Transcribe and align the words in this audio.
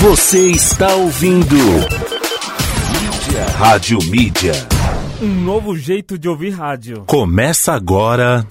Você 0.00 0.50
está 0.50 0.94
ouvindo. 0.94 1.56
Mídia. 1.56 3.46
Rádio 3.58 3.98
Mídia. 4.04 4.52
Um 5.20 5.44
novo 5.44 5.76
jeito 5.76 6.18
de 6.18 6.26
ouvir 6.26 6.52
rádio. 6.52 7.04
Começa 7.06 7.74
agora. 7.74 8.46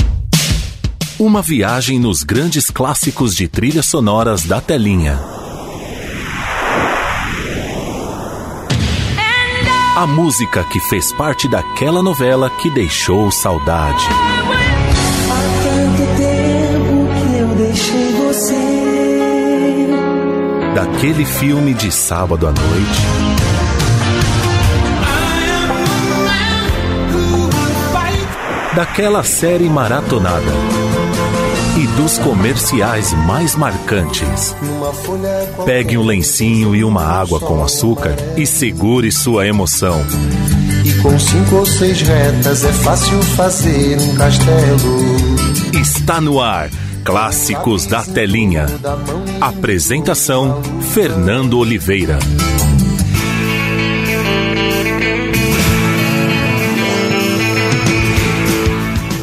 Uma 1.17 1.41
viagem 1.41 1.99
nos 1.99 2.21
grandes 2.21 2.69
clássicos 2.69 3.35
de 3.35 3.47
trilhas 3.47 3.87
sonoras 3.87 4.43
da 4.43 4.61
telinha. 4.61 5.19
A 9.97 10.05
música 10.05 10.63
que 10.65 10.79
fez 10.81 11.11
parte 11.13 11.49
daquela 11.49 12.03
novela 12.03 12.51
que 12.61 12.69
deixou 12.69 13.31
saudade. 13.31 14.05
Daquele 20.73 21.25
filme 21.25 21.73
de 21.73 21.91
sábado 21.91 22.47
à 22.47 22.51
noite. 22.51 23.01
Daquela 28.75 29.23
série 29.23 29.67
maratonada. 29.67 30.51
E 31.75 31.87
dos 31.99 32.17
comerciais 32.19 33.13
mais 33.25 33.55
marcantes. 33.55 34.55
Pegue 35.65 35.97
um 35.97 36.05
lencinho 36.05 36.75
e 36.75 36.83
uma 36.83 37.03
água 37.03 37.39
com 37.39 37.63
açúcar 37.63 38.15
e 38.37 38.45
segure 38.45 39.11
sua 39.11 39.47
emoção. 39.47 39.99
E 40.85 40.93
com 41.01 41.17
cinco 41.17 41.55
ou 41.55 41.65
seis 41.65 42.01
retas 42.01 42.63
é 42.63 42.71
fácil 42.71 43.21
fazer 43.23 43.97
um 43.99 44.15
castelo. 44.15 45.05
Está 45.73 46.21
no 46.21 46.39
ar. 46.39 46.69
Clássicos 47.09 47.87
da 47.87 48.03
Telinha. 48.03 48.67
Apresentação: 49.41 50.61
Fernando 50.93 51.57
Oliveira. 51.57 52.19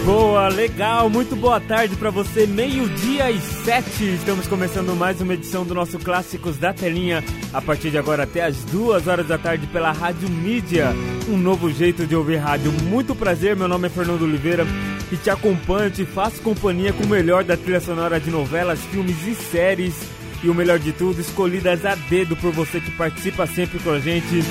Boa, 0.04 0.48
legal, 0.48 1.08
muito 1.08 1.36
boa 1.36 1.60
tarde 1.60 1.94
pra 1.94 2.10
você. 2.10 2.44
Meio-dia 2.44 3.30
e 3.30 3.40
sete. 3.40 4.14
Estamos 4.16 4.48
começando 4.48 4.96
mais 4.96 5.20
uma 5.20 5.34
edição 5.34 5.64
do 5.64 5.72
nosso 5.72 5.96
Clássicos 6.00 6.56
da 6.56 6.72
Telinha. 6.72 7.22
A 7.52 7.62
partir 7.62 7.92
de 7.92 7.98
agora 7.98 8.24
até 8.24 8.42
as 8.42 8.56
duas 8.64 9.06
horas 9.06 9.28
da 9.28 9.38
tarde 9.38 9.64
pela 9.68 9.92
Rádio 9.92 10.28
Mídia. 10.28 10.88
Um 11.28 11.36
novo 11.36 11.70
jeito 11.70 12.04
de 12.04 12.16
ouvir 12.16 12.38
rádio. 12.38 12.72
Muito 12.90 13.14
prazer, 13.14 13.54
meu 13.54 13.68
nome 13.68 13.86
é 13.86 13.90
Fernando 13.90 14.22
Oliveira 14.22 14.66
e 15.10 15.16
te 15.16 15.30
acompanho, 15.30 15.90
te 15.90 16.04
faço 16.04 16.42
companhia 16.42 16.92
com 16.92 17.04
o 17.04 17.08
melhor 17.08 17.42
da 17.44 17.56
trilha 17.56 17.80
sonora 17.80 18.20
de 18.20 18.30
novelas, 18.30 18.78
filmes 18.90 19.26
e 19.26 19.34
séries. 19.34 19.94
E 20.42 20.50
o 20.50 20.54
melhor 20.54 20.78
de 20.78 20.92
tudo, 20.92 21.18
escolhidas 21.20 21.84
a 21.84 21.94
dedo 21.94 22.36
por 22.36 22.52
você 22.52 22.80
que 22.80 22.90
participa 22.90 23.46
sempre 23.46 23.78
com 23.78 23.90
a 23.90 23.98
gente 23.98 24.42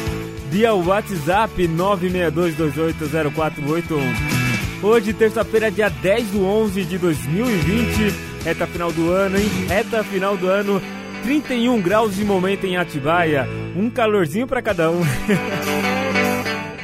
via 0.49 0.73
WhatsApp 0.73 1.67
962280481. 1.67 3.99
Hoje, 4.81 5.13
terça-feira, 5.13 5.69
dia 5.71 5.89
10 5.89 6.27
do 6.27 6.45
11 6.45 6.85
de 6.85 6.97
2020, 6.97 8.13
reta 8.43 8.65
final 8.67 8.91
do 8.91 9.11
ano, 9.11 9.37
hein? 9.37 9.49
Reta 9.67 10.03
final 10.03 10.37
do 10.37 10.47
ano, 10.47 10.81
31 11.23 11.81
graus 11.81 12.15
de 12.15 12.23
momento 12.23 12.65
em 12.65 12.77
Atibaia, 12.77 13.47
um 13.75 13.89
calorzinho 13.89 14.47
para 14.47 14.61
cada 14.61 14.91
um. 14.91 15.01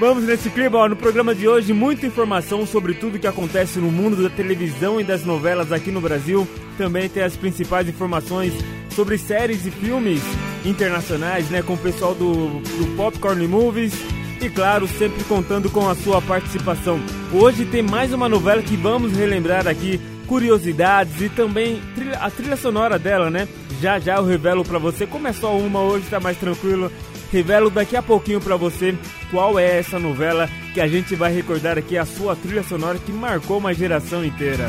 Vamos 0.02 0.24
nesse 0.24 0.50
clima, 0.50 0.80
ó, 0.80 0.90
no 0.90 0.96
programa 0.96 1.36
de 1.36 1.48
hoje, 1.48 1.74
muita 1.74 2.08
informação 2.08 2.66
sobre 2.66 2.96
tudo 2.96 3.20
que 3.20 3.28
acontece 3.28 3.78
no 3.78 3.92
mundo 3.92 4.24
da 4.24 4.32
televisão 4.32 5.00
e 5.00 5.04
das 5.04 5.24
novelas 5.24 5.72
aqui 5.72 5.92
no 5.92 6.02
Brasil. 6.02 6.48
Também 6.76 7.08
tem 7.08 7.22
as 7.22 7.38
principais 7.38 7.88
informações 7.88 8.52
sobre 8.96 9.16
séries 9.20 9.64
e 9.68 9.70
filmes 9.70 10.20
internacionais, 10.66 11.52
né, 11.52 11.62
com 11.62 11.76
o 11.76 11.78
pessoal 11.78 12.16
do, 12.16 12.48
do 12.48 12.96
Popcorn 12.98 13.48
Movies. 13.48 13.94
E 14.42 14.50
claro, 14.50 14.88
sempre 14.88 15.24
contando 15.26 15.70
com 15.70 15.88
a 15.88 15.94
sua 15.94 16.20
participação. 16.20 17.00
Hoje 17.32 17.64
tem 17.66 17.84
mais 17.84 18.12
uma 18.12 18.28
novela 18.28 18.64
que 18.64 18.76
vamos 18.76 19.16
relembrar 19.16 19.68
aqui, 19.68 20.02
curiosidades 20.26 21.22
e 21.22 21.30
também 21.30 21.80
a 22.20 22.32
trilha 22.32 22.58
sonora 22.58 22.98
dela, 22.98 23.30
né? 23.30 23.48
Já 23.80 24.00
já 24.00 24.16
eu 24.16 24.26
revelo 24.26 24.66
pra 24.66 24.80
você, 24.80 25.06
como 25.06 25.28
é 25.28 25.34
só 25.34 25.56
uma 25.56 25.80
hoje, 25.82 26.08
tá 26.10 26.20
mais 26.20 26.38
tranquilo. 26.38 26.92
Revelo 27.32 27.70
daqui 27.70 27.96
a 27.96 28.02
pouquinho 28.02 28.42
pra 28.42 28.58
você 28.58 28.94
qual 29.30 29.58
é 29.58 29.78
essa 29.80 29.98
novela 29.98 30.50
que 30.74 30.82
a 30.82 30.88
gente 30.88 31.16
vai 31.16 31.34
recordar 31.34 31.78
aqui 31.78 31.98
a 31.98 32.06
sua 32.06 32.36
trilha 32.36 32.64
sonora 32.64 33.00
que 33.00 33.12
marcou 33.12 33.58
uma 33.58 33.74
geração 33.74 34.24
inteira. 34.24 34.68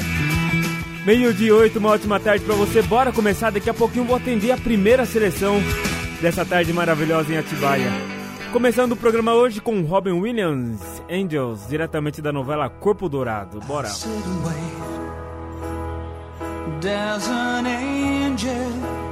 Meio 1.04 1.34
dia 1.34 1.54
oito, 1.56 1.80
uma 1.80 1.90
ótima 1.90 2.20
tarde 2.20 2.44
pra 2.44 2.54
você. 2.54 2.80
Bora 2.82 3.10
começar, 3.10 3.50
daqui 3.50 3.68
a 3.68 3.74
pouquinho 3.74 4.04
vou 4.04 4.14
atender 4.14 4.52
a 4.52 4.56
primeira 4.56 5.04
seleção 5.04 5.60
dessa 6.20 6.44
tarde 6.44 6.72
maravilhosa 6.72 7.32
em 7.32 7.38
Atibaia. 7.38 7.90
Começando 8.52 8.92
o 8.92 8.96
programa 8.96 9.34
hoje 9.34 9.60
com 9.60 9.80
Robin 9.82 10.12
Williams, 10.12 10.80
Angels, 11.10 11.66
diretamente 11.68 12.22
da 12.22 12.30
novela 12.32 12.68
Corpo 12.68 13.08
Dourado. 13.08 13.58
Bora. 13.60 13.88
There's 16.80 17.28
an 17.28 17.66
angel 17.66 19.11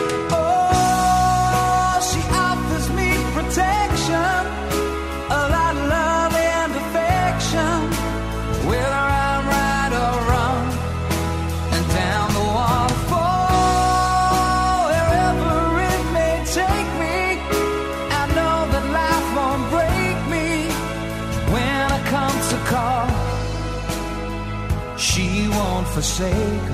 say 26.21 26.70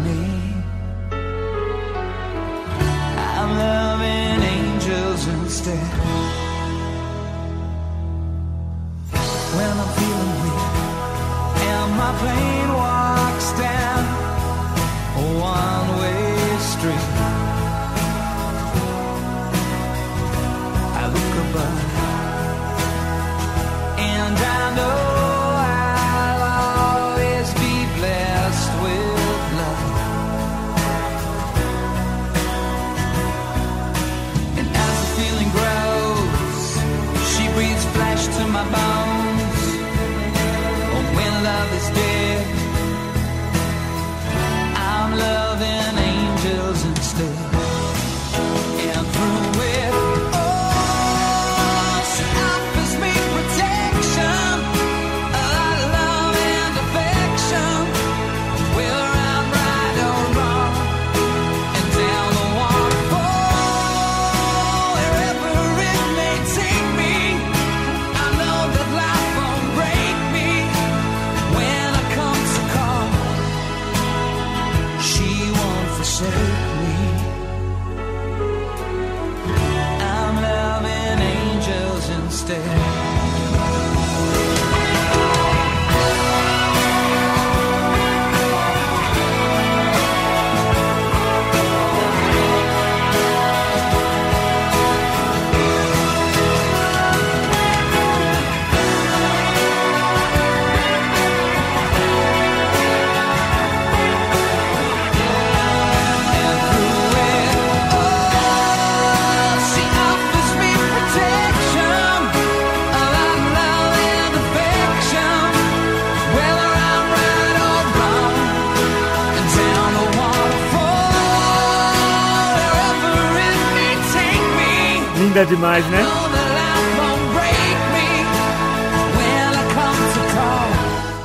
Linda 125.38 125.50
demais, 125.50 125.86
né? 125.86 126.04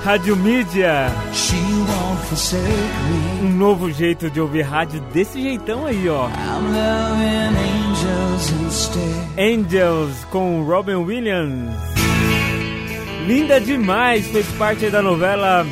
Rádio 0.05 0.37
Mídia, 0.37 1.11
um 3.43 3.49
novo 3.49 3.91
jeito 3.91 4.29
de 4.29 4.39
ouvir 4.39 4.61
rádio 4.63 5.01
desse 5.15 5.41
jeitão 5.41 5.87
aí, 5.87 6.07
ó. 6.11 6.29
Angels 9.39 10.25
com 10.31 10.63
Robin 10.63 10.97
Williams. 10.97 11.75
Linda 13.27 13.59
demais, 13.59 14.27
fez 14.27 14.47
parte 14.59 14.91
da 14.91 15.01
novela 15.01 15.67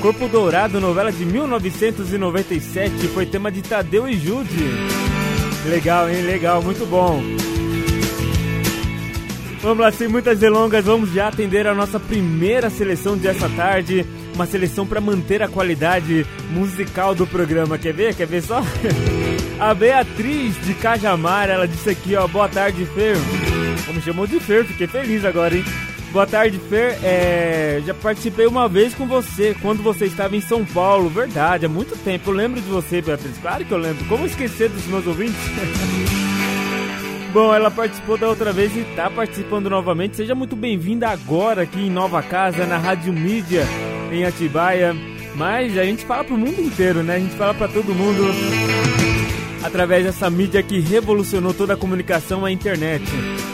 Corpo 0.00 0.26
Dourado, 0.26 0.80
novela 0.80 1.12
de 1.12 1.24
1997, 1.24 3.06
foi 3.06 3.24
tema 3.24 3.52
de 3.52 3.62
Tadeu 3.62 4.08
e 4.08 4.18
Jude. 4.18 4.64
Legal, 5.66 6.10
hein? 6.10 6.22
Legal, 6.22 6.60
muito 6.60 6.84
bom. 6.86 7.22
Vamos 9.64 9.82
lá, 9.82 9.90
sem 9.90 10.08
muitas 10.08 10.38
delongas, 10.38 10.84
vamos 10.84 11.10
já 11.10 11.28
atender 11.28 11.66
a 11.66 11.72
nossa 11.72 11.98
primeira 11.98 12.68
seleção 12.68 13.16
dessa 13.16 13.48
tarde. 13.48 14.04
Uma 14.34 14.44
seleção 14.44 14.86
para 14.86 15.00
manter 15.00 15.42
a 15.42 15.48
qualidade 15.48 16.26
musical 16.50 17.14
do 17.14 17.26
programa. 17.26 17.78
Quer 17.78 17.94
ver? 17.94 18.14
Quer 18.14 18.26
ver 18.26 18.42
só? 18.42 18.62
A 19.58 19.72
Beatriz 19.72 20.54
de 20.66 20.74
Cajamar, 20.74 21.48
ela 21.48 21.66
disse 21.66 21.88
aqui, 21.88 22.14
ó, 22.14 22.28
boa 22.28 22.46
tarde, 22.46 22.84
Fer. 22.84 23.16
Como 23.86 24.02
chamou 24.02 24.26
de 24.26 24.38
Fer, 24.38 24.66
fiquei 24.66 24.86
feliz 24.86 25.24
agora, 25.24 25.56
hein? 25.56 25.64
Boa 26.12 26.26
tarde, 26.26 26.60
Fer. 26.68 26.98
É, 27.02 27.80
já 27.86 27.94
participei 27.94 28.46
uma 28.46 28.68
vez 28.68 28.94
com 28.94 29.06
você, 29.06 29.56
quando 29.62 29.82
você 29.82 30.04
estava 30.04 30.36
em 30.36 30.42
São 30.42 30.62
Paulo. 30.62 31.08
Verdade, 31.08 31.64
há 31.64 31.70
muito 31.70 31.96
tempo. 32.04 32.30
Eu 32.30 32.34
lembro 32.34 32.60
de 32.60 32.68
você, 32.68 33.00
Beatriz. 33.00 33.38
Claro 33.38 33.64
que 33.64 33.72
eu 33.72 33.78
lembro. 33.78 34.04
Como 34.04 34.26
esquecer 34.26 34.68
dos 34.68 34.84
meus 34.86 35.06
ouvintes? 35.06 35.40
Bom, 37.34 37.52
ela 37.52 37.68
participou 37.68 38.16
da 38.16 38.28
outra 38.28 38.52
vez 38.52 38.76
e 38.76 38.82
está 38.82 39.10
participando 39.10 39.68
novamente. 39.68 40.16
Seja 40.16 40.36
muito 40.36 40.54
bem-vinda 40.54 41.08
agora 41.08 41.62
aqui 41.62 41.80
em 41.80 41.90
Nova 41.90 42.22
Casa, 42.22 42.64
na 42.64 42.78
Rádio 42.78 43.12
Mídia, 43.12 43.64
em 44.12 44.24
Atibaia. 44.24 44.94
Mas 45.34 45.76
a 45.76 45.82
gente 45.82 46.04
fala 46.04 46.22
pro 46.22 46.38
mundo 46.38 46.60
inteiro, 46.60 47.02
né? 47.02 47.16
A 47.16 47.18
gente 47.18 47.34
fala 47.34 47.52
para 47.52 47.66
todo 47.66 47.92
mundo 47.92 48.22
através 49.64 50.04
dessa 50.04 50.30
mídia 50.30 50.62
que 50.62 50.78
revolucionou 50.78 51.52
toda 51.52 51.74
a 51.74 51.76
comunicação, 51.76 52.44
a 52.44 52.52
internet. 52.52 53.04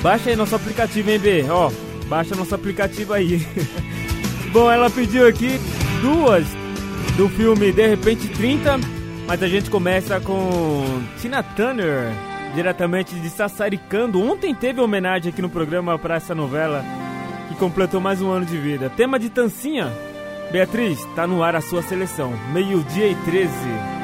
Baixa 0.03 0.29
aí 0.29 0.37
nosso 0.37 0.55
aplicativo, 0.55 1.11
hein, 1.11 1.19
B? 1.19 1.47
Ó, 1.49 1.73
baixa 2.07 2.37
nosso 2.37 2.55
aplicativo 2.55 3.15
aí. 3.15 3.47
Bom, 4.53 4.71
ela 4.71 4.91
pediu 4.91 5.27
aqui 5.27 5.59
duas 6.03 6.47
do 7.17 7.31
filme 7.31 7.73
De 7.73 7.87
Repente 7.87 8.29
30, 8.29 8.79
mas 9.27 9.43
a 9.43 9.49
gente 9.49 9.71
começa 9.71 10.21
com 10.21 11.03
Tina 11.19 11.43
Turner, 11.43 12.13
diretamente 12.55 13.15
de 13.15 13.31
Sassaricando. 13.31 14.21
Ontem 14.23 14.55
teve 14.55 14.81
homenagem 14.81 15.33
aqui 15.33 15.43
no 15.43 15.51
programa 15.51 15.99
para 15.99 16.17
essa 16.17 16.35
novela 16.35 16.85
que 17.49 17.55
completou 17.55 18.01
mais 18.01 18.21
um 18.21 18.31
ano 18.31 18.47
de 18.47 18.57
vida. 18.57 18.91
Tema 18.91 19.19
de 19.19 19.31
Tancinha. 19.31 19.93
Beatriz, 20.51 21.05
tá 21.15 21.27
no 21.27 21.43
ar 21.43 21.55
a 21.55 21.61
sua 21.61 21.83
seleção. 21.83 22.33
Meio-dia 22.53 23.09
e 23.09 23.15
13. 23.15 24.00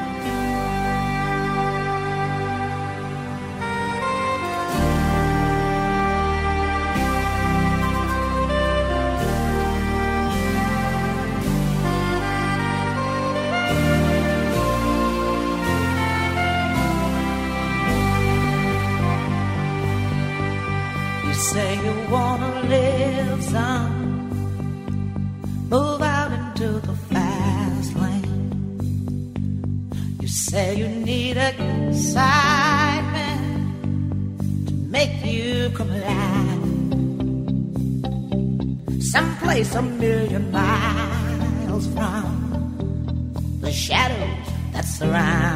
Surround 44.99 45.56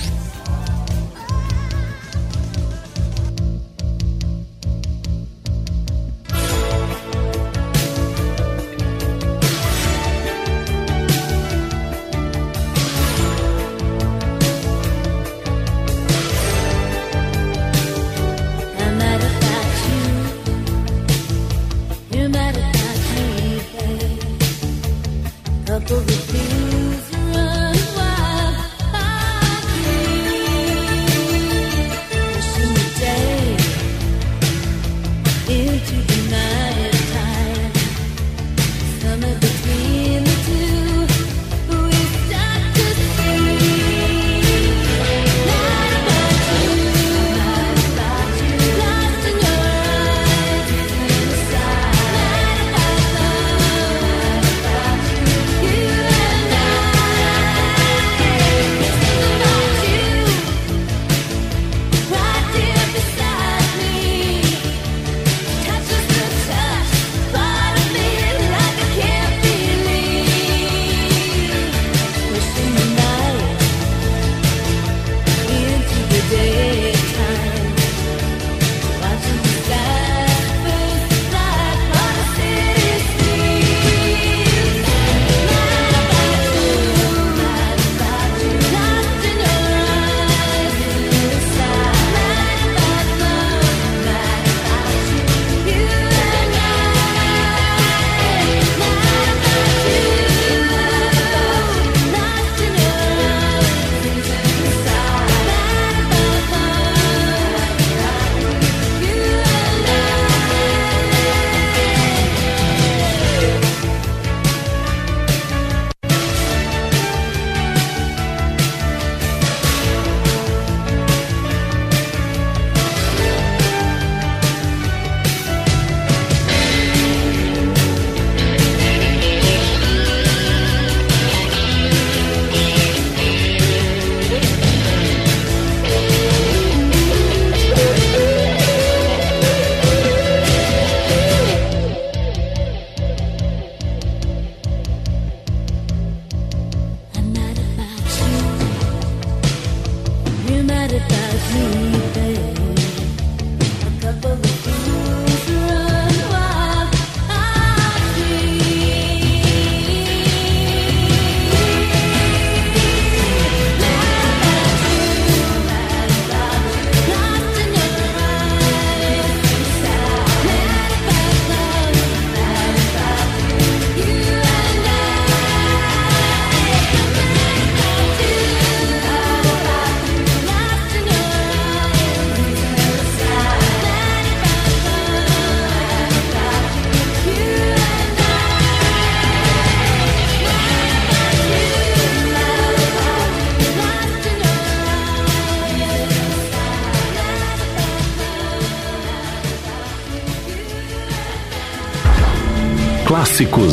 to 35.85 35.95
deny. 36.03 36.70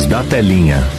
Da 0.07 0.23
Telinha. 0.23 0.98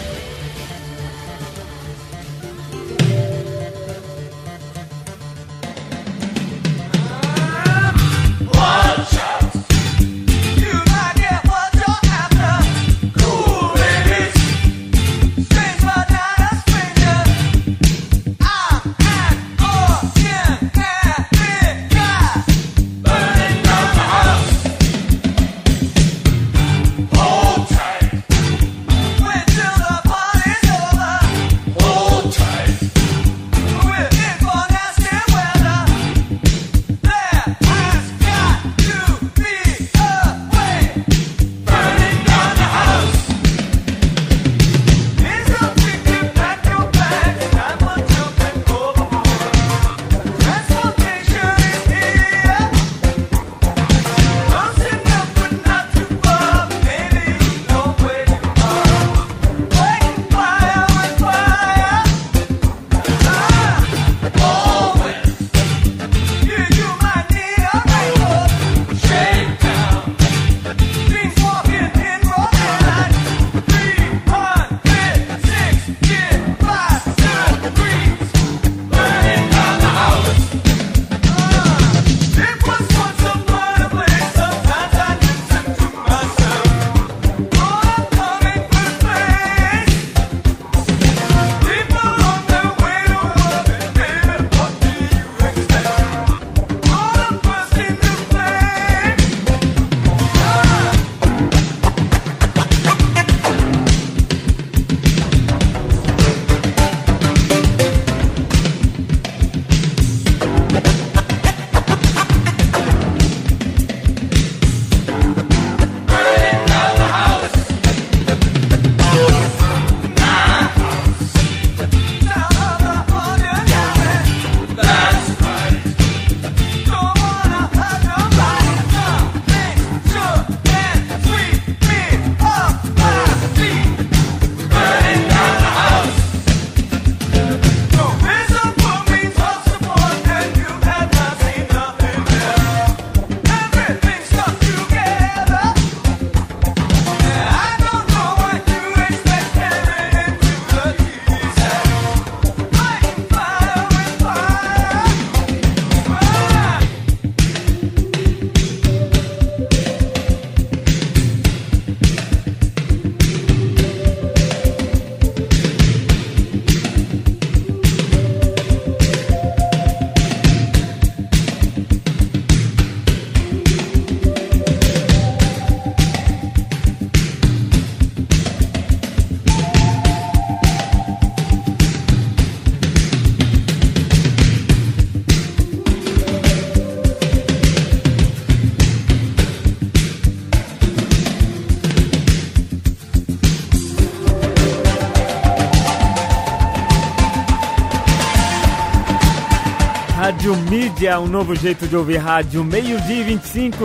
Rádio 200.50 200.56
Mídia, 200.68 201.20
um 201.20 201.28
novo 201.28 201.54
jeito 201.54 201.86
de 201.86 201.94
ouvir 201.94 202.16
rádio, 202.16 202.64
meio-dia 202.64 203.20
e 203.20 203.22
25. 203.22 203.76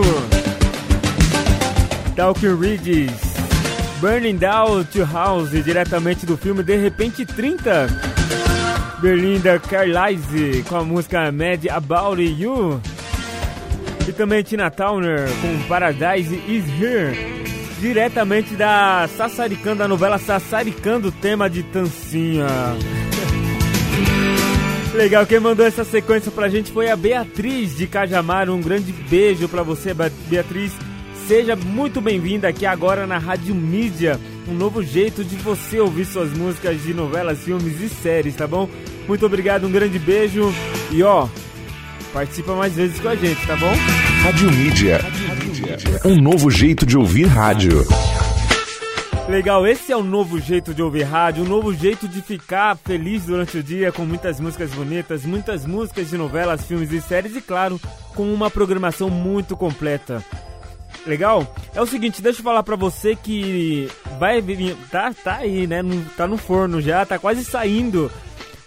Talking 2.16 2.56
Ridges, 2.56 3.12
Burning 4.00 4.36
Down 4.36 4.82
to 4.84 5.04
House, 5.04 5.50
diretamente 5.50 6.26
do 6.26 6.36
filme 6.36 6.64
De 6.64 6.76
Repente 6.76 7.24
30. 7.24 7.86
Berlinda 9.00 9.60
Carlisle 9.60 10.64
com 10.68 10.76
a 10.76 10.82
música 10.82 11.30
Mad 11.30 11.66
About 11.70 12.20
You. 12.20 12.80
E 14.08 14.12
também 14.12 14.42
Tina 14.42 14.68
Towner 14.68 15.28
com 15.40 15.68
Paradise 15.68 16.34
Is 16.48 16.64
Here. 16.80 17.16
Diretamente 17.78 18.56
da 18.56 19.08
Sassaricando, 19.16 19.76
da 19.76 19.88
novela 19.88 20.18
Sassaricando, 20.18 21.12
tema 21.12 21.48
de 21.48 21.62
Tancinha. 21.62 22.48
Legal, 24.96 25.26
quem 25.26 25.38
mandou 25.38 25.66
essa 25.66 25.84
sequência 25.84 26.32
pra 26.32 26.48
gente 26.48 26.72
foi 26.72 26.90
a 26.90 26.96
Beatriz 26.96 27.76
de 27.76 27.86
Cajamar. 27.86 28.48
Um 28.48 28.62
grande 28.62 28.92
beijo 28.92 29.46
pra 29.46 29.62
você, 29.62 29.94
Beatriz. 30.26 30.72
Seja 31.28 31.54
muito 31.54 32.00
bem-vinda 32.00 32.48
aqui 32.48 32.64
agora 32.64 33.06
na 33.06 33.18
Rádio 33.18 33.54
Mídia. 33.54 34.18
Um 34.48 34.54
novo 34.54 34.82
jeito 34.82 35.22
de 35.22 35.36
você 35.36 35.78
ouvir 35.78 36.06
suas 36.06 36.32
músicas 36.32 36.82
de 36.82 36.94
novelas, 36.94 37.40
filmes 37.40 37.78
e 37.78 37.90
séries, 37.90 38.36
tá 38.36 38.46
bom? 38.46 38.70
Muito 39.06 39.26
obrigado, 39.26 39.66
um 39.66 39.70
grande 39.70 39.98
beijo. 39.98 40.50
E 40.90 41.02
ó, 41.02 41.28
participa 42.14 42.54
mais 42.54 42.74
vezes 42.74 42.98
com 42.98 43.08
a 43.08 43.14
gente, 43.14 43.46
tá 43.46 43.54
bom? 43.54 43.74
Rádio 44.22 44.50
Mídia. 44.50 45.00
Um 46.06 46.16
novo 46.22 46.50
jeito 46.50 46.86
de 46.86 46.96
ouvir 46.96 47.26
rádio. 47.26 47.84
Legal, 49.36 49.66
esse 49.66 49.92
é 49.92 49.96
o 49.96 50.02
novo 50.02 50.40
jeito 50.40 50.72
de 50.72 50.82
ouvir 50.82 51.02
rádio, 51.02 51.44
um 51.44 51.46
novo 51.46 51.70
jeito 51.74 52.08
de 52.08 52.22
ficar 52.22 52.74
feliz 52.74 53.26
durante 53.26 53.58
o 53.58 53.62
dia 53.62 53.92
com 53.92 54.02
muitas 54.06 54.40
músicas 54.40 54.70
bonitas, 54.70 55.26
muitas 55.26 55.66
músicas 55.66 56.08
de 56.08 56.16
novelas, 56.16 56.64
filmes 56.64 56.90
e 56.90 57.02
séries 57.02 57.36
e, 57.36 57.42
claro, 57.42 57.78
com 58.14 58.32
uma 58.32 58.50
programação 58.50 59.10
muito 59.10 59.54
completa. 59.54 60.24
Legal? 61.06 61.54
É 61.74 61.82
o 61.82 61.86
seguinte, 61.86 62.22
deixa 62.22 62.40
eu 62.40 62.44
falar 62.44 62.62
pra 62.62 62.76
você 62.76 63.14
que 63.14 63.90
vai 64.18 64.40
vir, 64.40 64.74
tá, 64.90 65.12
tá 65.12 65.36
aí, 65.36 65.66
né? 65.66 65.82
Tá 66.16 66.26
no 66.26 66.38
forno 66.38 66.80
já, 66.80 67.04
tá 67.04 67.18
quase 67.18 67.44
saindo 67.44 68.10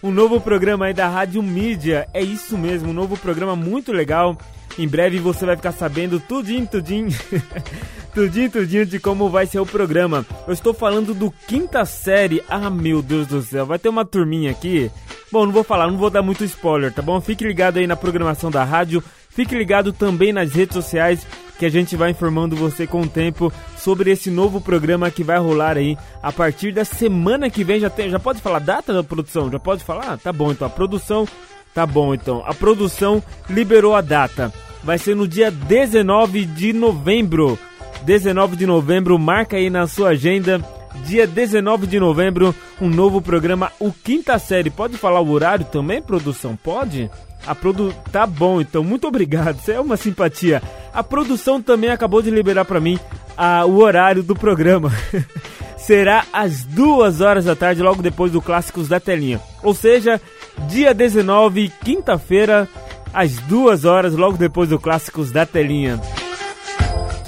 um 0.03 0.11
novo 0.11 0.39
programa 0.39 0.85
aí 0.85 0.93
da 0.93 1.07
Rádio 1.07 1.41
Mídia. 1.41 2.07
É 2.13 2.21
isso 2.21 2.55
mesmo, 2.55 2.91
um 2.91 2.93
novo 2.93 3.17
programa 3.17 3.55
muito 3.55 3.91
legal. 3.91 4.37
Em 4.77 4.87
breve 4.87 5.17
você 5.17 5.47
vai 5.47 5.55
ficar 5.55 5.71
sabendo 5.71 6.19
tudinho, 6.19 6.67
tudinho, 6.67 7.09
tudinho, 8.13 8.51
tudinho 8.51 8.85
de 8.85 8.99
como 8.99 9.29
vai 9.29 9.45
ser 9.45 9.59
o 9.59 9.65
programa. 9.65 10.25
Eu 10.47 10.53
estou 10.53 10.73
falando 10.73 11.13
do 11.13 11.31
quinta 11.47 11.85
série. 11.85 12.43
Ah, 12.47 12.69
meu 12.69 13.01
Deus 13.01 13.27
do 13.27 13.41
céu, 13.41 13.65
vai 13.65 13.79
ter 13.79 13.89
uma 13.89 14.05
turminha 14.05 14.51
aqui. 14.51 14.91
Bom, 15.31 15.45
não 15.45 15.53
vou 15.53 15.63
falar, 15.63 15.87
não 15.87 15.97
vou 15.97 16.09
dar 16.09 16.21
muito 16.21 16.43
spoiler, 16.43 16.91
tá 16.91 17.01
bom? 17.01 17.21
Fique 17.21 17.45
ligado 17.45 17.77
aí 17.77 17.85
na 17.85 17.95
programação 17.95 18.49
da 18.49 18.63
rádio. 18.63 19.03
Fique 19.29 19.55
ligado 19.55 19.93
também 19.93 20.33
nas 20.33 20.53
redes 20.53 20.73
sociais, 20.73 21.25
que 21.57 21.65
a 21.65 21.69
gente 21.69 21.95
vai 21.95 22.09
informando 22.09 22.55
você 22.55 22.87
com 22.87 23.01
o 23.01 23.07
tempo 23.07 23.53
sobre 23.77 24.11
esse 24.11 24.31
novo 24.31 24.59
programa 24.59 25.11
que 25.11 25.23
vai 25.23 25.37
rolar 25.37 25.77
aí 25.77 25.97
a 26.21 26.31
partir 26.31 26.71
da 26.71 26.83
semana 26.83 27.49
que 27.49 27.63
vem. 27.63 27.79
Já, 27.79 27.89
tem, 27.89 28.09
já 28.09 28.19
pode 28.19 28.41
falar 28.41 28.59
data 28.59 28.93
da 28.93 29.03
produção? 29.03 29.51
Já 29.51 29.59
pode 29.59 29.83
falar? 29.83 30.17
Tá 30.17 30.33
bom, 30.33 30.51
então 30.51 30.67
a 30.67 30.69
produção. 30.69 31.27
Tá 31.73 31.85
bom, 31.85 32.13
então. 32.13 32.43
A 32.45 32.53
produção 32.53 33.23
liberou 33.49 33.95
a 33.95 34.01
data. 34.01 34.51
Vai 34.83 34.97
ser 34.97 35.15
no 35.15 35.27
dia 35.27 35.51
19 35.51 36.45
de 36.45 36.73
novembro. 36.73 37.59
19 38.03 38.55
de 38.55 38.65
novembro, 38.65 39.17
marca 39.17 39.57
aí 39.57 39.69
na 39.69 39.87
sua 39.87 40.09
agenda. 40.09 40.63
Dia 41.05 41.27
19 41.27 41.87
de 41.87 41.99
novembro, 41.99 42.53
um 42.81 42.89
novo 42.89 43.21
programa, 43.21 43.71
o 43.79 43.91
Quinta 43.91 44.37
Série. 44.39 44.69
Pode 44.69 44.97
falar 44.97 45.21
o 45.21 45.29
horário 45.29 45.65
também, 45.65 46.01
produção? 46.01 46.55
Pode? 46.55 47.09
A 47.45 47.55
produ... 47.55 47.93
Tá 48.11 48.25
bom, 48.25 48.59
então, 48.59 48.83
muito 48.83 49.07
obrigado. 49.07 49.59
Isso 49.59 49.71
é 49.71 49.79
uma 49.79 49.97
simpatia. 49.97 50.61
A 50.93 51.03
produção 51.03 51.61
também 51.61 51.89
acabou 51.89 52.21
de 52.21 52.29
liberar 52.29 52.65
para 52.65 52.79
mim 52.79 52.99
a... 53.37 53.65
o 53.65 53.77
horário 53.77 54.23
do 54.23 54.35
programa. 54.35 54.91
Será 55.77 56.25
às 56.33 56.63
duas 56.65 57.21
horas 57.21 57.45
da 57.45 57.55
tarde, 57.55 57.81
logo 57.81 58.01
depois 58.01 58.31
do 58.31 58.41
Clássicos 58.41 58.87
da 58.87 58.99
Telinha. 58.99 59.39
Ou 59.63 59.73
seja, 59.73 60.21
dia 60.67 60.93
19, 60.93 61.71
quinta-feira, 61.83 62.67
às 63.13 63.37
duas 63.39 63.85
horas, 63.85 64.13
logo 64.13 64.37
depois 64.37 64.69
do 64.69 64.77
Clássicos 64.77 65.31
da 65.31 65.45
Telinha. 65.45 65.99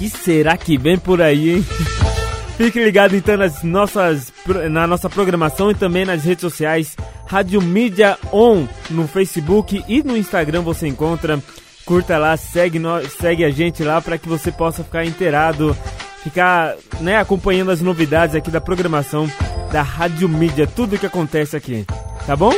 Que 0.02 0.10
será 0.10 0.56
que 0.56 0.76
vem 0.76 0.98
por 0.98 1.22
aí, 1.22 1.50
hein? 1.50 1.66
Fique 2.56 2.82
ligado 2.82 3.14
então 3.14 3.36
nas 3.36 3.62
nossas, 3.62 4.32
na 4.68 4.84
nossa 4.84 5.08
programação 5.08 5.70
e 5.70 5.76
também 5.76 6.04
nas 6.04 6.24
redes 6.24 6.40
sociais. 6.40 6.96
Rádio 7.24 7.62
Mídia 7.62 8.18
On 8.32 8.66
no 8.90 9.06
Facebook 9.06 9.84
e 9.86 10.02
no 10.02 10.16
Instagram 10.16 10.62
você 10.62 10.88
encontra. 10.88 11.40
Curta 11.84 12.18
lá, 12.18 12.36
segue, 12.36 12.80
segue 13.16 13.44
a 13.44 13.50
gente 13.50 13.84
lá 13.84 14.00
para 14.00 14.18
que 14.18 14.28
você 14.28 14.50
possa 14.50 14.82
ficar 14.82 15.04
inteirado, 15.04 15.76
ficar 16.24 16.74
né, 17.00 17.18
acompanhando 17.18 17.70
as 17.70 17.80
novidades 17.80 18.34
aqui 18.34 18.50
da 18.50 18.60
programação 18.60 19.30
da 19.70 19.82
Rádio 19.82 20.28
Mídia, 20.28 20.66
tudo 20.66 20.98
que 20.98 21.06
acontece 21.06 21.56
aqui, 21.56 21.86
tá 22.26 22.34
bom? 22.34 22.52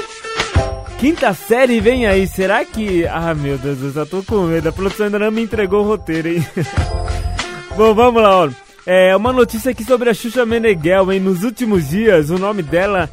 Quinta 0.99 1.35
série 1.35 1.81
vem 1.81 2.07
aí, 2.07 2.27
será 2.27 2.65
que. 2.65 3.07
Ah 3.07 3.35
meu 3.35 3.59
Deus, 3.59 3.83
eu 3.83 3.93
já 3.93 4.07
tô 4.07 4.23
com 4.23 4.45
medo, 4.45 4.69
a 4.69 4.73
produção 4.73 5.07
ainda 5.07 5.19
não 5.19 5.31
me 5.31 5.43
entregou 5.43 5.85
o 5.85 5.89
roteiro, 5.89 6.29
hein? 6.29 6.47
bom, 7.77 7.95
vamos 7.95 8.23
lá, 8.23 8.45
ó. 8.45 8.51
É 8.87 9.17
uma 9.17 9.33
notícia 9.33 9.71
aqui 9.71 9.83
sobre 9.83 10.11
a 10.11 10.15
Xuxa 10.15 10.45
Meneghel, 10.45 11.13
hein? 11.13 11.21
Nos 11.21 11.43
últimos 11.43 11.89
dias, 11.89 12.31
o 12.31 12.39
nome 12.39 12.63
dela, 12.63 13.09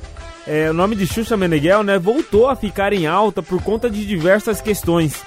é, 0.46 0.70
o 0.70 0.74
nome 0.74 0.96
de 0.96 1.08
Xuxa 1.08 1.38
Meneghel, 1.38 1.82
né, 1.82 1.98
voltou 1.98 2.50
a 2.50 2.56
ficar 2.56 2.92
em 2.92 3.08
alta 3.08 3.42
por 3.42 3.62
conta 3.62 3.90
de 3.90 4.06
diversas 4.06 4.60
questões. 4.60 5.22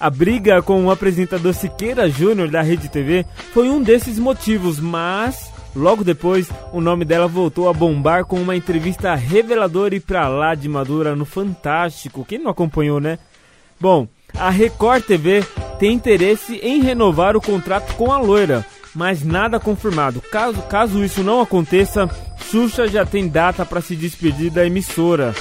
A 0.00 0.10
briga 0.10 0.62
com 0.62 0.84
o 0.84 0.90
apresentador 0.90 1.54
Siqueira 1.54 2.08
Júnior 2.08 2.48
da 2.48 2.62
Rede 2.62 2.88
TV 2.88 3.24
foi 3.52 3.68
um 3.68 3.82
desses 3.82 4.18
motivos, 4.18 4.80
mas 4.80 5.51
logo 5.74 6.04
depois 6.04 6.48
o 6.72 6.80
nome 6.80 7.04
dela 7.04 7.26
voltou 7.26 7.68
a 7.68 7.72
bombar 7.72 8.24
com 8.24 8.40
uma 8.40 8.56
entrevista 8.56 9.14
reveladora 9.14 9.94
e 9.94 10.00
pra 10.00 10.28
lá 10.28 10.54
de 10.54 10.68
madura 10.68 11.16
no 11.16 11.24
Fantástico. 11.24 12.24
Quem 12.24 12.38
não 12.38 12.50
acompanhou, 12.50 13.00
né? 13.00 13.18
Bom, 13.80 14.06
a 14.38 14.50
Record 14.50 15.04
TV 15.04 15.44
tem 15.78 15.92
interesse 15.92 16.56
em 16.62 16.80
renovar 16.80 17.36
o 17.36 17.40
contrato 17.40 17.94
com 17.96 18.12
a 18.12 18.18
loira, 18.18 18.64
mas 18.94 19.24
nada 19.24 19.58
confirmado. 19.58 20.20
Caso, 20.20 20.62
caso 20.62 21.04
isso 21.04 21.22
não 21.22 21.40
aconteça, 21.40 22.08
Xuxa 22.50 22.86
já 22.86 23.04
tem 23.04 23.28
data 23.28 23.64
para 23.64 23.80
se 23.80 23.96
despedir 23.96 24.50
da 24.50 24.66
emissora. 24.66 25.34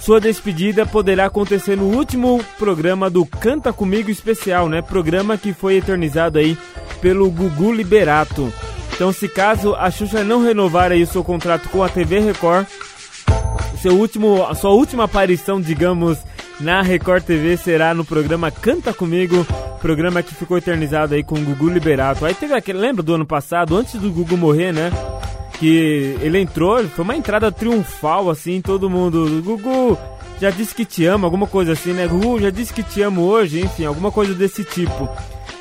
Sua 0.00 0.18
despedida 0.18 0.86
poderá 0.86 1.26
acontecer 1.26 1.76
no 1.76 1.94
último 1.94 2.42
programa 2.58 3.10
do 3.10 3.26
Canta 3.26 3.72
Comigo 3.72 4.10
Especial, 4.10 4.68
né? 4.68 4.80
Programa 4.80 5.36
que 5.36 5.52
foi 5.52 5.76
eternizado 5.76 6.38
aí 6.38 6.56
pelo 7.02 7.30
Gugu 7.30 7.72
Liberato. 7.72 8.50
Então, 9.00 9.14
se 9.14 9.26
caso 9.28 9.74
a 9.76 9.90
Xuxa 9.90 10.22
não 10.22 10.44
renovar 10.44 10.92
aí 10.92 11.02
o 11.02 11.06
seu 11.06 11.24
contrato 11.24 11.70
com 11.70 11.82
a 11.82 11.88
TV 11.88 12.20
Record, 12.20 12.66
seu 13.80 13.94
último, 13.94 14.44
a 14.44 14.54
sua 14.54 14.72
última 14.72 15.04
aparição, 15.04 15.58
digamos, 15.58 16.18
na 16.60 16.82
Record 16.82 17.24
TV 17.24 17.56
será 17.56 17.94
no 17.94 18.04
programa 18.04 18.50
Canta 18.50 18.92
Comigo, 18.92 19.46
programa 19.80 20.22
que 20.22 20.34
ficou 20.34 20.58
eternizado 20.58 21.14
aí 21.14 21.24
com 21.24 21.36
o 21.36 21.40
Gugu 21.40 21.70
Liberato. 21.70 22.26
Aí 22.26 22.34
teve 22.34 22.52
aquele, 22.52 22.78
lembra 22.78 23.02
do 23.02 23.14
ano 23.14 23.24
passado, 23.24 23.74
antes 23.74 23.94
do 23.98 24.10
Gugu 24.10 24.36
morrer, 24.36 24.70
né? 24.70 24.92
Que 25.58 26.18
ele 26.20 26.38
entrou, 26.38 26.86
foi 26.88 27.02
uma 27.02 27.16
entrada 27.16 27.50
triunfal, 27.50 28.28
assim, 28.28 28.60
todo 28.60 28.90
mundo. 28.90 29.40
Gugu 29.42 29.96
já 30.38 30.50
disse 30.50 30.74
que 30.74 30.84
te 30.84 31.06
ama, 31.06 31.26
alguma 31.26 31.46
coisa 31.46 31.72
assim, 31.72 31.94
né? 31.94 32.06
Gugu 32.06 32.38
já 32.38 32.50
disse 32.50 32.74
que 32.74 32.82
te 32.82 33.00
amo 33.00 33.22
hoje, 33.22 33.62
enfim, 33.62 33.86
alguma 33.86 34.12
coisa 34.12 34.34
desse 34.34 34.62
tipo. 34.62 35.08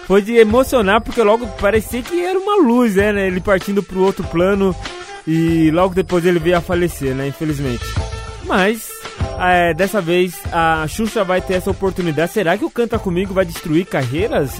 Foi 0.09 0.23
de 0.23 0.35
emocionar 0.37 1.01
porque 1.01 1.21
logo 1.21 1.45
parecia 1.61 2.01
que 2.01 2.19
era 2.25 2.39
uma 2.39 2.55
luz, 2.55 2.95
né? 2.95 3.27
Ele 3.27 3.39
partindo 3.39 3.83
pro 3.83 4.01
outro 4.01 4.23
plano 4.23 4.75
e 5.27 5.69
logo 5.69 5.93
depois 5.93 6.25
ele 6.25 6.39
veio 6.39 6.57
a 6.57 6.61
falecer, 6.61 7.13
né? 7.13 7.27
Infelizmente. 7.27 7.85
Mas 8.43 8.89
é, 9.39 9.71
dessa 9.71 10.01
vez 10.01 10.41
a 10.51 10.87
Xuxa 10.87 11.23
vai 11.23 11.41
ter 11.41 11.53
essa 11.53 11.69
oportunidade. 11.69 12.31
Será 12.31 12.57
que 12.57 12.65
o 12.65 12.71
Canta 12.71 12.97
Comigo 12.97 13.35
vai 13.35 13.45
destruir 13.45 13.85
carreiras? 13.85 14.59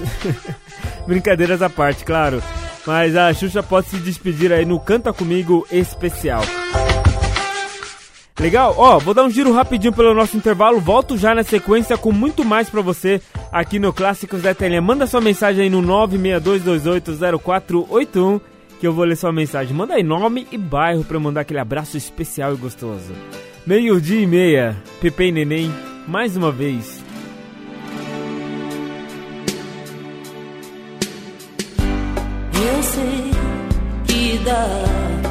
Brincadeiras 1.04 1.60
à 1.62 1.68
parte, 1.68 2.04
claro. 2.04 2.40
Mas 2.86 3.16
a 3.16 3.34
Xuxa 3.34 3.60
pode 3.60 3.88
se 3.88 3.96
despedir 3.96 4.52
aí 4.52 4.64
no 4.64 4.78
Canta 4.78 5.12
Comigo 5.12 5.66
especial. 5.72 6.44
Legal? 8.40 8.74
Ó, 8.78 8.98
vou 8.98 9.12
dar 9.12 9.24
um 9.24 9.30
giro 9.30 9.52
rapidinho 9.52 9.92
pelo 9.92 10.14
nosso 10.14 10.34
intervalo. 10.34 10.80
Volto 10.80 11.18
já 11.18 11.34
na 11.34 11.42
sequência 11.42 11.98
com 11.98 12.10
muito 12.10 12.42
mais 12.42 12.70
pra 12.70 12.80
você 12.80 13.20
aqui 13.52 13.78
no 13.78 13.92
Clássicos 13.92 14.40
da 14.40 14.54
Telinha. 14.54 14.80
Manda 14.80 15.06
sua 15.06 15.20
mensagem 15.20 15.64
aí 15.64 15.70
no 15.70 15.82
962280481 15.82 18.40
que 18.80 18.86
eu 18.86 18.94
vou 18.94 19.04
ler 19.04 19.16
sua 19.16 19.30
mensagem. 19.30 19.76
Manda 19.76 19.94
aí 19.94 20.02
nome 20.02 20.48
e 20.50 20.56
bairro 20.56 21.04
eu 21.08 21.20
mandar 21.20 21.42
aquele 21.42 21.60
abraço 21.60 21.98
especial 21.98 22.54
e 22.54 22.56
gostoso. 22.56 23.12
Meio-dia 23.66 24.22
e 24.22 24.26
meia, 24.26 24.74
Pepe 25.02 25.24
e 25.24 25.32
Neném, 25.32 25.70
mais 26.08 26.34
uma 26.34 26.50
vez. 26.50 27.04
Eu 32.54 32.82
sei 32.82 33.30
que 34.06 34.38
dá 34.38 35.29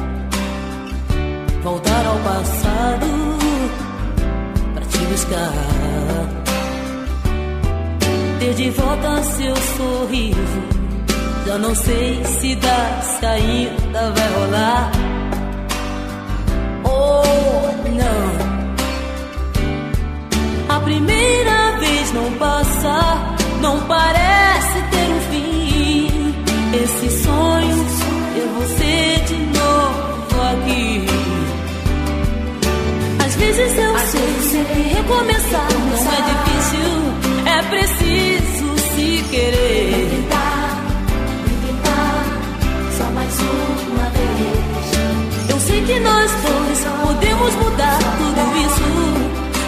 voltar 1.62 2.06
ao 2.06 2.16
passado 2.18 3.06
pra 4.74 4.84
te 4.86 4.98
buscar, 4.98 5.52
ter 8.38 8.54
de 8.54 8.70
volta 8.70 9.22
seu 9.22 9.56
sorriso. 9.56 10.80
Já 11.46 11.58
não 11.58 11.74
sei 11.74 12.24
se 12.24 12.54
dá, 12.56 13.00
se 13.02 13.26
ainda 13.26 14.12
vai 14.12 14.28
rolar. 14.34 14.90
Oh, 16.84 17.62
não. 17.88 18.30
A 20.76 20.80
primeira 20.80 21.78
vez 21.78 22.12
não 22.12 22.32
passa, 22.34 23.36
não 23.60 23.80
parece 23.86 24.59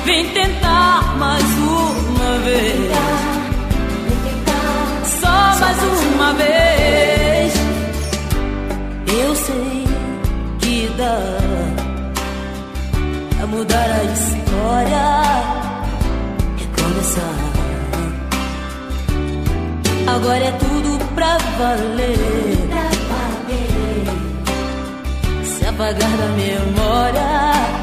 Vem 0.05 0.29
tentar 0.31 1.17
mais 1.17 1.45
uma 1.59 2.39
vez. 2.39 2.93
Só 5.21 5.61
mais 5.61 5.79
uma 6.15 6.33
vez. 6.35 7.53
Eu 9.07 9.35
sei 9.37 9.87
que 10.59 10.93
dá 10.99 11.19
a 13.43 13.47
mudar 13.47 13.91
a 13.91 14.05
história. 14.05 15.23
Recomeçar. 16.59 17.39
Agora 20.17 20.45
é 20.45 20.53
tudo 20.53 20.99
pra 21.15 21.39
valer. 21.59 22.59
Se 25.45 25.65
apagar 25.65 26.11
da 26.11 26.27
memória 26.37 27.82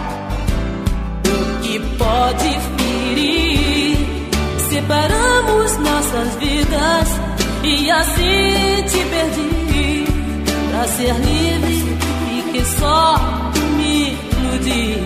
que 1.69 1.79
pode 1.99 2.59
ferir. 2.77 3.97
Separamos 4.69 5.77
nossas 5.77 6.35
vidas 6.39 7.07
e 7.63 7.91
assim 7.91 8.83
te 8.89 9.05
perdi. 9.13 10.05
Pra 10.71 10.87
ser 10.87 11.13
livre 11.13 11.97
e 12.31 12.51
que 12.51 12.65
só 12.65 13.17
me 13.77 14.17
iludi. 14.31 15.03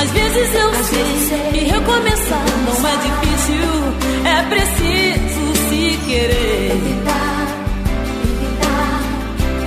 Às 0.00 0.10
vezes 0.10 0.54
eu 0.54 0.74
sei 0.84 1.50
que 1.52 1.64
recomeçar 1.64 2.44
não 2.66 2.88
é 2.88 2.96
difícil, 3.06 3.68
é 4.24 4.42
preciso 4.52 5.44
se 5.68 5.98
querer. 6.06 6.70
Tentar, 6.86 7.46
tentar, 8.40 9.00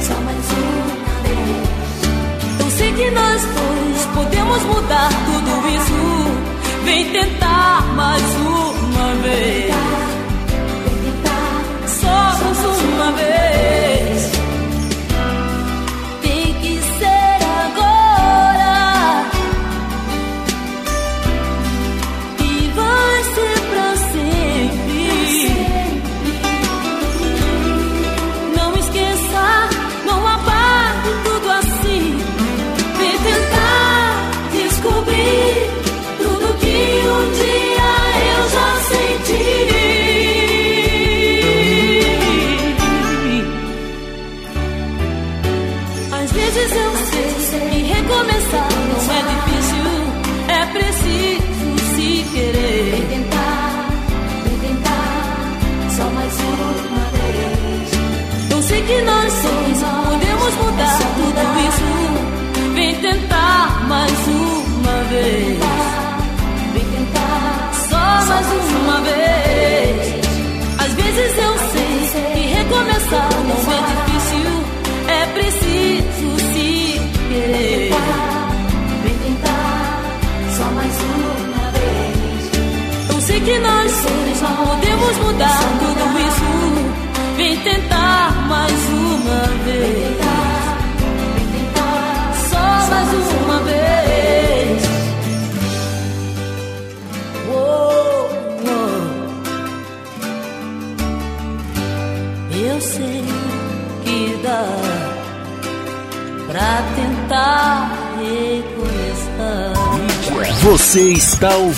só 0.02 0.14
mais 0.22 0.48
uma 0.58 1.14
vez. 1.24 2.60
Eu 2.60 2.72
sei 2.78 2.94
que 2.94 3.12
nós 3.12 3.42
dois 3.42 3.89
podemos 4.20 4.64
mudar 4.64 5.10
tudo 5.26 5.70
isso. 5.70 6.84
Vem 6.84 7.10
tentar 7.12 7.82
mais 7.96 8.24
uma 8.36 9.16
vez. 9.24 9.74
Só 11.88 12.38
mais 12.44 12.84
uma 12.84 13.12
vez. 13.14 13.49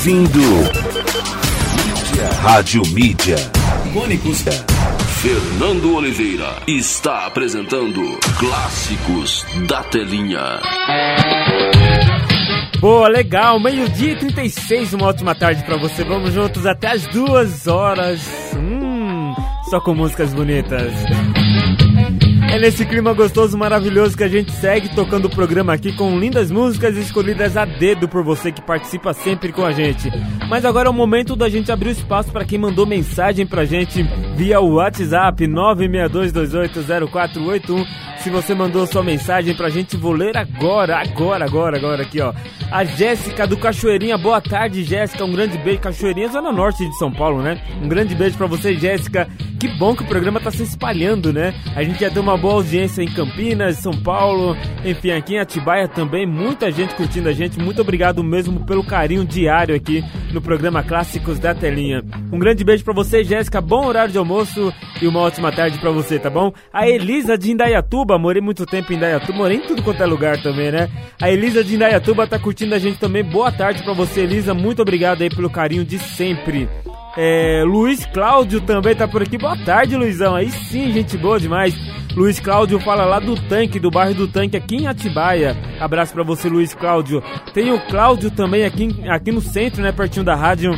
Ouvindo 0.02 0.42
Rádio 2.42 2.82
Mídia. 2.92 3.36
Icônicos. 3.86 4.44
Fernando 5.22 5.96
Oliveira 5.96 6.56
está 6.66 7.28
apresentando 7.28 8.18
Clássicos 8.40 9.46
da 9.68 9.84
Telinha. 9.84 10.60
Boa, 12.80 13.08
legal. 13.10 13.60
Meio-dia 13.60 14.14
e 14.14 14.16
36, 14.16 14.94
uma 14.94 15.06
ótima 15.06 15.36
tarde 15.36 15.64
pra 15.66 15.78
você. 15.78 16.04
Vamos 16.04 16.34
juntos 16.34 16.66
até 16.66 16.94
as 16.94 17.06
duas 17.06 17.68
horas. 17.68 18.22
Hum, 18.56 19.36
só 19.70 19.80
com 19.80 19.94
músicas 19.94 20.34
bonitas. 20.34 20.92
É 22.52 22.60
nesse 22.60 22.86
clima 22.86 23.14
gostoso, 23.14 23.58
maravilhoso 23.58 24.18
que 24.18 24.26
a 24.26 24.28
gente 24.28 24.52
segue 24.52 24.94
tocando 24.94 25.24
o 25.24 25.30
programa 25.30 25.72
aqui 25.72 25.94
com 25.94 26.20
lindas 26.20 26.52
músicas 26.52 26.98
escolhidas 26.98 27.56
a 27.56 27.64
dedo 27.64 28.10
por 28.10 28.26
você 28.26 28.52
que 28.52 28.62
participa 28.62 29.14
sempre 29.14 29.54
com 29.54 29.64
a 29.64 29.72
gente. 29.72 30.12
Mas 30.50 30.66
agora 30.66 30.90
é 30.90 30.92
o 30.92 30.94
momento 30.94 31.34
da 31.34 31.48
gente 31.48 31.72
abrir 31.72 31.88
o 31.88 31.94
espaço 31.94 32.30
para 32.30 32.44
quem 32.44 32.60
mandou 32.60 32.86
mensagem 32.86 33.48
pra 33.48 33.64
gente 33.64 34.04
via 34.36 34.60
o 34.60 34.74
WhatsApp 34.74 35.48
962280481. 35.48 37.86
Se 38.18 38.30
você 38.30 38.54
mandou 38.54 38.86
sua 38.86 39.02
mensagem 39.02 39.56
pra 39.56 39.70
gente, 39.70 39.96
vou 39.96 40.12
ler 40.12 40.36
agora, 40.36 40.98
agora, 40.98 41.46
agora, 41.46 41.78
agora 41.78 42.04
aqui, 42.04 42.20
ó. 42.20 42.34
A 42.70 42.84
Jéssica 42.84 43.48
do 43.48 43.56
Cachoeirinha, 43.56 44.18
boa 44.18 44.42
tarde, 44.42 44.84
Jéssica. 44.84 45.24
Um 45.24 45.32
grande 45.32 45.58
beijo. 45.58 45.80
Cachoeirinha, 45.80 46.28
zona 46.28 46.52
norte 46.52 46.86
de 46.86 46.98
São 46.98 47.14
Paulo, 47.14 47.42
né? 47.42 47.62
Um 47.82 47.88
grande 47.88 48.14
beijo 48.14 48.38
pra 48.38 48.46
você, 48.46 48.76
Jéssica. 48.76 49.30
Que 49.62 49.68
bom 49.68 49.96
que 49.96 50.02
o 50.02 50.08
programa 50.08 50.40
tá 50.40 50.50
se 50.50 50.64
espalhando, 50.64 51.32
né? 51.32 51.54
A 51.76 51.84
gente 51.84 52.00
já 52.00 52.10
tem 52.10 52.20
uma 52.20 52.36
boa 52.36 52.56
audiência 52.56 53.04
em 53.04 53.14
Campinas, 53.14 53.78
São 53.78 53.94
Paulo, 53.94 54.58
enfim, 54.84 55.12
aqui 55.12 55.36
em 55.36 55.40
Atibaia 55.40 55.88
também. 55.88 56.26
Muita 56.26 56.72
gente 56.72 56.96
curtindo 56.96 57.30
a 57.30 57.32
gente. 57.32 57.60
Muito 57.60 57.80
obrigado 57.80 58.24
mesmo 58.24 58.66
pelo 58.66 58.84
carinho 58.84 59.24
diário 59.24 59.76
aqui 59.76 60.04
no 60.34 60.42
programa 60.42 60.82
Clássicos 60.82 61.38
da 61.38 61.54
Telinha. 61.54 62.04
Um 62.34 62.40
grande 62.40 62.64
beijo 62.64 62.84
pra 62.84 62.92
você, 62.92 63.24
Jéssica. 63.24 63.62
Bom 63.62 63.86
horário 63.86 64.12
de 64.12 64.18
almoço 64.18 64.74
e 65.00 65.06
uma 65.06 65.20
ótima 65.20 65.52
tarde 65.52 65.78
pra 65.78 65.92
você, 65.92 66.18
tá 66.18 66.32
bom? 66.32 66.52
A 66.74 66.90
Elisa 66.90 67.38
de 67.38 67.52
Indaiatuba, 67.52 68.18
morei 68.18 68.42
muito 68.42 68.66
tempo 68.66 68.92
em 68.92 68.96
Indaiatuba, 68.96 69.38
morei 69.38 69.58
em 69.58 69.62
tudo 69.62 69.84
quanto 69.84 70.02
é 70.02 70.08
lugar 70.08 70.42
também, 70.42 70.72
né? 70.72 70.90
A 71.22 71.30
Elisa 71.30 71.64
de 71.64 71.76
Indaiatuba 71.76 72.26
tá 72.26 72.40
curtindo 72.40 72.74
a 72.74 72.80
gente 72.80 72.98
também. 72.98 73.24
Boa 73.24 73.52
tarde 73.52 73.84
pra 73.84 73.94
você, 73.94 74.22
Elisa. 74.22 74.56
Muito 74.56 74.82
obrigado 74.82 75.22
aí 75.22 75.30
pelo 75.30 75.52
carinho 75.52 75.86
de 75.86 76.00
sempre. 76.00 76.68
É, 77.18 77.64
Luiz 77.66 78.06
Cláudio 78.06 78.62
também 78.62 78.96
tá 78.96 79.08
por 79.08 79.22
aqui. 79.22 79.38
Boa 79.38 79.58
tarde, 79.58 79.96
Luizão. 79.96 80.36
Aí 80.36 80.50
sim, 80.50 80.92
gente 80.92 81.18
boa 81.18 81.40
demais. 81.40 81.76
Luiz 82.16 82.40
Cláudio 82.40 82.80
fala 82.80 83.06
lá 83.06 83.20
do 83.20 83.36
tanque, 83.48 83.80
do 83.80 83.90
bairro 83.90 84.14
do 84.14 84.28
tanque 84.28 84.58
aqui 84.58 84.78
em 84.78 84.88
Atibaia. 84.88 85.56
Abraço 85.80 86.14
pra 86.14 86.24
você, 86.24 86.50
Luiz 86.50 86.74
Cláudio. 86.74 87.24
Tem 87.54 87.72
o 87.72 87.80
Cláudio 87.88 88.32
também 88.32 88.66
aqui, 88.66 88.90
aqui 89.10 89.32
no 89.32 89.42
centro, 89.42 89.82
né? 89.82 89.92
Pertinho 89.92 90.26
da 90.26 90.36
rádio. 90.36 90.72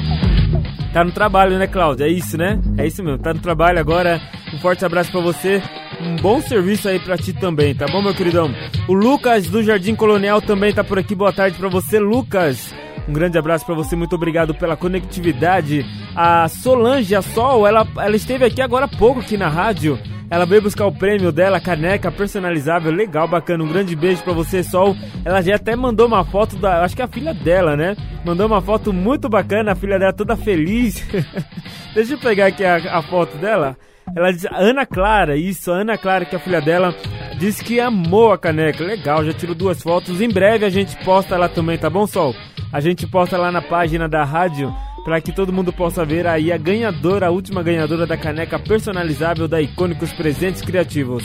Tá 0.91 1.03
no 1.03 1.11
trabalho, 1.11 1.57
né, 1.57 1.65
Cláudio? 1.65 2.05
É 2.05 2.09
isso, 2.09 2.37
né? 2.37 2.59
É 2.77 2.85
isso 2.85 3.03
mesmo. 3.03 3.17
Tá 3.17 3.33
no 3.33 3.39
trabalho 3.39 3.79
agora. 3.79 4.21
Um 4.53 4.59
forte 4.59 4.85
abraço 4.85 5.11
pra 5.11 5.21
você. 5.21 5.61
Um 5.99 6.15
bom 6.17 6.39
serviço 6.41 6.87
aí 6.87 6.99
pra 6.99 7.17
ti 7.17 7.33
também, 7.33 7.73
tá 7.73 7.85
bom, 7.87 8.01
meu 8.01 8.13
queridão? 8.13 8.53
O 8.87 8.93
Lucas 8.93 9.47
do 9.47 9.63
Jardim 9.63 9.95
Colonial 9.95 10.41
também 10.41 10.73
tá 10.73 10.83
por 10.83 10.99
aqui. 10.99 11.15
Boa 11.15 11.33
tarde 11.33 11.57
pra 11.57 11.69
você, 11.69 11.99
Lucas. 11.99 12.73
Um 13.07 13.13
grande 13.13 13.37
abraço 13.37 13.65
pra 13.65 13.75
você, 13.75 13.95
muito 13.95 14.15
obrigado 14.15 14.53
pela 14.53 14.77
conectividade. 14.77 15.85
A 16.15 16.47
Solange, 16.47 17.13
a 17.15 17.21
Sol, 17.21 17.67
ela, 17.67 17.85
ela 17.97 18.15
esteve 18.15 18.45
aqui 18.45 18.61
agora 18.61 18.85
há 18.85 18.87
pouco 18.87 19.19
aqui 19.19 19.35
na 19.35 19.49
rádio. 19.49 19.99
Ela 20.29 20.45
veio 20.45 20.61
buscar 20.61 20.87
o 20.87 20.91
prêmio 20.91 21.31
dela, 21.31 21.59
caneca 21.59 22.11
personalizável, 22.11 22.91
legal, 22.91 23.27
bacana. 23.27 23.63
Um 23.63 23.67
grande 23.67 23.95
beijo 23.95 24.23
pra 24.23 24.33
você, 24.33 24.63
Sol. 24.63 24.95
Ela 25.23 25.41
já 25.41 25.55
até 25.55 25.75
mandou 25.75 26.07
uma 26.07 26.23
foto 26.23 26.55
da, 26.55 26.83
acho 26.83 26.95
que 26.95 27.01
é 27.01 27.05
a 27.05 27.09
filha 27.09 27.33
dela, 27.33 27.75
né? 27.75 27.95
Mandou 28.25 28.47
uma 28.47 28.61
foto 28.61 28.91
muito 28.91 29.29
bacana, 29.29 29.73
a 29.73 29.75
filha 29.75 29.99
dela 29.99 30.13
toda 30.13 30.35
feliz. 30.35 31.05
Deixa 31.93 32.13
eu 32.13 32.17
pegar 32.17 32.47
aqui 32.47 32.63
a, 32.63 32.97
a 32.97 33.01
foto 33.03 33.37
dela. 33.37 33.77
Ela 34.15 34.31
diz, 34.31 34.45
Ana 34.45 34.85
Clara, 34.85 35.37
isso, 35.37 35.71
Ana 35.71 35.97
Clara, 35.97 36.25
que 36.25 36.35
é 36.35 36.39
a 36.39 36.41
filha 36.41 36.61
dela, 36.61 36.95
disse 37.43 37.61
que 37.61 37.77
amou 37.77 38.31
a 38.31 38.37
caneca. 38.37 38.81
Legal, 38.81 39.25
já 39.25 39.33
tirou 39.33 39.53
duas 39.53 39.81
fotos. 39.81 40.21
Em 40.21 40.29
breve 40.29 40.65
a 40.65 40.69
gente 40.69 40.95
posta 41.03 41.35
lá 41.35 41.49
também, 41.49 41.77
tá 41.77 41.89
bom, 41.89 42.07
Sol? 42.07 42.33
A 42.71 42.79
gente 42.79 43.05
posta 43.05 43.37
lá 43.37 43.51
na 43.51 43.61
página 43.61 44.07
da 44.07 44.23
rádio 44.23 44.73
para 45.03 45.19
que 45.19 45.31
todo 45.31 45.53
mundo 45.53 45.73
possa 45.73 46.05
ver 46.05 46.25
aí 46.25 46.51
a 46.51 46.57
ganhadora, 46.57 47.27
a 47.27 47.31
última 47.31 47.61
ganhadora 47.61 48.07
da 48.07 48.17
caneca 48.17 48.57
personalizável 48.57 49.47
da 49.47 49.61
Icônicos 49.61 50.13
Presentes 50.13 50.61
Criativos. 50.61 51.23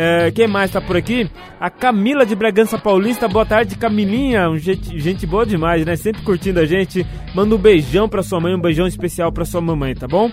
É, 0.00 0.30
quem 0.30 0.46
mais 0.46 0.70
tá 0.70 0.80
por 0.80 0.96
aqui? 0.96 1.28
A 1.58 1.68
Camila 1.68 2.24
de 2.24 2.36
Bragança 2.36 2.78
Paulista. 2.78 3.26
Boa 3.26 3.44
tarde, 3.44 3.74
Camilinha. 3.76 4.48
Um 4.48 4.56
gente, 4.56 4.96
gente 4.96 5.26
boa 5.26 5.44
demais, 5.44 5.84
né? 5.84 5.96
Sempre 5.96 6.22
curtindo 6.22 6.60
a 6.60 6.64
gente. 6.64 7.04
Manda 7.34 7.56
um 7.56 7.58
beijão 7.58 8.08
pra 8.08 8.22
sua 8.22 8.38
mãe, 8.38 8.54
um 8.54 8.60
beijão 8.60 8.86
especial 8.86 9.32
pra 9.32 9.44
sua 9.44 9.60
mamãe, 9.60 9.96
tá 9.96 10.06
bom? 10.06 10.30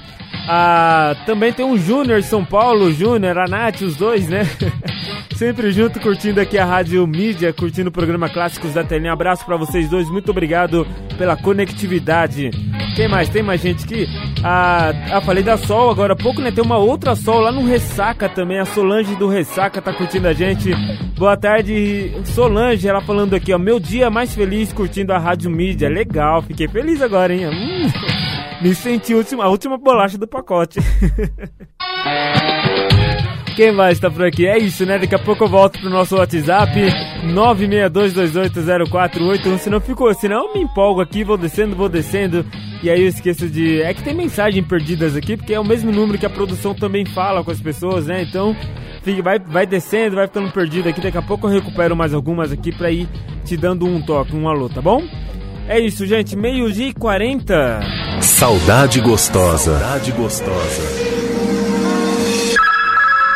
Ah, 0.47 1.15
também 1.25 1.51
tem 1.51 1.65
um 1.65 1.75
Júnior 1.75 2.21
de 2.21 2.27
São 2.27 2.45
Paulo, 2.45 2.93
Júnior, 2.93 3.39
a 3.39 3.47
Nath, 3.47 3.81
os 3.81 3.95
dois, 3.95 4.29
né? 4.29 4.43
Sempre 5.35 5.71
junto, 5.71 5.99
curtindo 5.99 6.39
aqui 6.39 6.59
a 6.59 6.63
Rádio 6.63 7.05
Mídia, 7.07 7.51
curtindo 7.51 7.89
o 7.89 7.91
programa 7.91 8.29
Clássicos 8.29 8.73
da 8.73 8.83
Telinha. 8.83 9.13
Abraço 9.13 9.43
pra 9.45 9.57
vocês 9.57 9.89
dois, 9.89 10.07
muito 10.11 10.29
obrigado 10.29 10.85
pela 11.17 11.35
conectividade. 11.35 12.51
Quem 12.95 13.07
mais? 13.07 13.27
Tem 13.27 13.43
mais 13.43 13.61
gente 13.61 13.83
aqui? 13.83 14.07
Ah, 14.43 14.91
ah, 15.11 15.21
falei 15.21 15.43
da 15.43 15.57
Sol 15.57 15.89
agora 15.89 16.13
há 16.13 16.15
pouco, 16.15 16.41
né? 16.41 16.49
Tem 16.51 16.63
uma 16.63 16.77
outra 16.77 17.15
Sol 17.15 17.39
lá 17.39 17.51
no 17.51 17.65
Ressaca 17.65 18.29
também. 18.29 18.57
A 18.59 18.65
Solange 18.65 19.15
do 19.15 19.27
Ressaca 19.27 19.81
tá 19.81 19.91
curtindo 19.91 20.27
a 20.27 20.33
gente. 20.33 20.71
Boa 21.17 21.35
tarde, 21.35 22.13
Solange. 22.23 22.87
Ela 22.87 23.01
falando 23.01 23.33
aqui, 23.33 23.53
ó. 23.53 23.57
Meu 23.57 23.79
dia 23.79 24.09
mais 24.09 24.33
feliz 24.33 24.71
curtindo 24.71 25.11
a 25.11 25.17
Rádio 25.17 25.51
Mídia. 25.51 25.89
Legal, 25.89 26.41
fiquei 26.41 26.67
feliz 26.67 27.01
agora, 27.01 27.33
hein? 27.33 27.47
Hum. 27.47 28.24
Me 28.61 28.73
senti 28.73 29.13
a 29.13 29.47
última, 29.47 29.77
bolacha 29.77 30.17
do 30.17 30.27
pacote. 30.27 30.79
Quem 33.55 33.71
mais 33.71 33.99
tá 33.99 34.11
por 34.11 34.25
aqui? 34.25 34.45
É 34.45 34.57
isso, 34.57 34.85
né? 34.85 34.99
Daqui 34.99 35.15
a 35.15 35.19
pouco 35.19 35.45
eu 35.45 35.47
volto 35.47 35.79
pro 35.79 35.89
nosso 35.89 36.17
WhatsApp 36.17 36.73
962280481. 37.23 39.57
Senão 39.57 39.79
ficou, 39.79 40.13
senão 40.13 40.47
eu 40.47 40.53
me 40.53 40.59
empolgo 40.61 40.99
aqui, 40.99 41.23
vou 41.23 41.37
descendo, 41.37 41.73
vou 41.73 41.87
descendo. 41.87 42.45
E 42.83 42.89
aí 42.89 43.01
eu 43.01 43.07
esqueço 43.07 43.47
de. 43.47 43.81
É 43.81 43.93
que 43.93 44.03
tem 44.03 44.13
mensagem 44.13 44.61
perdidas 44.61 45.15
aqui, 45.15 45.37
porque 45.37 45.53
é 45.53 45.59
o 45.59 45.63
mesmo 45.63 45.89
número 45.89 46.19
que 46.19 46.25
a 46.25 46.29
produção 46.29 46.75
também 46.75 47.05
fala 47.05 47.45
com 47.45 47.51
as 47.51 47.61
pessoas, 47.61 48.07
né? 48.07 48.23
Então 48.23 48.53
fica, 49.03 49.23
vai, 49.23 49.39
vai 49.39 49.65
descendo, 49.65 50.17
vai 50.17 50.27
ficando 50.27 50.51
perdido 50.51 50.89
aqui. 50.89 50.99
Daqui 50.99 51.17
a 51.17 51.21
pouco 51.21 51.47
eu 51.47 51.51
recupero 51.51 51.95
mais 51.95 52.13
algumas 52.13 52.51
aqui 52.51 52.75
pra 52.75 52.91
ir 52.91 53.07
te 53.45 53.55
dando 53.55 53.85
um 53.85 54.01
toque, 54.01 54.35
um 54.35 54.49
alô, 54.49 54.67
tá 54.67 54.81
bom? 54.81 55.01
É 55.67 55.79
isso, 55.79 56.05
gente. 56.05 56.35
Meio-dia 56.35 56.89
e 56.89 56.93
40. 56.93 57.79
Saudade 58.21 59.01
gostosa. 59.01 59.79
Saudade 59.79 60.11
gostosa. 60.11 60.81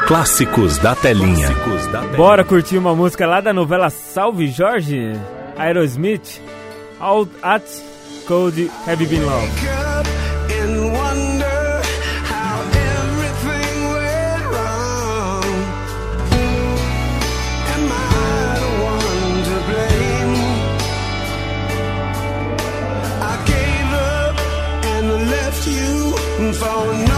Clássicos 0.07 0.77
da 0.77 0.95
telinha. 0.95 1.49
Bora 2.15 2.43
curtir 2.43 2.77
uma 2.77 2.95
música 2.95 3.25
lá 3.27 3.41
da 3.41 3.53
novela 3.53 3.89
Salve 3.89 4.47
Jorge? 4.47 5.13
Aerosmith. 5.57 6.39
All 6.99 7.27
at 7.41 7.63
Cold 8.27 8.69
Have 8.87 9.03
You 9.03 9.09
Been 9.09 9.21
Love. 9.21 9.88
For 26.53 27.08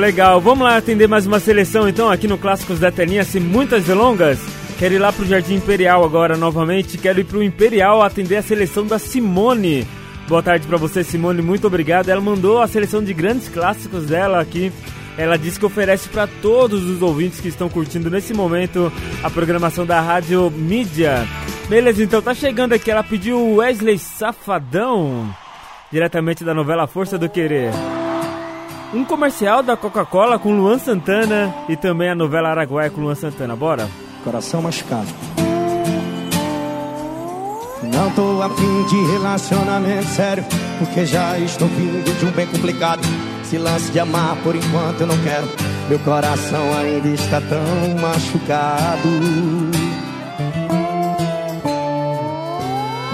Legal. 0.00 0.40
Vamos 0.40 0.64
lá 0.64 0.78
atender 0.78 1.06
mais 1.06 1.26
uma 1.26 1.38
seleção 1.38 1.86
então 1.86 2.10
aqui 2.10 2.26
no 2.26 2.38
Clássicos 2.38 2.80
da 2.80 2.90
Telinha, 2.90 3.22
sem 3.22 3.38
muitas 3.38 3.84
delongas. 3.84 4.40
Quero 4.78 4.94
ir 4.94 4.98
lá 4.98 5.12
pro 5.12 5.26
Jardim 5.26 5.56
Imperial 5.56 6.02
agora 6.02 6.38
novamente. 6.38 6.96
Quero 6.96 7.20
ir 7.20 7.24
pro 7.24 7.42
Imperial 7.42 8.02
atender 8.02 8.38
a 8.38 8.42
seleção 8.42 8.86
da 8.86 8.98
Simone. 8.98 9.86
Boa 10.26 10.42
tarde 10.42 10.66
para 10.66 10.78
você, 10.78 11.04
Simone. 11.04 11.42
Muito 11.42 11.66
obrigado. 11.66 12.08
Ela 12.08 12.20
mandou 12.20 12.62
a 12.62 12.66
seleção 12.66 13.04
de 13.04 13.12
grandes 13.12 13.50
clássicos 13.50 14.06
dela 14.06 14.40
aqui. 14.40 14.72
Ela 15.18 15.36
disse 15.36 15.60
que 15.60 15.66
oferece 15.66 16.08
para 16.08 16.26
todos 16.26 16.82
os 16.84 17.02
ouvintes 17.02 17.38
que 17.38 17.48
estão 17.48 17.68
curtindo 17.68 18.08
nesse 18.08 18.32
momento 18.32 18.90
a 19.22 19.28
programação 19.28 19.84
da 19.84 20.00
Rádio 20.00 20.50
Mídia. 20.50 21.28
Beleza, 21.68 22.02
então 22.02 22.22
tá 22.22 22.32
chegando 22.32 22.72
aqui. 22.72 22.90
Ela 22.90 23.04
pediu 23.04 23.56
Wesley 23.56 23.98
Safadão, 23.98 25.28
diretamente 25.92 26.42
da 26.42 26.54
novela 26.54 26.86
Força 26.86 27.18
do 27.18 27.28
Querer. 27.28 27.70
Um 28.92 29.04
comercial 29.04 29.62
da 29.62 29.76
Coca-Cola 29.76 30.36
com 30.36 30.52
Luan 30.52 30.76
Santana 30.76 31.54
e 31.68 31.76
também 31.76 32.10
a 32.10 32.14
novela 32.14 32.48
Araguaia 32.48 32.90
com 32.90 33.00
Luan 33.00 33.14
Santana. 33.14 33.54
Bora? 33.54 33.88
Coração 34.24 34.60
machucado. 34.60 35.06
Não 37.84 38.10
tô 38.10 38.42
afim 38.42 38.84
de 38.88 39.12
relacionamento 39.12 40.08
sério, 40.08 40.44
porque 40.78 41.06
já 41.06 41.38
estou 41.38 41.68
vindo 41.68 42.18
de 42.18 42.26
um 42.26 42.32
bem 42.32 42.48
complicado. 42.48 43.00
Se 43.44 43.58
lance 43.58 43.92
de 43.92 44.00
amar 44.00 44.36
por 44.42 44.56
enquanto 44.56 45.02
eu 45.02 45.06
não 45.06 45.18
quero. 45.22 45.48
Meu 45.88 45.98
coração 46.00 46.76
ainda 46.76 47.08
está 47.08 47.40
tão 47.40 47.96
machucado. 48.00 49.08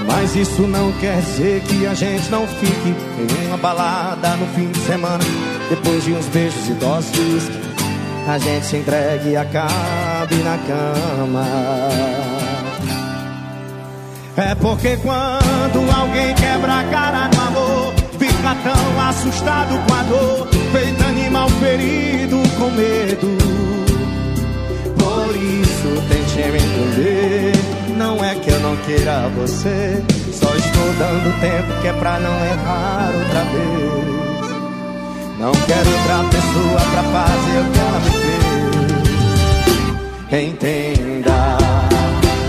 Mas 0.07 0.35
isso 0.35 0.62
não 0.62 0.91
quer 0.93 1.20
dizer 1.20 1.61
que 1.64 1.87
a 1.87 1.93
gente 1.93 2.31
não 2.31 2.47
fique 2.47 2.95
em 3.18 3.47
uma 3.49 3.59
balada 3.59 4.37
no 4.37 4.47
fim 4.55 4.70
de 4.70 4.79
semana 4.81 5.24
depois 5.69 6.05
de 6.05 6.12
uns 6.12 6.27
beijos 6.27 6.69
e 6.69 6.73
doces, 6.75 7.51
a 8.29 8.39
gente 8.39 8.67
se 8.67 8.77
entregue 8.77 9.31
e 9.31 9.37
acaba 9.37 10.37
na 10.45 10.59
cama. 10.67 11.45
É 14.37 14.55
porque 14.55 14.97
quando 14.99 15.97
alguém 15.97 16.35
quebra 16.35 16.81
a 16.81 16.85
cara 16.85 17.29
no 17.35 17.41
amor, 17.41 17.95
fica 18.19 18.55
tão 18.62 19.09
assustado 19.09 19.79
com 19.87 19.95
a 19.95 20.03
dor, 20.03 20.49
feito 20.73 21.05
animal 21.05 21.49
ferido 21.49 22.37
com 22.59 22.71
medo. 22.71 23.37
Por 24.99 25.35
isso 25.35 26.03
tente 26.09 26.51
me 26.51 26.59
entender, 26.59 27.53
não 27.97 28.25
é 28.25 28.35
que 28.35 28.51
eu 28.51 28.61
não 28.61 28.77
queira 28.79 29.29
você, 29.37 30.03
só 30.33 30.55
estou 30.55 30.93
dando 30.99 31.41
tempo 31.41 31.81
que 31.81 31.89
é 31.89 31.93
pra 31.95 32.21
não 32.21 32.45
errar 32.45 33.11
outra 33.14 33.43
vez. 33.45 34.16
Não 35.39 35.53
quero 35.53 35.91
outra 35.91 36.24
pessoa 36.30 36.80
pra 36.93 37.03
fazer 37.03 37.61
o 37.61 37.64
que 37.70 37.78
ela 37.78 38.01
me 38.01 38.11
fez. 40.30 40.49
Entenda. 40.49 41.59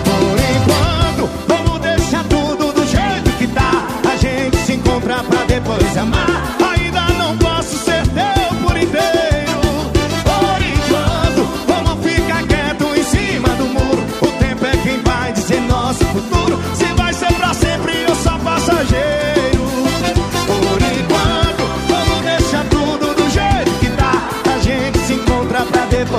Por 0.05 0.37
enquanto, 0.55 1.29
vamos 1.47 1.79
deixar 1.81 2.23
tudo 2.25 2.71
do 2.71 2.85
jeito 2.87 3.29
que 3.37 3.47
tá. 3.47 3.87
A 4.09 4.15
gente 4.15 4.57
se 4.57 4.73
encontra 4.73 5.21
pra 5.23 5.43
depois 5.43 5.97
amar. 5.97 6.66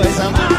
coisa 0.02 0.30
mais. 0.30 0.57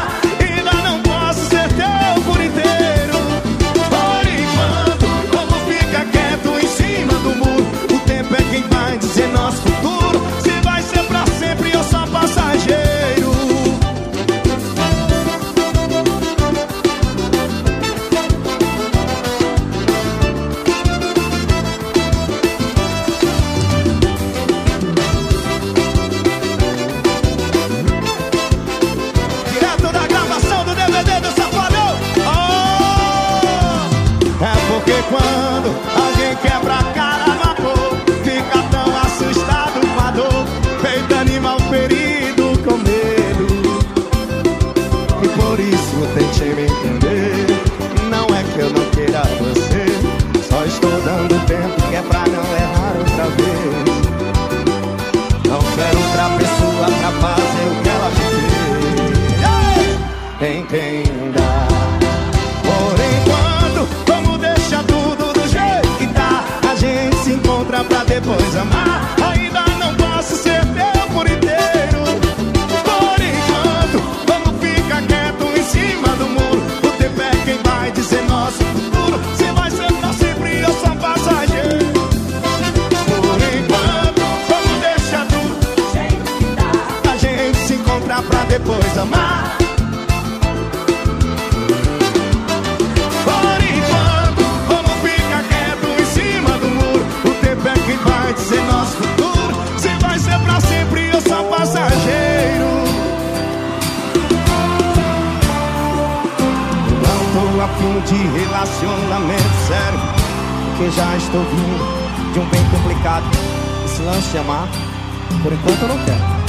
Por 115.42 115.52
enquanto 115.52 115.82
eu 115.82 115.88
não 115.88 115.98
quero. 116.04 116.40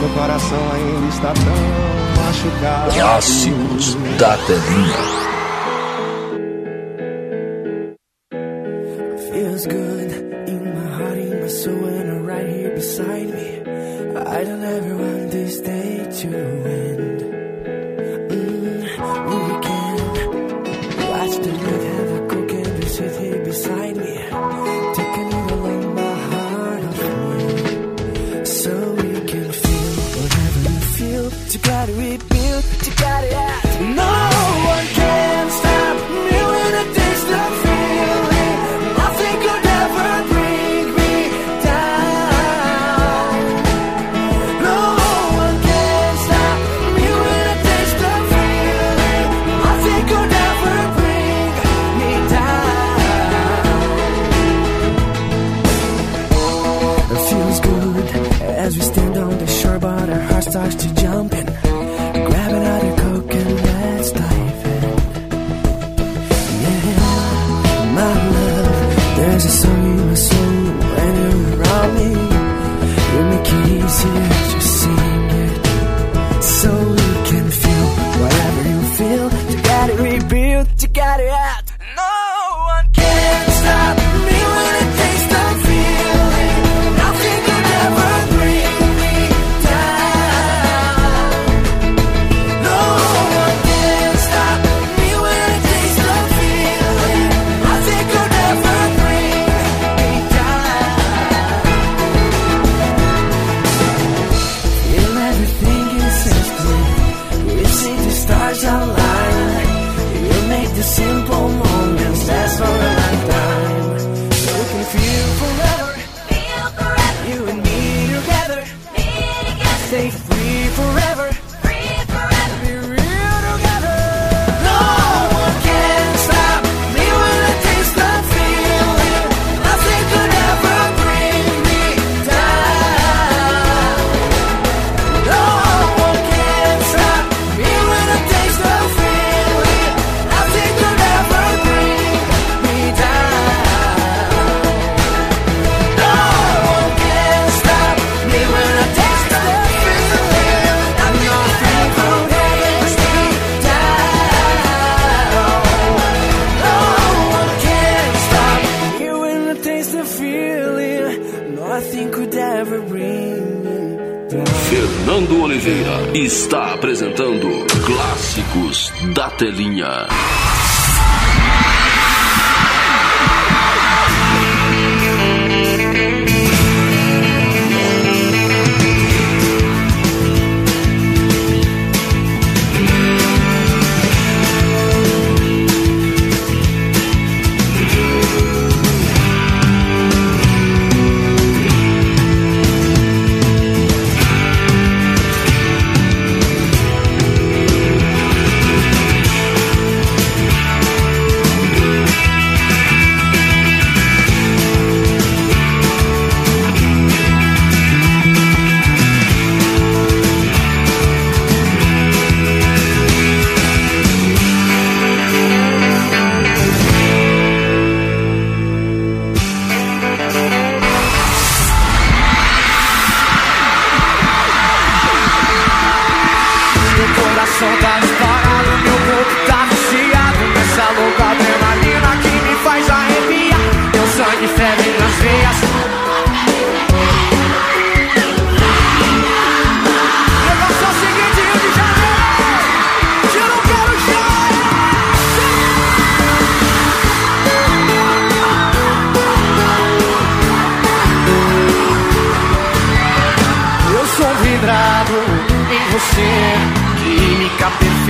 Meu 0.00 0.08
coração 0.10 0.58
ainda 0.72 1.08
está 1.08 1.32
tão 1.32 2.24
machucado. 2.24 2.94
Clássicos 2.94 3.94
da 4.18 4.36
telinha. 4.38 5.29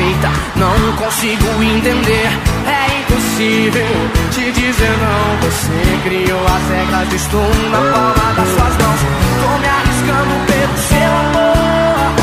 Perfeita, 0.01 0.31
não 0.57 0.97
consigo 0.97 1.63
entender. 1.63 2.29
É 2.67 3.01
impossível 3.01 3.87
te 4.31 4.51
dizer 4.53 4.97
não. 4.99 5.51
Você 5.51 6.09
criou 6.09 6.41
as 6.47 6.69
regras, 6.71 7.13
estou 7.13 7.51
na 7.71 7.79
palma 7.79 8.35
das 8.35 8.49
suas 8.49 8.77
mãos. 8.77 9.01
Tô 9.41 9.59
me 9.59 9.69
arriscando 9.69 10.35
pelo 10.47 10.79
seu 10.89 11.13
amor. 11.23 12.15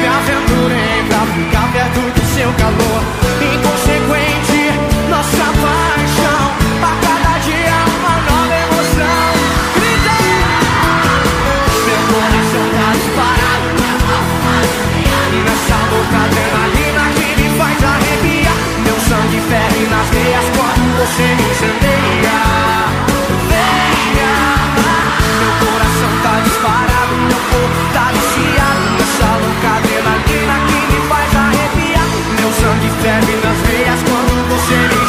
Me 0.00 0.06
aventurei 0.06 1.04
pra 1.08 1.20
ficar 1.32 1.72
perto 1.72 2.00
do 2.00 2.34
seu 2.34 2.52
calor 2.52 3.24
veias 20.14 20.44
quando 20.56 20.86
você 20.98 21.26
incendeia 21.50 22.38
Venha 23.50 24.34
Meu 25.40 25.52
coração 25.62 26.12
tá 26.22 26.34
disparado, 26.44 27.14
meu 27.28 27.42
corpo 27.50 27.80
tá 27.92 28.06
viciado 28.14 28.84
Nessa 28.98 29.30
louca 29.42 29.68
adrenalina 29.78 30.56
que 30.68 30.78
me 30.92 31.00
faz 31.08 31.30
arrepiar 31.36 32.08
Meu 32.38 32.52
sangue 32.52 32.90
ferve 33.02 33.34
nas 33.44 33.58
veias 33.66 34.00
quando 34.08 34.32
você 34.50 34.74
me 34.74 35.03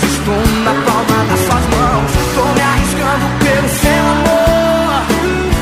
estou 0.00 0.42
na 0.64 0.72
palma 0.86 1.24
das 1.28 1.40
suas 1.40 1.64
mãos. 1.76 2.10
Tô 2.34 2.44
me 2.54 2.62
arriscando 2.62 3.26
pelo 3.44 3.68
seu 3.68 4.02
amor. 4.14 5.04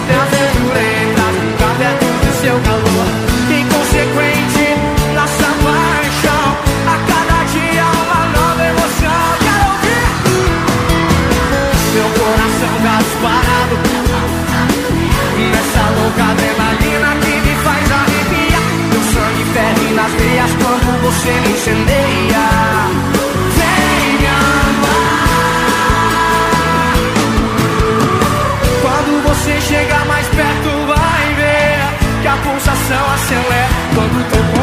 Me 0.06 0.14
aventurei 0.14 1.02
pra 1.14 1.28
ficar 1.40 1.74
perto 1.78 2.06
do 2.06 2.30
seu 2.40 2.56
calor. 2.60 3.06
Inconsequente, 3.50 4.66
nossa 5.14 5.48
paixão. 5.64 6.46
A 6.86 6.96
cada 7.10 7.38
dia 7.50 7.86
uma 8.02 8.22
nova 8.36 8.62
emoção. 8.70 9.24
Quero 9.42 9.66
ouvir. 9.72 10.08
Meu 11.94 12.08
coração 12.20 12.74
tá 12.84 12.96
disparado. 13.02 13.74
Nessa 15.50 15.84
louca 15.98 16.22
adrenalina 16.30 17.10
que 17.22 17.34
me 17.40 17.54
faz 17.64 17.86
arrepiar. 17.90 18.68
Meu 18.92 19.02
sangue 19.10 19.44
ferve 19.54 19.88
nas 19.94 20.12
veias 20.12 20.52
quando 20.62 20.88
você 21.02 21.32
me 21.40 21.50
incendeia 21.50 21.99
quando 34.30 34.59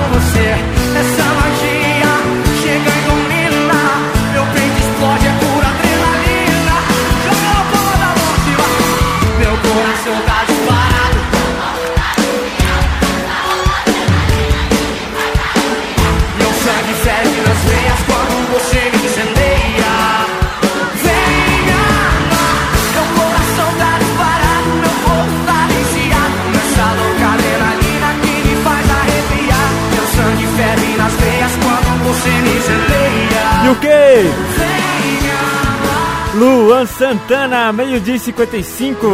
que? 33.76 34.58
Luan 36.38 36.86
Santana, 36.86 37.74
meio-dia 37.74 38.16
e 38.16 38.20
55. 38.20 39.08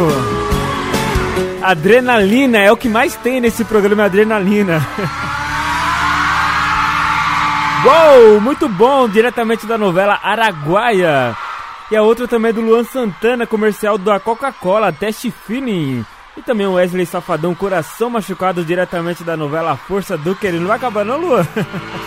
Adrenalina 1.62 2.58
é 2.58 2.70
o 2.70 2.76
que 2.76 2.88
mais 2.88 3.16
tem 3.16 3.40
nesse 3.40 3.64
programa 3.64 4.02
é 4.02 4.06
Adrenalina. 4.06 4.86
Uou, 7.84 8.40
muito 8.40 8.68
bom, 8.68 9.08
diretamente 9.08 9.66
da 9.66 9.78
novela 9.78 10.18
Araguaia. 10.22 11.36
E 11.90 11.96
a 11.96 12.02
outra 12.02 12.28
também 12.28 12.50
é 12.50 12.52
do 12.52 12.60
Luan 12.60 12.84
Santana, 12.84 13.46
comercial 13.46 13.96
da 13.96 14.20
Coca-Cola, 14.20 14.92
Teste 14.92 15.30
Feeling. 15.30 16.04
E 16.36 16.42
também 16.42 16.66
o 16.66 16.74
Wesley 16.74 17.06
Safadão, 17.06 17.54
Coração 17.54 18.10
Machucado, 18.10 18.64
diretamente 18.64 19.22
da 19.22 19.36
novela 19.36 19.76
Força 19.76 20.18
do 20.18 20.34
Querer. 20.34 20.60
Não 20.60 20.68
vai 20.68 20.76
acabar 20.76 21.04
não, 21.04 21.18
Luan? 21.18 21.46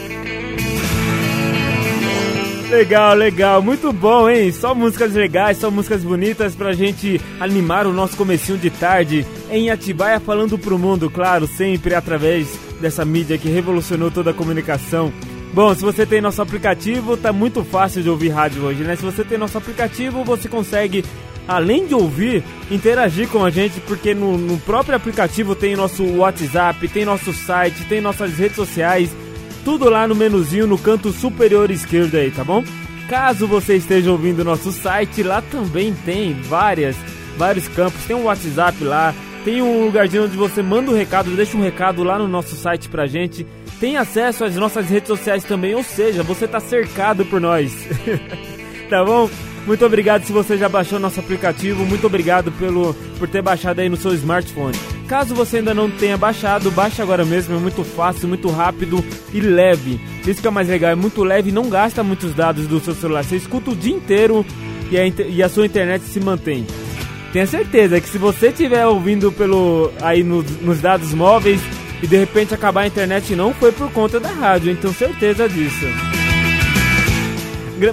Legal, 2.69 3.15
legal, 3.15 3.61
muito 3.61 3.93
bom, 3.93 4.29
hein? 4.29 4.51
Só 4.51 4.75
músicas 4.75 5.13
legais, 5.13 5.57
só 5.57 5.71
músicas 5.71 6.03
bonitas 6.03 6.53
pra 6.53 6.73
gente 6.73 7.19
animar 7.39 7.87
o 7.87 7.93
nosso 7.93 8.17
comecinho 8.17 8.57
de 8.57 8.69
tarde 8.69 9.25
em 9.49 9.69
Atibaia 9.69 10.19
falando 10.19 10.57
pro 10.59 10.77
mundo, 10.77 11.09
claro, 11.09 11.47
sempre 11.47 11.95
através 11.95 12.59
dessa 12.81 13.05
mídia 13.05 13.37
que 13.37 13.47
revolucionou 13.47 14.11
toda 14.11 14.31
a 14.31 14.33
comunicação. 14.33 15.13
Bom, 15.53 15.73
se 15.73 15.81
você 15.81 16.05
tem 16.05 16.19
nosso 16.19 16.41
aplicativo, 16.41 17.15
tá 17.15 17.31
muito 17.31 17.63
fácil 17.63 18.03
de 18.03 18.09
ouvir 18.09 18.29
rádio 18.29 18.63
hoje, 18.63 18.83
né? 18.83 18.97
Se 18.97 19.01
você 19.01 19.23
tem 19.23 19.37
nosso 19.37 19.57
aplicativo, 19.57 20.25
você 20.25 20.49
consegue, 20.49 21.05
além 21.47 21.87
de 21.87 21.95
ouvir, 21.95 22.43
interagir 22.69 23.29
com 23.29 23.45
a 23.45 23.49
gente, 23.49 23.79
porque 23.79 24.13
no, 24.13 24.37
no 24.37 24.57
próprio 24.59 24.93
aplicativo 24.93 25.55
tem 25.55 25.73
nosso 25.73 26.03
WhatsApp, 26.17 26.85
tem 26.89 27.05
nosso 27.05 27.31
site, 27.31 27.85
tem 27.85 28.01
nossas 28.01 28.37
redes 28.37 28.57
sociais, 28.57 29.09
tudo 29.67 29.89
lá 29.89 30.07
no 30.07 30.15
menuzinho 30.15 30.65
no 30.65 30.77
canto 30.77 31.11
superior 31.11 31.69
esquerdo 31.69 32.15
aí, 32.15 32.31
tá 32.31 32.41
bom? 32.41 32.63
Caso 33.09 33.45
você 33.45 33.75
esteja 33.75 34.09
ouvindo 34.09 34.41
nosso 34.41 34.71
site, 34.71 35.21
lá 35.21 35.41
também 35.41 35.93
tem 36.05 36.33
várias, 36.33 36.95
vários 37.35 37.67
campos. 37.67 38.01
Tem 38.05 38.15
um 38.15 38.23
WhatsApp 38.23 38.81
lá, 38.81 39.13
tem 39.43 39.61
um 39.61 39.83
lugarzinho 39.83 40.23
onde 40.23 40.37
você 40.37 40.63
manda 40.63 40.89
um 40.89 40.95
recado, 40.95 41.35
deixa 41.35 41.57
um 41.57 41.61
recado 41.61 42.01
lá 42.01 42.17
no 42.17 42.29
nosso 42.29 42.55
site 42.55 42.87
pra 42.87 43.07
gente. 43.07 43.45
Tem 43.77 43.97
acesso 43.97 44.45
às 44.45 44.55
nossas 44.55 44.89
redes 44.89 45.09
sociais 45.09 45.43
também, 45.43 45.75
ou 45.75 45.83
seja, 45.83 46.23
você 46.23 46.47
tá 46.47 46.61
cercado 46.61 47.25
por 47.25 47.41
nós. 47.41 47.75
tá 48.89 49.03
bom? 49.03 49.29
Muito 49.67 49.85
obrigado 49.85 50.23
se 50.23 50.31
você 50.31 50.57
já 50.57 50.69
baixou 50.69 50.97
nosso 50.97 51.19
aplicativo. 51.19 51.85
Muito 51.85 52.07
obrigado 52.07 52.53
pelo 52.53 52.93
por 53.19 53.27
ter 53.27 53.41
baixado 53.41 53.81
aí 53.81 53.89
no 53.89 53.97
seu 53.97 54.13
smartphone. 54.13 54.77
Caso 55.09 55.35
você 55.35 55.57
ainda 55.57 55.73
não 55.73 55.91
tenha 55.91 56.17
baixado, 56.17 56.71
baixe 56.71 57.01
agora 57.01 57.25
mesmo. 57.25 57.53
É 57.53 57.59
muito 57.59 57.83
fácil, 57.83 58.29
muito 58.29 58.49
rápido 58.49 59.03
e 59.33 59.41
leve. 59.41 59.99
Isso 60.25 60.41
que 60.41 60.47
é 60.47 60.51
mais 60.51 60.69
legal, 60.69 60.91
é 60.91 60.95
muito 60.95 61.21
leve 61.21 61.51
não 61.51 61.69
gasta 61.69 62.01
muitos 62.01 62.33
dados 62.33 62.65
do 62.65 62.79
seu 62.79 62.95
celular. 62.95 63.25
Você 63.25 63.35
escuta 63.35 63.71
o 63.71 63.75
dia 63.75 63.93
inteiro 63.93 64.45
e 64.89 64.97
a, 64.97 65.05
e 65.05 65.43
a 65.43 65.49
sua 65.49 65.65
internet 65.65 66.01
se 66.05 66.21
mantém. 66.21 66.65
Tenha 67.33 67.45
certeza 67.45 67.99
que 67.99 68.07
se 68.07 68.17
você 68.17 68.47
estiver 68.47 68.87
ouvindo 68.87 69.33
pelo 69.33 69.91
aí 70.01 70.23
no, 70.23 70.43
nos 70.61 70.79
dados 70.79 71.13
móveis 71.13 71.59
e 72.01 72.07
de 72.07 72.15
repente 72.15 72.53
acabar 72.53 72.81
a 72.81 72.87
internet, 72.87 73.35
não 73.35 73.53
foi 73.53 73.73
por 73.73 73.91
conta 73.91 74.17
da 74.17 74.29
rádio, 74.29 74.71
então 74.71 74.93
certeza 74.93 75.47
disso. 75.49 75.85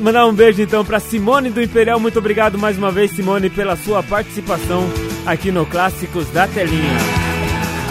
Mandar 0.01 0.27
um 0.27 0.33
beijo 0.33 0.63
então 0.63 0.85
para 0.85 0.99
Simone 0.99 1.51
do 1.51 1.63
Imperial. 1.63 2.01
Muito 2.01 2.19
obrigado 2.19 2.59
mais 2.59 2.79
uma 2.79 2.91
vez, 2.91 3.11
Simone, 3.11 3.51
pela 3.51 3.77
sua 3.77 4.03
participação 4.03 4.89
aqui 5.27 5.53
no 5.53 5.67
Clássicos 5.67 6.29
da 6.31 6.47
Telinha. 6.47 6.99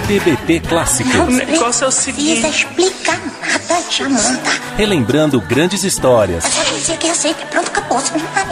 TBT 0.07 0.61
Clássicos. 0.67 1.13
O 1.15 1.25
negócio 1.25 1.85
é 1.85 1.87
o 1.87 1.91
seguinte. 1.91 2.41
Não 2.41 2.49
explica 2.49 3.11
nada, 3.11 3.83
Jamanta. 3.89 4.51
Relembrando 4.75 5.39
grandes 5.39 5.83
histórias. 5.83 6.43
Você 6.43 6.63
vai 6.63 6.79
dizer 6.79 6.97
que 6.97 7.07
aceita, 7.09 7.45
pronto, 7.45 7.67
acabou. 7.67 7.99
Você 7.99 8.17
não 8.17 8.25
tá. 8.27 8.43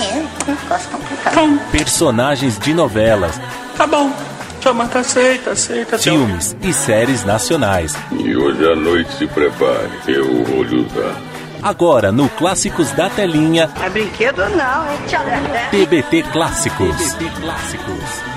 Um 0.48 0.98
complicado. 0.98 1.72
Personagens 1.72 2.58
de 2.60 2.74
novelas. 2.74 3.40
Tá 3.76 3.86
bom. 3.86 4.14
Jamanta 4.62 5.00
aceita, 5.00 5.52
aceita. 5.52 5.98
Filmes 5.98 6.56
e 6.62 6.72
séries 6.72 7.26
nacionais. 7.26 7.96
E 8.12 8.36
hoje 8.36 8.72
à 8.72 8.76
noite 8.76 9.12
se 9.18 9.26
prepare. 9.26 9.90
Eu 10.08 10.44
vou 10.46 10.64
lhe 10.64 10.86
usar. 10.86 11.31
Agora 11.62 12.12
no 12.12 12.28
Clássicos 12.28 12.92
da 12.94 13.08
Telinha. 13.08 13.70
É 13.84 13.90
brinquedo 13.90 14.42
não, 14.50 14.86
é 14.88 14.98
tchau. 15.08 15.24
TBT 15.70 16.24
Clássicos. 16.32 17.14
TBT 17.14 17.40
Clássicos. 17.40 18.32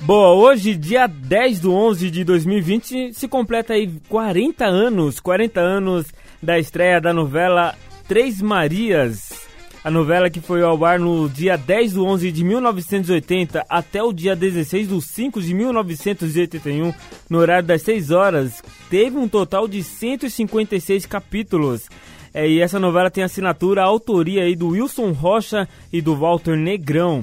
Boa, 0.00 0.32
hoje, 0.32 0.74
dia 0.74 1.06
10 1.06 1.60
do 1.60 1.72
11 1.72 2.10
de 2.10 2.24
2020, 2.24 3.12
se 3.12 3.28
completa 3.28 3.74
aí 3.74 3.88
40 4.08 4.64
anos, 4.64 5.20
40 5.20 5.60
anos 5.60 6.06
da 6.42 6.58
estreia 6.58 7.00
da 7.00 7.12
novela 7.12 7.76
Três 8.08 8.42
Marias. 8.42 9.51
A 9.84 9.90
novela 9.90 10.30
que 10.30 10.40
foi 10.40 10.62
ao 10.62 10.84
ar 10.84 11.00
no 11.00 11.28
dia 11.28 11.56
10 11.56 11.94
do 11.94 12.04
11 12.04 12.30
de 12.30 12.44
1980 12.44 13.66
até 13.68 14.00
o 14.00 14.12
dia 14.12 14.36
16 14.36 14.86
do 14.86 15.00
5 15.00 15.42
de 15.42 15.52
1981, 15.52 16.94
no 17.28 17.38
horário 17.38 17.66
das 17.66 17.82
6 17.82 18.12
horas, 18.12 18.62
teve 18.88 19.18
um 19.18 19.28
total 19.28 19.66
de 19.66 19.82
156 19.82 21.04
capítulos. 21.06 21.88
É, 22.32 22.48
e 22.48 22.60
essa 22.60 22.78
novela 22.78 23.10
tem 23.10 23.24
assinatura, 23.24 23.82
a 23.82 23.86
autoria 23.86 24.44
aí 24.44 24.54
do 24.54 24.68
Wilson 24.68 25.10
Rocha 25.10 25.68
e 25.92 26.00
do 26.00 26.14
Walter 26.14 26.56
Negrão. 26.56 27.20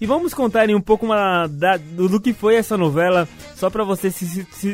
E 0.00 0.06
vamos 0.06 0.32
contar 0.32 0.70
um 0.70 0.80
pouco 0.80 1.04
uma, 1.04 1.46
da, 1.46 1.76
do, 1.76 2.20
que 2.20 2.32
foi 2.32 2.54
essa 2.54 2.76
novela, 2.76 3.28
só 3.54 3.68
para 3.68 3.84
você 3.84 4.10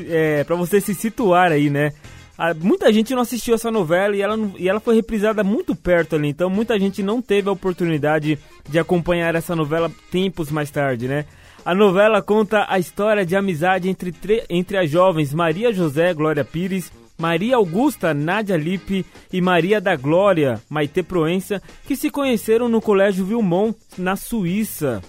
é, 0.08 0.44
para 0.44 0.54
você 0.54 0.80
se 0.80 0.94
situar 0.94 1.50
aí, 1.50 1.68
né? 1.68 1.92
Ah, 2.36 2.52
muita 2.52 2.92
gente 2.92 3.14
não 3.14 3.22
assistiu 3.22 3.54
essa 3.54 3.70
novela 3.70 4.16
e 4.16 4.20
ela, 4.20 4.36
e 4.58 4.68
ela 4.68 4.80
foi 4.80 4.96
reprisada 4.96 5.44
muito 5.44 5.74
perto 5.76 6.16
ali, 6.16 6.28
então 6.28 6.50
muita 6.50 6.78
gente 6.78 7.02
não 7.02 7.22
teve 7.22 7.48
a 7.48 7.52
oportunidade 7.52 8.38
de 8.68 8.78
acompanhar 8.78 9.36
essa 9.36 9.54
novela 9.54 9.90
tempos 10.10 10.50
mais 10.50 10.70
tarde, 10.70 11.06
né? 11.06 11.26
A 11.64 11.74
novela 11.74 12.20
conta 12.20 12.66
a 12.68 12.78
história 12.78 13.24
de 13.24 13.36
amizade 13.36 13.88
entre, 13.88 14.12
entre 14.50 14.76
as 14.76 14.90
jovens 14.90 15.32
Maria 15.32 15.72
José 15.72 16.12
Glória 16.12 16.44
Pires, 16.44 16.92
Maria 17.16 17.56
Augusta 17.56 18.12
Nádia 18.12 18.56
Lippe 18.56 19.06
e 19.32 19.40
Maria 19.40 19.80
da 19.80 19.94
Glória 19.94 20.60
Maite 20.68 21.02
Proença, 21.02 21.62
que 21.86 21.96
se 21.96 22.10
conheceram 22.10 22.68
no 22.68 22.82
Colégio 22.82 23.24
Vilmont, 23.24 23.76
na 23.96 24.16
Suíça. 24.16 25.00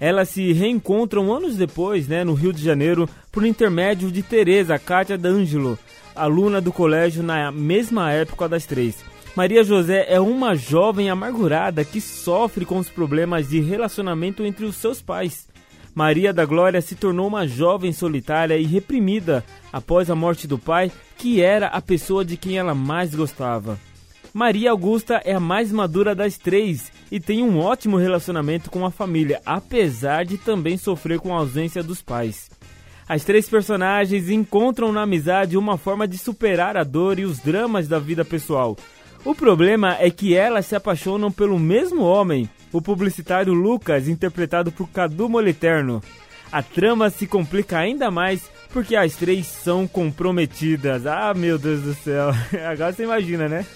Elas 0.00 0.28
se 0.28 0.52
reencontram 0.52 1.32
anos 1.32 1.56
depois, 1.56 2.08
né, 2.08 2.24
no 2.24 2.34
Rio 2.34 2.52
de 2.52 2.62
Janeiro, 2.62 3.08
por 3.30 3.46
intermédio 3.46 4.10
de 4.10 4.22
Teresa 4.22 4.78
Cátia 4.78 5.16
D'Angelo, 5.16 5.78
aluna 6.14 6.60
do 6.60 6.72
colégio 6.72 7.22
na 7.22 7.50
mesma 7.50 8.12
época 8.12 8.48
das 8.48 8.66
três. 8.66 9.04
Maria 9.36 9.64
José 9.64 10.06
é 10.08 10.20
uma 10.20 10.54
jovem 10.54 11.10
amargurada 11.10 11.84
que 11.84 12.00
sofre 12.00 12.64
com 12.64 12.78
os 12.78 12.88
problemas 12.88 13.48
de 13.48 13.60
relacionamento 13.60 14.44
entre 14.44 14.64
os 14.64 14.76
seus 14.76 15.02
pais. 15.02 15.48
Maria 15.94 16.32
da 16.32 16.44
Glória 16.44 16.80
se 16.80 16.94
tornou 16.94 17.26
uma 17.26 17.46
jovem 17.46 17.92
solitária 17.92 18.56
e 18.56 18.64
reprimida 18.64 19.44
após 19.72 20.10
a 20.10 20.14
morte 20.14 20.46
do 20.46 20.58
pai, 20.58 20.90
que 21.16 21.40
era 21.40 21.68
a 21.68 21.80
pessoa 21.80 22.24
de 22.24 22.36
quem 22.36 22.58
ela 22.58 22.74
mais 22.74 23.14
gostava. 23.14 23.78
Maria 24.32 24.72
Augusta 24.72 25.22
é 25.24 25.32
a 25.32 25.40
mais 25.40 25.70
madura 25.70 26.12
das 26.12 26.36
três 26.36 26.90
e 27.10 27.20
tem 27.20 27.42
um 27.42 27.60
ótimo 27.60 27.96
relacionamento 27.96 28.68
com 28.68 28.84
a 28.84 28.90
família, 28.90 29.40
apesar 29.46 30.24
de 30.24 30.36
também 30.36 30.76
sofrer 30.76 31.20
com 31.20 31.32
a 31.32 31.38
ausência 31.38 31.82
dos 31.84 32.02
pais. 32.02 32.50
As 33.08 33.24
três 33.24 33.48
personagens 33.48 34.30
encontram 34.30 34.92
na 34.92 35.02
amizade 35.02 35.56
uma 35.56 35.76
forma 35.76 36.08
de 36.08 36.16
superar 36.16 36.76
a 36.76 36.84
dor 36.84 37.18
e 37.18 37.24
os 37.24 37.38
dramas 37.38 37.86
da 37.86 37.98
vida 37.98 38.24
pessoal. 38.24 38.76
O 39.24 39.34
problema 39.34 39.96
é 40.00 40.10
que 40.10 40.34
elas 40.34 40.66
se 40.66 40.76
apaixonam 40.76 41.30
pelo 41.30 41.58
mesmo 41.58 42.02
homem, 42.02 42.48
o 42.72 42.80
publicitário 42.80 43.52
Lucas, 43.52 44.08
interpretado 44.08 44.70
por 44.70 44.88
Cadu 44.88 45.28
Moliterno. 45.28 46.02
A 46.52 46.62
trama 46.62 47.10
se 47.10 47.26
complica 47.26 47.78
ainda 47.78 48.10
mais 48.10 48.50
porque 48.72 48.94
as 48.94 49.16
três 49.16 49.46
são 49.46 49.86
comprometidas. 49.86 51.06
Ah, 51.06 51.32
meu 51.34 51.58
Deus 51.58 51.82
do 51.82 51.94
céu. 51.94 52.30
Agora 52.70 52.92
você 52.92 53.04
imagina, 53.04 53.48
né? 53.48 53.66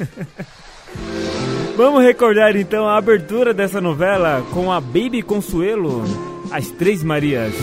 Vamos 1.77 2.03
recordar 2.03 2.57
então 2.57 2.89
a 2.89 2.97
abertura 2.97 3.55
dessa 3.55 3.81
novela 3.81 4.45
com 4.53 4.73
a 4.73 4.81
Baby 4.81 5.23
Consuelo, 5.23 6.03
As 6.51 6.69
Três 6.69 7.03
Marias. 7.03 7.55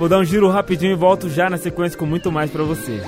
Vou 0.00 0.08
dar 0.08 0.18
um 0.18 0.24
giro 0.24 0.48
rapidinho 0.48 0.92
e 0.92 0.96
volto 0.96 1.28
já 1.28 1.50
na 1.50 1.58
sequência 1.58 1.98
com 1.98 2.06
muito 2.06 2.32
mais 2.32 2.50
para 2.50 2.64
você. 2.64 3.02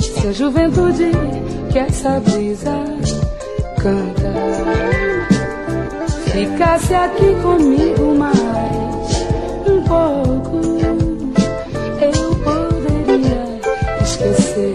Se 0.00 0.26
a 0.26 0.32
juventude 0.32 1.12
que 1.70 1.78
essa 1.78 2.18
brisa 2.18 3.03
canta 3.84 4.32
ficasse 6.32 6.94
aqui 6.94 7.34
comigo 7.42 8.14
mais 8.14 8.34
um 9.68 9.82
pouco, 9.82 10.62
eu 12.00 12.34
poderia 12.36 13.60
esquecer 14.02 14.74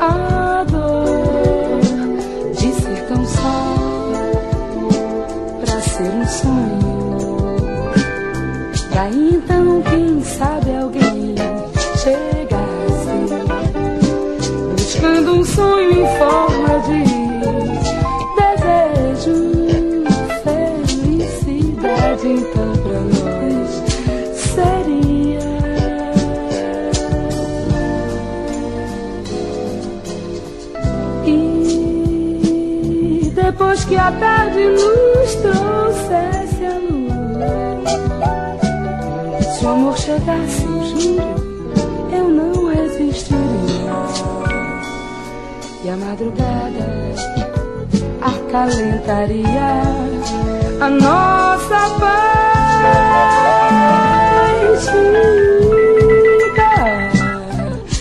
a 0.00 0.64
dor 0.64 1.80
de 2.52 2.72
ser 2.72 3.06
tão 3.08 3.26
só 3.26 3.56
pra 5.60 5.80
ser 5.82 6.08
um 6.08 6.26
sonho. 6.26 7.34
Daí 8.94 9.34
então, 9.34 9.43
que 33.88 33.96
a 33.96 34.10
tarde 34.12 34.64
nos 34.64 35.34
trouxesse 35.36 36.64
a 36.64 36.78
lua, 36.78 37.82
se 39.42 39.64
o 39.64 39.68
amor 39.68 39.96
chegasse, 39.98 40.62
juro, 40.62 41.34
eu 42.12 42.28
não 42.28 42.68
resistiria. 42.68 43.44
e 45.84 45.90
a 45.90 45.96
madrugada 45.96 47.04
acalentaria 48.22 49.82
a 50.80 50.88
nossa 50.88 51.90
paz. 52.00 52.24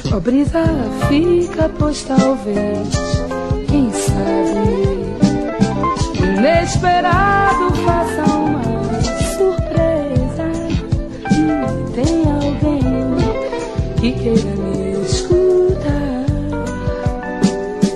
Fica, 0.04 0.20
brisa, 0.20 0.64
fica, 1.10 1.70
pois 1.78 2.04
talvez, 2.04 2.88
quem 3.68 3.92
sabe, 3.92 4.83
inesperado 6.44 7.74
faça 7.86 8.24
uma 8.34 8.62
surpresa 9.38 10.48
tem 11.96 12.24
alguém 12.30 12.84
que 13.96 14.12
queira 14.12 14.56
me 14.58 15.06
escutar 15.06 16.26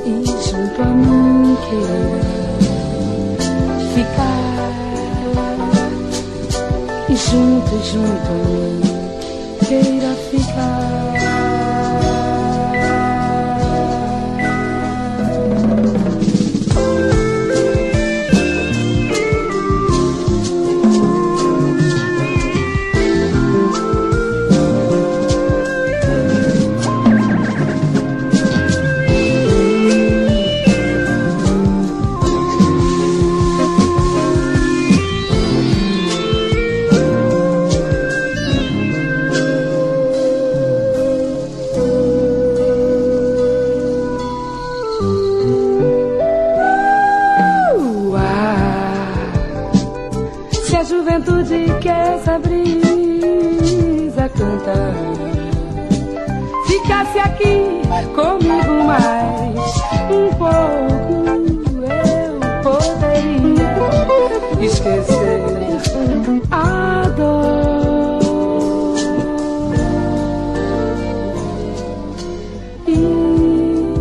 e 0.06 0.24
junto 0.26 0.82
a 0.82 0.86
mim 0.86 1.58
queira 1.68 2.22
ficar 3.93 4.48
e 7.10 7.16
junto, 7.18 7.72
junto 7.84 8.30
a 8.32 8.36
mim 8.48 8.82
queira 9.68 10.12
ficar. 10.16 10.26
Ficasse 56.66 57.20
aqui 57.20 57.82
comigo 58.16 58.84
mais 58.86 59.58
um 60.10 60.30
pouco, 60.38 61.84
eu 61.84 62.39
poderia 62.64 64.66
esquecer 64.66 65.43
a 66.51 67.03
dor. 67.16 68.18
E 72.88 73.93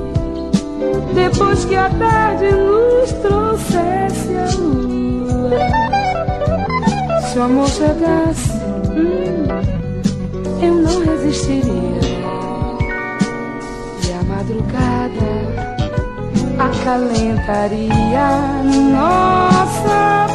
depois 1.14 1.64
que 1.64 1.74
a 1.76 1.88
tarde 1.90 2.50
nos 2.52 3.12
trouxesse 3.12 4.36
a 4.36 4.46
lua, 4.58 5.50
se 7.28 7.38
o 7.38 7.42
amor 7.42 7.68
chegasse, 7.68 8.55
não 10.86 11.04
resistiria. 11.04 12.00
E 14.06 14.12
a 14.12 14.22
madrugada 14.22 15.30
acalentaria 16.58 18.28
nossa 18.92 20.25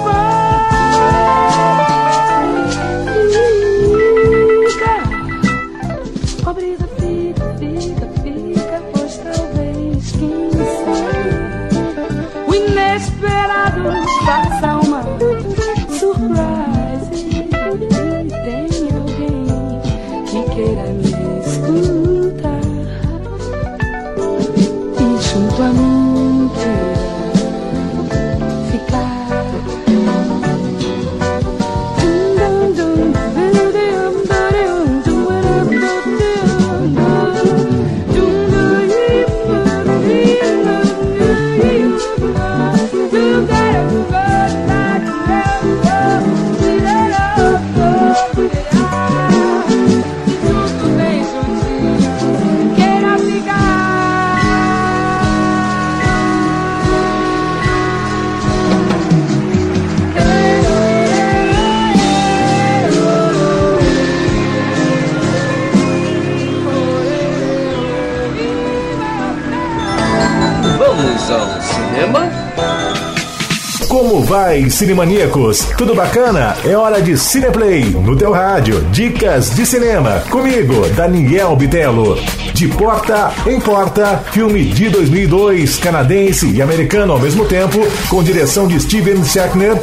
vai, 74.42 74.70
Cinemaníacos? 74.72 75.60
Tudo 75.78 75.94
bacana? 75.94 76.56
É 76.66 76.76
hora 76.76 77.00
de 77.00 77.16
Cineplay 77.16 77.84
no 77.92 78.16
teu 78.16 78.32
rádio. 78.32 78.82
Dicas 78.92 79.52
de 79.56 79.66
cinema. 79.68 80.24
Comigo, 80.32 80.88
Daniel 80.96 81.56
Bitelo. 81.56 82.18
De 82.52 82.68
Porta 82.68 83.32
em 83.46 83.60
Porta, 83.60 84.18
filme 84.32 84.64
de 84.66 84.90
2002, 84.90 85.78
canadense 85.78 86.50
e 86.50 86.62
americano 86.62 87.14
ao 87.14 87.20
mesmo 87.20 87.46
tempo, 87.46 87.80
com 88.10 88.24
direção 88.24 88.68
de 88.68 88.80
Steven 88.80 89.24
Shackner. 89.24 89.78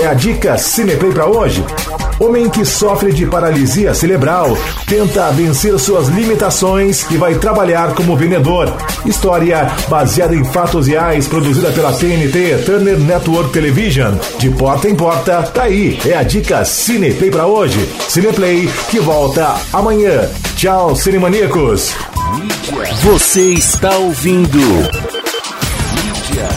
É 0.00 0.06
a 0.06 0.14
dica 0.14 0.56
Cineplay 0.58 1.12
para 1.12 1.26
hoje. 1.26 1.64
Homem 2.24 2.48
que 2.48 2.64
sofre 2.64 3.12
de 3.12 3.26
paralisia 3.26 3.92
cerebral 3.92 4.56
tenta 4.86 5.30
vencer 5.30 5.78
suas 5.78 6.08
limitações 6.08 7.04
e 7.10 7.18
vai 7.18 7.34
trabalhar 7.34 7.94
como 7.94 8.16
vendedor. 8.16 8.74
História 9.04 9.70
baseada 9.88 10.34
em 10.34 10.42
fatos 10.42 10.86
reais, 10.86 11.28
produzida 11.28 11.70
pela 11.72 11.92
TNT 11.92 12.62
Turner 12.64 12.98
Network 12.98 13.52
Television. 13.52 14.14
De 14.38 14.48
porta 14.48 14.88
em 14.88 14.94
porta, 14.94 15.42
tá 15.42 15.64
aí. 15.64 15.98
É 16.06 16.16
a 16.16 16.22
dica 16.22 16.64
Cineplay 16.64 17.30
para 17.30 17.46
hoje. 17.46 17.86
Cineplay 18.08 18.70
que 18.88 18.98
volta 19.00 19.56
amanhã. 19.70 20.26
Tchau, 20.56 20.96
cinemaníacos. 20.96 21.92
Você 23.02 23.52
está 23.52 23.98
ouvindo. 23.98 24.58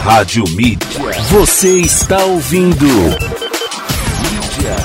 Rádio 0.01 0.45
Mídia. 0.55 0.88
Você 1.30 1.82
está 1.82 2.24
ouvindo. 2.24 2.88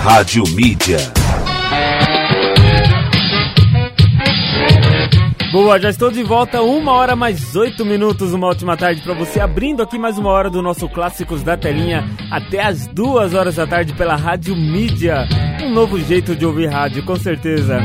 Rádio 0.02 0.42
Mídia. 0.56 0.98
Boa, 5.52 5.78
já 5.78 5.90
estou 5.90 6.10
de 6.10 6.24
volta, 6.24 6.60
uma 6.60 6.90
hora 6.90 7.14
mais 7.14 7.54
oito 7.54 7.84
minutos, 7.84 8.32
uma 8.32 8.48
ótima 8.48 8.76
tarde 8.76 9.00
para 9.00 9.14
você, 9.14 9.38
abrindo 9.38 9.80
aqui 9.80 9.96
mais 10.00 10.18
uma 10.18 10.28
hora 10.28 10.50
do 10.50 10.60
nosso 10.60 10.88
Clássicos 10.88 11.44
da 11.44 11.56
Telinha 11.56 12.04
até 12.32 12.64
as 12.64 12.88
duas 12.88 13.32
horas 13.32 13.54
da 13.54 13.64
tarde 13.64 13.92
pela 13.92 14.16
Rádio 14.16 14.56
Mídia. 14.56 15.28
Novo 15.72 15.98
jeito 15.98 16.36
de 16.36 16.44
ouvir 16.44 16.66
rádio, 16.66 17.02
com 17.02 17.16
certeza. 17.16 17.80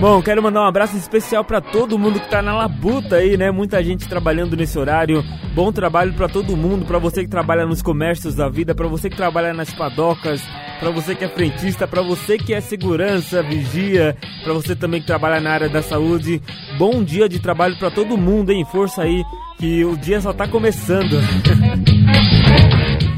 Bom, 0.00 0.22
quero 0.22 0.42
mandar 0.42 0.62
um 0.62 0.66
abraço 0.66 0.96
especial 0.96 1.44
para 1.44 1.60
todo 1.60 1.98
mundo 1.98 2.18
que 2.18 2.30
tá 2.30 2.40
na 2.40 2.56
labuta 2.56 3.16
aí, 3.16 3.36
né? 3.36 3.50
Muita 3.50 3.84
gente 3.84 4.08
trabalhando 4.08 4.56
nesse 4.56 4.78
horário. 4.78 5.22
Bom 5.54 5.70
trabalho 5.70 6.14
para 6.14 6.30
todo 6.30 6.56
mundo, 6.56 6.86
para 6.86 6.98
você 6.98 7.22
que 7.22 7.28
trabalha 7.28 7.66
nos 7.66 7.82
comércios 7.82 8.34
da 8.34 8.48
vida, 8.48 8.74
para 8.74 8.88
você 8.88 9.10
que 9.10 9.16
trabalha 9.16 9.52
nas 9.52 9.72
padocas, 9.74 10.42
para 10.80 10.88
você 10.90 11.14
que 11.14 11.24
é 11.24 11.28
frentista, 11.28 11.86
para 11.86 12.00
você 12.00 12.38
que 12.38 12.54
é 12.54 12.60
segurança, 12.62 13.42
vigia, 13.42 14.16
para 14.42 14.54
você 14.54 14.74
também 14.74 15.02
que 15.02 15.06
trabalha 15.06 15.38
na 15.38 15.50
área 15.50 15.68
da 15.68 15.82
saúde. 15.82 16.40
Bom 16.78 17.04
dia 17.04 17.28
de 17.28 17.38
trabalho 17.38 17.78
para 17.78 17.90
todo 17.90 18.16
mundo, 18.16 18.50
hein? 18.50 18.64
Força 18.72 19.02
aí, 19.02 19.22
que 19.58 19.84
o 19.84 19.94
dia 19.94 20.22
só 20.22 20.32
tá 20.32 20.48
começando. 20.48 21.18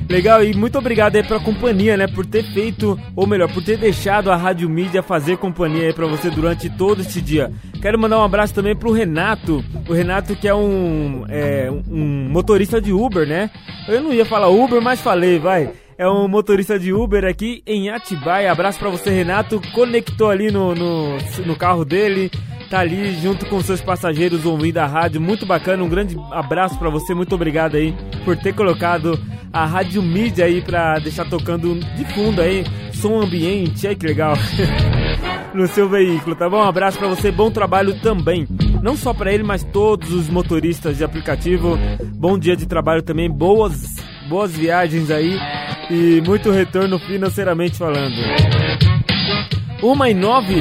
Legal, 0.09 0.42
e 0.42 0.54
muito 0.54 0.78
obrigado 0.78 1.16
aí 1.16 1.22
pela 1.22 1.38
companhia, 1.38 1.94
né? 1.94 2.06
Por 2.06 2.24
ter 2.24 2.42
feito, 2.54 2.98
ou 3.14 3.26
melhor, 3.26 3.52
por 3.52 3.62
ter 3.62 3.76
deixado 3.76 4.30
a 4.30 4.36
Rádio 4.36 4.68
Mídia 4.68 5.02
fazer 5.02 5.36
companhia 5.36 5.86
aí 5.86 5.92
pra 5.92 6.06
você 6.06 6.30
durante 6.30 6.70
todo 6.70 7.02
esse 7.02 7.20
dia. 7.20 7.52
Quero 7.82 7.98
mandar 7.98 8.18
um 8.18 8.24
abraço 8.24 8.54
também 8.54 8.74
pro 8.74 8.90
Renato. 8.90 9.62
O 9.86 9.92
Renato 9.92 10.34
que 10.34 10.48
é 10.48 10.54
um, 10.54 11.26
é, 11.28 11.70
um 11.70 12.28
motorista 12.30 12.80
de 12.80 12.90
Uber, 12.90 13.28
né? 13.28 13.50
Eu 13.86 14.00
não 14.00 14.12
ia 14.12 14.24
falar 14.24 14.48
Uber, 14.48 14.80
mas 14.80 14.98
falei, 14.98 15.38
vai. 15.38 15.72
É 15.98 16.09
um 16.09 16.26
motorista 16.26 16.78
de 16.78 16.90
Uber 16.90 17.24
aqui 17.26 17.62
em 17.66 17.90
Atibaia. 17.90 18.50
Abraço 18.50 18.78
pra 18.78 18.88
você, 18.88 19.11
Renato. 19.11 19.61
Conectou 19.74 20.30
ali 20.30 20.50
no, 20.50 20.74
no, 20.74 21.18
no 21.44 21.56
carro 21.56 21.84
dele 21.84 22.30
tá 22.68 22.80
ali 22.80 23.14
junto 23.14 23.46
com 23.46 23.61
seus 23.62 23.80
passageiros 23.80 24.44
ouvindo 24.44 24.78
a 24.78 24.86
rádio. 24.86 25.20
Muito 25.20 25.46
bacana, 25.46 25.82
um 25.82 25.88
grande 25.88 26.16
abraço 26.30 26.78
para 26.78 26.90
você, 26.90 27.14
muito 27.14 27.34
obrigado 27.34 27.76
aí 27.76 27.94
por 28.24 28.36
ter 28.36 28.54
colocado 28.54 29.18
a 29.53 29.64
rádio 29.64 30.03
mídia 30.03 30.44
aí 30.44 30.61
pra 30.61 30.99
deixar 30.99 31.28
tocando 31.28 31.74
de 31.74 32.05
fundo 32.12 32.40
aí, 32.40 32.64
som 32.92 33.20
ambiente, 33.20 33.86
aí 33.86 33.96
que 33.96 34.07
legal. 34.07 34.34
no 35.55 35.66
seu 35.66 35.88
veículo, 35.88 36.36
tá 36.36 36.49
bom? 36.49 36.59
Um 36.59 36.68
abraço 36.68 36.99
para 36.99 37.09
você, 37.09 37.30
bom 37.30 37.51
trabalho 37.51 38.01
também. 38.01 38.46
Não 38.82 38.96
só 38.96 39.12
para 39.12 39.32
ele, 39.32 39.42
mas 39.42 39.64
todos 39.64 40.12
os 40.12 40.28
motoristas 40.28 40.96
de 40.96 41.05
aplicativo. 41.05 41.78
Bom 42.14 42.38
dia 42.38 42.57
de 42.57 42.66
trabalho 42.66 43.03
também, 43.03 43.30
boas 43.30 43.96
boas 44.28 44.55
viagens 44.55 45.11
aí 45.11 45.38
e 45.90 46.20
muito 46.20 46.51
retorno 46.51 46.99
financeiramente 46.99 47.78
falando. 47.78 48.14
Uma 49.82 50.11
e 50.11 50.14
nove. 50.14 50.61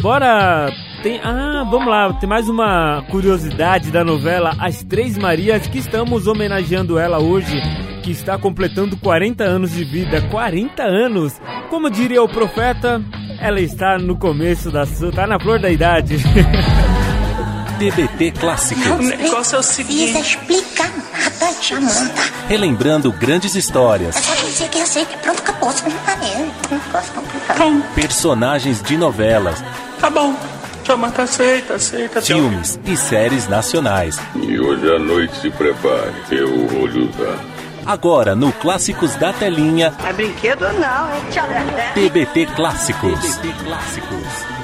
Bora. 0.00 0.72
Tem, 1.02 1.20
ah, 1.22 1.64
vamos 1.70 1.86
lá, 1.86 2.12
tem 2.14 2.28
mais 2.28 2.48
uma 2.48 3.04
curiosidade 3.08 3.90
da 3.92 4.02
novela 4.02 4.56
As 4.58 4.82
Três 4.82 5.16
Marias 5.16 5.66
que 5.68 5.78
estamos 5.78 6.26
homenageando 6.26 6.98
ela 6.98 7.20
hoje, 7.20 7.60
que 8.02 8.10
está 8.10 8.36
completando 8.36 8.96
40 8.96 9.44
anos 9.44 9.70
de 9.70 9.84
vida. 9.84 10.20
40 10.22 10.82
anos! 10.82 11.40
Como 11.70 11.88
diria 11.88 12.20
o 12.20 12.28
profeta, 12.28 13.00
ela 13.40 13.60
está 13.60 13.96
no 13.96 14.16
começo 14.18 14.72
da 14.72 14.84
sua. 14.86 15.12
tá 15.12 15.24
na 15.24 15.38
flor 15.38 15.60
da 15.60 15.70
idade. 15.70 16.16
TBT 17.78 18.32
Clássicos. 18.32 18.86
O 18.86 18.98
negócio 18.98 19.54
é 19.54 19.58
o 19.60 19.62
seguinte. 19.62 20.14
Não 20.14 20.20
explicar 20.20 20.90
nada, 21.12 21.54
Jamanta. 21.62 22.22
Relembrando 22.48 23.12
grandes 23.12 23.54
histórias. 23.54 24.16
É 24.16 24.20
só 24.20 24.34
dizer 24.44 24.68
que 24.68 24.80
aceita. 24.80 25.16
Pronto, 25.18 25.38
acabou. 25.38 25.70
Você 25.70 25.88
não 25.88 25.96
tá. 25.96 27.92
Personagens 27.94 28.82
de 28.82 28.96
novelas. 28.96 29.62
Tá 30.00 30.10
bom. 30.10 30.57
Jamanta 30.88 31.24
aceita, 31.24 31.74
aceita. 31.74 32.22
Filmes 32.22 32.80
e 32.86 32.96
séries 32.96 33.46
nacionais. 33.46 34.18
E 34.34 34.58
hoje 34.58 34.90
à 34.90 34.98
noite 34.98 35.36
se 35.36 35.50
prepare. 35.50 36.14
Eu 36.30 36.66
vou 36.66 36.84
usar. 36.84 37.44
Agora 37.84 38.34
no 38.34 38.50
Clássicos 38.54 39.14
da 39.16 39.30
Telinha. 39.30 39.92
É 40.02 40.12
brinquedo 40.14 40.62
não, 40.62 41.10
é 41.10 41.20
tchau. 41.30 41.46
TBT 41.92 42.46
Clássicos. 42.56 43.20
TBT 43.36 43.64
Clássicos. 43.64 44.57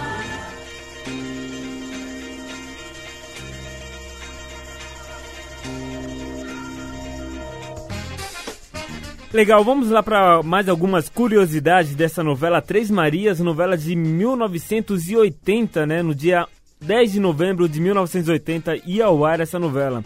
Legal, 9.35 9.65
vamos 9.65 9.91
lá 9.91 10.01
para 10.01 10.45
mais 10.45 10.69
algumas 10.69 11.09
curiosidades 11.09 11.97
dessa 11.97 12.23
novela 12.23 12.63
Três 12.63 12.89
Marias, 12.89 13.41
novela 13.41 13.77
de 13.77 13.97
1980, 13.97 15.85
né? 15.85 16.05
No 16.05 16.15
dia 16.15 16.47
10 16.81 17.15
de 17.15 17.19
novembro 17.19 17.69
de 17.69 17.81
1980 17.81 18.77
ia 18.87 19.07
ao 19.07 19.25
ar 19.25 19.41
essa 19.41 19.59
novela. 19.59 20.05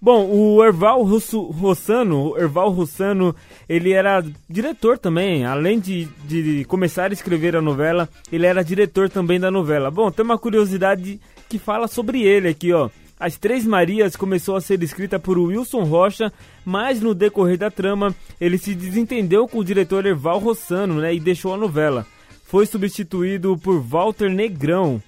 Bom, 0.00 0.30
o 0.30 0.64
Erval 0.64 1.02
Russo, 1.02 1.42
Rossano, 1.42 2.38
Erval 2.38 2.70
Rossano, 2.70 3.34
ele 3.68 3.90
era 3.90 4.24
diretor 4.48 4.96
também, 4.96 5.44
além 5.44 5.80
de, 5.80 6.04
de 6.24 6.64
começar 6.66 7.10
a 7.10 7.14
escrever 7.14 7.56
a 7.56 7.60
novela, 7.60 8.08
ele 8.30 8.46
era 8.46 8.62
diretor 8.62 9.10
também 9.10 9.40
da 9.40 9.50
novela. 9.50 9.90
Bom, 9.90 10.08
tem 10.08 10.24
uma 10.24 10.38
curiosidade 10.38 11.20
que 11.48 11.58
fala 11.58 11.88
sobre 11.88 12.22
ele 12.22 12.46
aqui, 12.46 12.72
ó. 12.72 12.88
As 13.18 13.36
Três 13.36 13.66
Marias 13.66 14.14
começou 14.14 14.54
a 14.54 14.60
ser 14.60 14.82
escrita 14.82 15.18
por 15.18 15.38
Wilson 15.38 15.82
Rocha, 15.82 16.32
mas 16.64 17.00
no 17.00 17.14
decorrer 17.14 17.58
da 17.58 17.70
trama 17.70 18.14
ele 18.40 18.58
se 18.58 18.74
desentendeu 18.74 19.48
com 19.48 19.58
o 19.58 19.64
diretor 19.64 20.06
Erval 20.06 20.38
Rossano 20.38 21.00
né, 21.00 21.14
e 21.14 21.18
deixou 21.18 21.52
a 21.52 21.56
novela. 21.56 22.06
Foi 22.44 22.64
substituído 22.64 23.58
por 23.58 23.80
Walter 23.80 24.30
Negrão. 24.30 25.02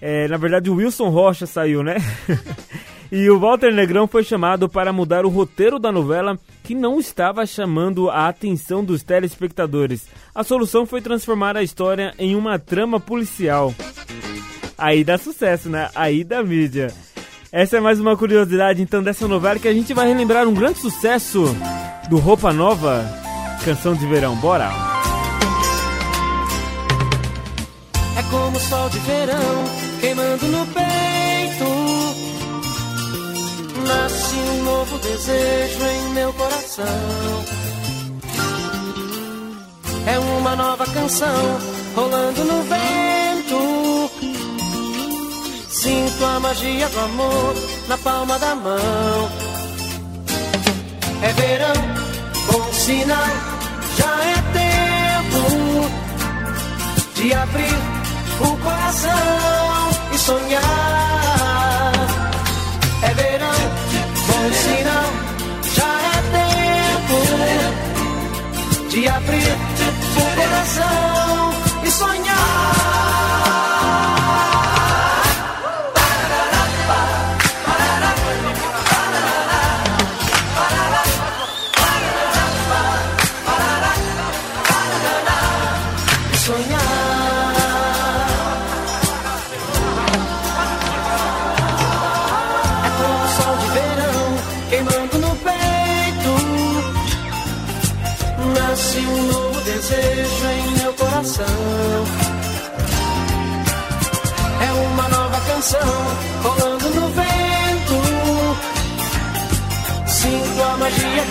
É, 0.00 0.28
na 0.28 0.36
verdade, 0.36 0.70
o 0.70 0.74
Wilson 0.74 1.08
Rocha 1.08 1.46
saiu, 1.46 1.82
né? 1.82 1.96
e 3.10 3.28
o 3.30 3.40
Walter 3.40 3.72
Negrão 3.72 4.06
foi 4.06 4.22
chamado 4.22 4.68
para 4.68 4.92
mudar 4.92 5.24
o 5.24 5.30
roteiro 5.30 5.78
da 5.78 5.90
novela, 5.90 6.38
que 6.62 6.74
não 6.74 7.00
estava 7.00 7.46
chamando 7.46 8.10
a 8.10 8.28
atenção 8.28 8.84
dos 8.84 9.02
telespectadores. 9.02 10.06
A 10.34 10.44
solução 10.44 10.84
foi 10.84 11.00
transformar 11.00 11.56
a 11.56 11.62
história 11.62 12.14
em 12.18 12.36
uma 12.36 12.58
trama 12.58 13.00
policial. 13.00 13.74
Aí 14.76 15.02
dá 15.02 15.16
sucesso, 15.16 15.70
né? 15.70 15.90
Aí 15.94 16.22
dá 16.22 16.42
mídia. 16.42 16.92
Essa 17.58 17.78
é 17.78 17.80
mais 17.80 17.98
uma 17.98 18.14
curiosidade 18.14 18.82
então 18.82 19.02
dessa 19.02 19.26
novela 19.26 19.58
que 19.58 19.66
a 19.66 19.72
gente 19.72 19.94
vai 19.94 20.06
relembrar 20.06 20.46
um 20.46 20.52
grande 20.52 20.78
sucesso 20.78 21.56
do 22.10 22.18
Roupa 22.18 22.52
Nova, 22.52 23.02
canção 23.64 23.94
de 23.94 24.06
verão. 24.06 24.36
Bora! 24.36 24.68
É 28.14 28.22
como 28.30 28.58
o 28.58 28.60
sol 28.60 28.90
de 28.90 28.98
verão 28.98 29.64
queimando 30.02 30.46
no 30.48 30.66
peito. 30.66 31.64
Nasce 33.88 34.34
um 34.34 34.62
novo 34.62 34.98
desejo 34.98 35.82
em 35.82 36.12
meu 36.12 36.34
coração. 36.34 36.84
É 40.06 40.18
uma 40.18 40.56
nova 40.56 40.84
canção 40.84 41.58
rolando 41.94 42.44
no 42.44 42.62
vento. 42.64 44.15
Sinto 45.82 46.24
a 46.24 46.40
magia 46.40 46.88
do 46.88 46.98
amor 47.00 47.54
na 47.86 47.98
palma 47.98 48.38
da 48.38 48.54
mão. 48.54 49.30
É 51.22 51.32
verão, 51.34 51.74
bom 52.50 52.72
sinal, 52.72 53.28
já 53.98 54.24
é 54.24 54.36
tempo 54.56 55.44
de 57.14 57.34
abrir 57.34 57.78
o 58.40 58.56
coração 58.56 59.90
e 60.14 60.18
sonhar. 60.18 61.92
É 63.02 63.14
verão, 63.14 63.60
bom 64.28 64.52
sinal, 64.62 65.10
já 65.74 65.92
é 66.14 66.18
tempo 66.38 67.18
de 68.88 69.08
abrir 69.08 69.56
o 70.16 70.24
coração 70.36 71.05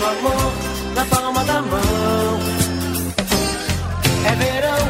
amor 0.06 0.52
na 0.94 1.04
palma 1.06 1.44
da 1.44 1.60
mão. 1.62 2.40
É 4.24 4.32
verão, 4.42 4.82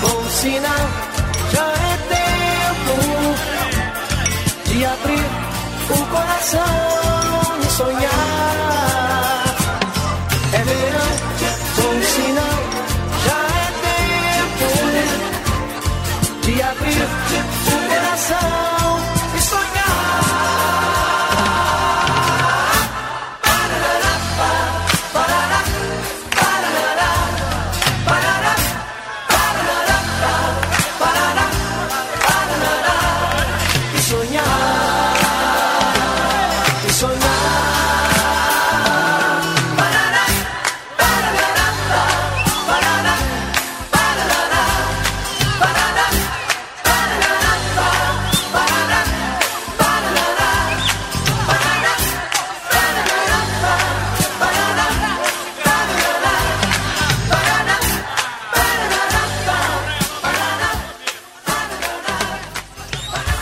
bom 0.00 0.30
sinal, 0.30 0.86
já 1.52 1.66
é 1.90 1.94
tempo 2.14 2.96
de 4.66 4.84
abrir 4.84 5.30
o 5.90 6.06
coração 6.06 7.60
e 7.62 7.70
sonhar. 7.70 8.87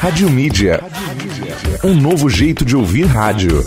Rádio 0.06 0.30
Mídia. 0.30 0.80
Um 1.82 1.92
novo 1.92 2.30
jeito 2.30 2.64
de 2.64 2.76
ouvir 2.76 3.06
rádio. 3.06 3.66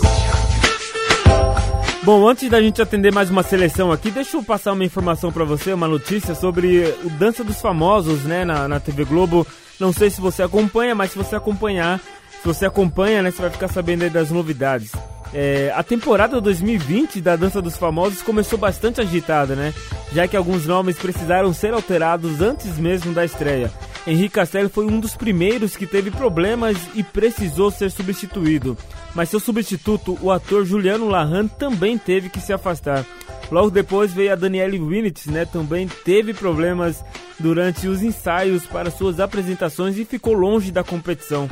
Bom, 2.02 2.26
antes 2.26 2.48
da 2.48 2.62
gente 2.62 2.80
atender 2.80 3.12
mais 3.12 3.28
uma 3.28 3.42
seleção 3.42 3.92
aqui, 3.92 4.10
deixa 4.10 4.38
eu 4.38 4.42
passar 4.42 4.72
uma 4.72 4.82
informação 4.82 5.30
para 5.30 5.44
você, 5.44 5.70
uma 5.74 5.86
notícia 5.86 6.34
sobre 6.34 6.94
o 7.04 7.10
Dança 7.10 7.44
dos 7.44 7.60
Famosos, 7.60 8.22
né, 8.22 8.42
na, 8.46 8.66
na 8.66 8.80
TV 8.80 9.04
Globo. 9.04 9.46
Não 9.78 9.92
sei 9.92 10.08
se 10.08 10.18
você 10.18 10.42
acompanha, 10.42 10.94
mas 10.94 11.10
se 11.10 11.18
você 11.18 11.36
acompanhar, 11.36 12.00
se 12.40 12.48
você 12.48 12.64
acompanha, 12.64 13.22
né, 13.22 13.30
você 13.30 13.42
vai 13.42 13.50
ficar 13.50 13.68
sabendo 13.68 14.04
aí 14.04 14.10
das 14.10 14.30
novidades. 14.30 14.92
É, 15.32 15.72
a 15.76 15.82
temporada 15.82 16.40
2020 16.40 17.20
da 17.20 17.36
Dança 17.36 17.62
dos 17.62 17.76
Famosos 17.76 18.22
começou 18.22 18.58
bastante 18.58 19.00
agitada, 19.00 19.54
né? 19.54 19.72
Já 20.12 20.26
que 20.26 20.36
alguns 20.36 20.66
nomes 20.66 20.98
precisaram 20.98 21.52
ser 21.52 21.72
alterados 21.72 22.40
antes 22.40 22.78
mesmo 22.78 23.12
da 23.12 23.24
estreia. 23.24 23.70
Henrique 24.06 24.34
Castelli 24.34 24.68
foi 24.68 24.86
um 24.86 24.98
dos 24.98 25.14
primeiros 25.14 25.76
que 25.76 25.86
teve 25.86 26.10
problemas 26.10 26.76
e 26.94 27.02
precisou 27.02 27.70
ser 27.70 27.90
substituído. 27.90 28.76
Mas 29.14 29.28
seu 29.28 29.38
substituto, 29.38 30.18
o 30.20 30.32
ator 30.32 30.64
Juliano 30.64 31.08
Lahan, 31.08 31.46
também 31.46 31.96
teve 31.96 32.28
que 32.28 32.40
se 32.40 32.52
afastar. 32.52 33.04
Logo 33.50 33.70
depois 33.70 34.12
veio 34.12 34.32
a 34.32 34.36
Danielle 34.36 34.78
Winitz, 34.78 35.26
né? 35.26 35.44
Também 35.44 35.86
teve 36.04 36.32
problemas 36.32 37.04
durante 37.38 37.88
os 37.88 38.02
ensaios 38.02 38.64
para 38.64 38.90
suas 38.90 39.20
apresentações 39.20 39.98
e 39.98 40.04
ficou 40.04 40.32
longe 40.32 40.70
da 40.70 40.84
competição. 40.84 41.48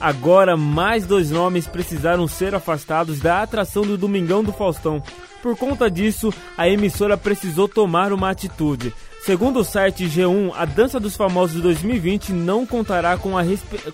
Agora, 0.00 0.56
mais 0.56 1.04
dois 1.06 1.30
nomes 1.30 1.66
precisaram 1.66 2.28
ser 2.28 2.54
afastados 2.54 3.18
da 3.18 3.42
atração 3.42 3.82
do 3.82 3.98
Domingão 3.98 4.44
do 4.44 4.52
Faustão. 4.52 5.02
Por 5.42 5.56
conta 5.56 5.90
disso, 5.90 6.32
a 6.56 6.68
emissora 6.68 7.16
precisou 7.16 7.68
tomar 7.68 8.12
uma 8.12 8.30
atitude. 8.30 8.94
Segundo 9.22 9.60
o 9.60 9.64
site 9.64 10.06
G1, 10.06 10.52
a 10.54 10.64
Dança 10.64 11.00
dos 11.00 11.16
Famosos 11.16 11.60
2020 11.60 12.32
não 12.32 12.64
contará 12.64 13.16
com 13.16 13.36
a, 13.36 13.42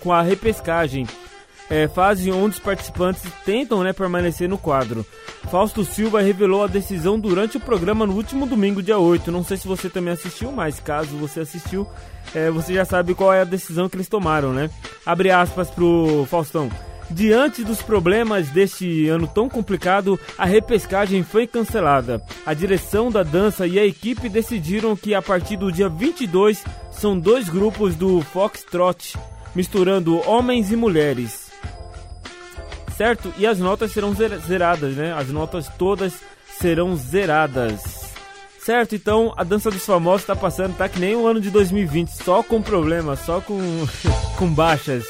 com 0.01 0.13
a 0.13 0.23
repescagem, 0.23 1.07
é, 1.71 1.89
fase 1.89 2.31
onde 2.31 2.57
os 2.57 2.63
participantes 2.63 3.23
tentam 3.45 3.83
né, 3.83 3.93
permanecer 3.93 4.49
no 4.49 4.59
quadro. 4.59 5.05
Fausto 5.51 5.85
Silva 5.85 6.21
revelou 6.21 6.65
a 6.65 6.69
decisão 6.69 7.19
durante 7.19 7.57
o 7.57 7.61
programa 7.61 8.07
no 8.07 8.15
último 8.15 8.47
domingo, 8.47 8.83
dia 8.83 8.99
8. 8.99 9.31
Não 9.31 9.45
sei 9.45 9.57
se 9.57 9.69
você 9.69 9.89
também 9.89 10.15
assistiu, 10.15 10.51
mas 10.53 10.81
caso 10.81 11.17
você 11.17 11.41
assistiu, 11.41 11.87
é, 12.35 12.51
você 12.51 12.75
já 12.75 12.85
sabe 12.85 13.15
qual 13.15 13.33
é 13.33 13.41
a 13.41 13.45
decisão 13.45 13.89
que 13.89 13.97
eles 13.97 14.09
tomaram, 14.09 14.53
né? 14.53 14.71
Abre 15.05 15.31
aspas 15.31 15.71
pro 15.71 16.27
Faustão. 16.31 16.71
Diante 17.11 17.63
dos 17.63 17.83
problemas 17.83 18.49
deste 18.49 19.09
ano 19.09 19.27
tão 19.27 19.49
complicado, 19.49 20.19
a 20.39 20.47
repescagem 20.47 21.23
foi 21.23 21.47
cancelada. 21.47 22.23
A 22.47 22.55
direção 22.55 23.11
da 23.11 23.23
dança 23.23 23.67
e 23.67 23.79
a 23.79 23.85
equipe 23.85 24.29
decidiram 24.29 24.97
que 24.97 25.15
a 25.15 25.21
partir 25.21 25.57
do 25.57 25.71
dia 25.71 25.89
22 25.89 26.65
são 26.91 27.19
dois 27.19 27.49
grupos 27.49 27.95
do 27.95 28.23
Foxtrot, 28.23 29.19
misturando 29.55 30.19
homens 30.29 30.73
e 30.73 30.77
mulheres. 30.77 31.44
Certo? 32.97 33.33
E 33.37 33.47
as 33.47 33.59
notas 33.59 33.93
serão 33.93 34.15
zeradas, 34.15 34.95
né? 34.95 35.13
As 35.13 35.29
notas 35.29 35.69
todas 35.77 36.15
serão 36.59 36.97
zeradas. 36.97 38.05
Certo, 38.65 38.95
então 38.95 39.35
a 39.37 39.45
dança 39.45 39.71
dos 39.71 39.85
famosos 39.85 40.27
tá 40.27 40.35
passando, 40.35 40.75
tá 40.75 40.89
que 40.89 40.99
nem 40.99 41.15
o 41.15 41.27
ano 41.27 41.39
de 41.39 41.51
2020, 41.51 42.09
só 42.09 42.43
com 42.43 42.63
problemas, 42.63 43.21
só 43.21 43.41
com, 43.41 43.61
com 44.39 44.49
baixas. 44.49 45.05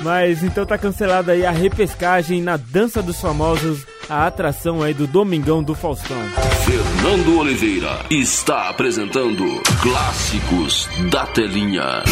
Mas 0.00 0.42
então 0.42 0.64
tá 0.64 0.78
cancelada 0.78 1.32
aí 1.32 1.44
a 1.44 1.50
repescagem 1.50 2.40
na 2.40 2.56
dança 2.56 3.02
dos 3.02 3.20
famosos, 3.20 3.84
a 4.08 4.26
atração 4.26 4.82
aí 4.82 4.94
do 4.94 5.06
Domingão 5.06 5.62
do 5.62 5.74
Faustão. 5.74 6.16
Fernando 6.64 7.38
Oliveira 7.38 8.00
está 8.10 8.70
apresentando 8.70 9.60
Clássicos 9.82 10.88
da 11.10 11.26
Telinha. 11.26 12.04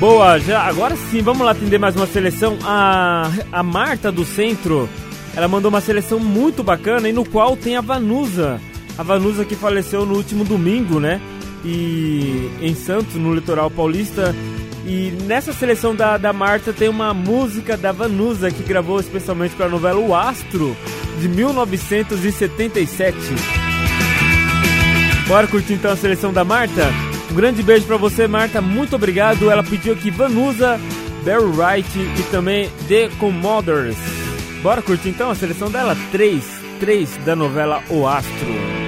Boa, 0.00 0.38
já 0.38 0.62
agora 0.62 0.96
sim, 1.10 1.20
vamos 1.22 1.44
lá 1.44 1.50
atender 1.50 1.76
mais 1.76 1.96
uma 1.96 2.06
seleção. 2.06 2.56
A, 2.62 3.32
a 3.50 3.64
Marta 3.64 4.12
do 4.12 4.24
Centro 4.24 4.88
ela 5.34 5.48
mandou 5.48 5.68
uma 5.68 5.80
seleção 5.80 6.20
muito 6.20 6.62
bacana 6.62 7.08
e 7.08 7.12
no 7.12 7.24
qual 7.24 7.56
tem 7.56 7.76
a 7.76 7.80
Vanusa. 7.80 8.60
A 8.96 9.02
Vanusa 9.02 9.44
que 9.44 9.56
faleceu 9.56 10.06
no 10.06 10.14
último 10.14 10.44
domingo, 10.44 11.00
né? 11.00 11.20
E 11.64 12.48
em 12.60 12.76
Santos, 12.76 13.16
no 13.16 13.34
litoral 13.34 13.68
paulista. 13.72 14.32
E 14.86 15.12
nessa 15.24 15.52
seleção 15.52 15.96
da, 15.96 16.16
da 16.16 16.32
Marta 16.32 16.72
tem 16.72 16.88
uma 16.88 17.12
música 17.12 17.76
da 17.76 17.90
Vanusa 17.90 18.52
que 18.52 18.62
gravou 18.62 19.00
especialmente 19.00 19.56
para 19.56 19.66
a 19.66 19.68
novela 19.68 19.98
O 19.98 20.14
Astro 20.14 20.76
de 21.20 21.28
1977. 21.28 23.16
Bora 25.26 25.48
curtir 25.48 25.72
então 25.72 25.90
a 25.90 25.96
seleção 25.96 26.32
da 26.32 26.44
Marta? 26.44 27.07
Um 27.30 27.34
grande 27.34 27.62
beijo 27.62 27.86
para 27.86 27.96
você, 27.96 28.26
Marta. 28.26 28.60
Muito 28.60 28.96
obrigado. 28.96 29.50
Ela 29.50 29.62
pediu 29.62 29.92
aqui 29.92 30.10
Vanusa, 30.10 30.80
Barry 31.24 31.44
Wright 31.44 31.98
e 31.98 32.22
também 32.30 32.70
The 32.88 33.08
Commodores. 33.18 33.96
Bora 34.62 34.82
curtir 34.82 35.10
então 35.10 35.30
a 35.30 35.34
seleção 35.34 35.70
dela, 35.70 35.96
3, 36.10 36.44
3 36.80 37.16
da 37.18 37.36
novela 37.36 37.82
O 37.88 38.06
Astro. 38.06 38.87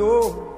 Senhor. 0.00 0.49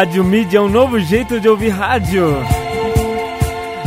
Rádio 0.00 0.24
Mídia 0.24 0.56
é 0.56 0.60
um 0.62 0.68
novo 0.68 0.98
jeito 0.98 1.38
de 1.38 1.46
ouvir 1.46 1.68
rádio. 1.68 2.24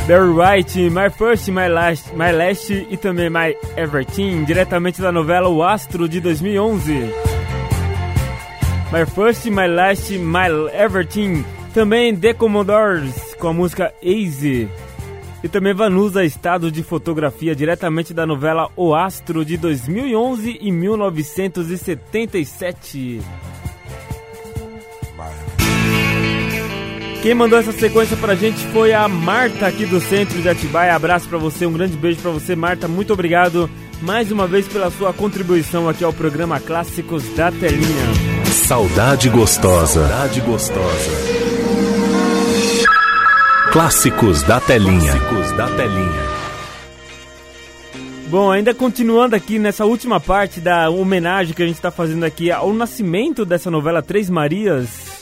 Barry 0.08 0.30
White, 0.30 0.92
My 0.92 1.10
First, 1.10 1.48
My 1.48 1.68
Last, 1.68 2.14
My 2.14 2.32
Last 2.32 2.86
e 2.88 2.96
também 2.98 3.32
My 3.32 3.58
Everything, 3.76 4.44
diretamente 4.44 5.02
da 5.02 5.12
novela 5.12 5.50
O 5.50 5.64
Astro 5.64 6.08
de 6.08 6.22
2011. 6.22 6.94
My 8.92 9.08
First, 9.12 9.48
My 9.48 9.68
Last, 9.68 10.16
My 10.20 10.50
Everything, 10.72 11.44
também 11.74 12.16
The 12.16 12.36
Commodores 12.36 13.34
com 13.40 13.48
a 13.48 13.54
música 13.54 13.92
Easy. 14.00 14.70
E 15.44 15.50
também 15.50 15.74
Vanusa, 15.74 16.24
Estado 16.24 16.72
de 16.72 16.84
Fotografia, 16.84 17.56
diretamente 17.56 18.14
da 18.14 18.28
novela 18.28 18.70
O 18.76 18.94
Astro 18.94 19.44
de 19.44 19.58
2011 19.58 20.60
e 20.62 20.72
1977. 20.72 23.20
Quem 27.24 27.34
mandou 27.34 27.58
essa 27.58 27.72
sequência 27.72 28.18
pra 28.18 28.36
gente 28.36 28.68
foi 28.68 28.92
a 28.92 29.08
Marta 29.08 29.66
aqui 29.66 29.86
do 29.86 30.02
centro 30.02 30.42
de 30.42 30.50
Atibaia. 30.50 30.94
Abraço 30.94 31.30
pra 31.30 31.38
você, 31.38 31.66
um 31.66 31.72
grande 31.72 31.96
beijo 31.96 32.20
pra 32.20 32.32
você, 32.32 32.54
Marta. 32.54 32.86
Muito 32.86 33.14
obrigado 33.14 33.70
mais 34.02 34.30
uma 34.30 34.46
vez 34.46 34.68
pela 34.68 34.92
sua 34.92 35.14
contribuição 35.14 35.88
aqui 35.88 36.04
ao 36.04 36.12
programa 36.12 36.60
Clássicos 36.60 37.24
da 37.34 37.50
Telinha. 37.50 38.44
Saudade 38.44 39.30
gostosa. 39.30 40.06
Saudade 40.06 40.42
gostosa. 40.42 41.12
Clássicos 43.72 44.44
da 44.44 44.60
Telinha. 44.60 45.00
Clássicos 45.00 45.52
da 45.54 45.68
Telinha. 45.68 46.34
Bom, 48.28 48.52
ainda 48.52 48.74
continuando 48.74 49.34
aqui 49.34 49.58
nessa 49.58 49.86
última 49.86 50.20
parte 50.20 50.60
da 50.60 50.90
homenagem 50.90 51.54
que 51.54 51.64
a 51.64 51.68
gente 51.68 51.76
está 51.76 51.90
fazendo 51.90 52.26
aqui 52.26 52.52
ao 52.52 52.74
nascimento 52.74 53.46
dessa 53.46 53.72
novela 53.72 54.02
Três 54.02 54.30
Marias, 54.30 55.13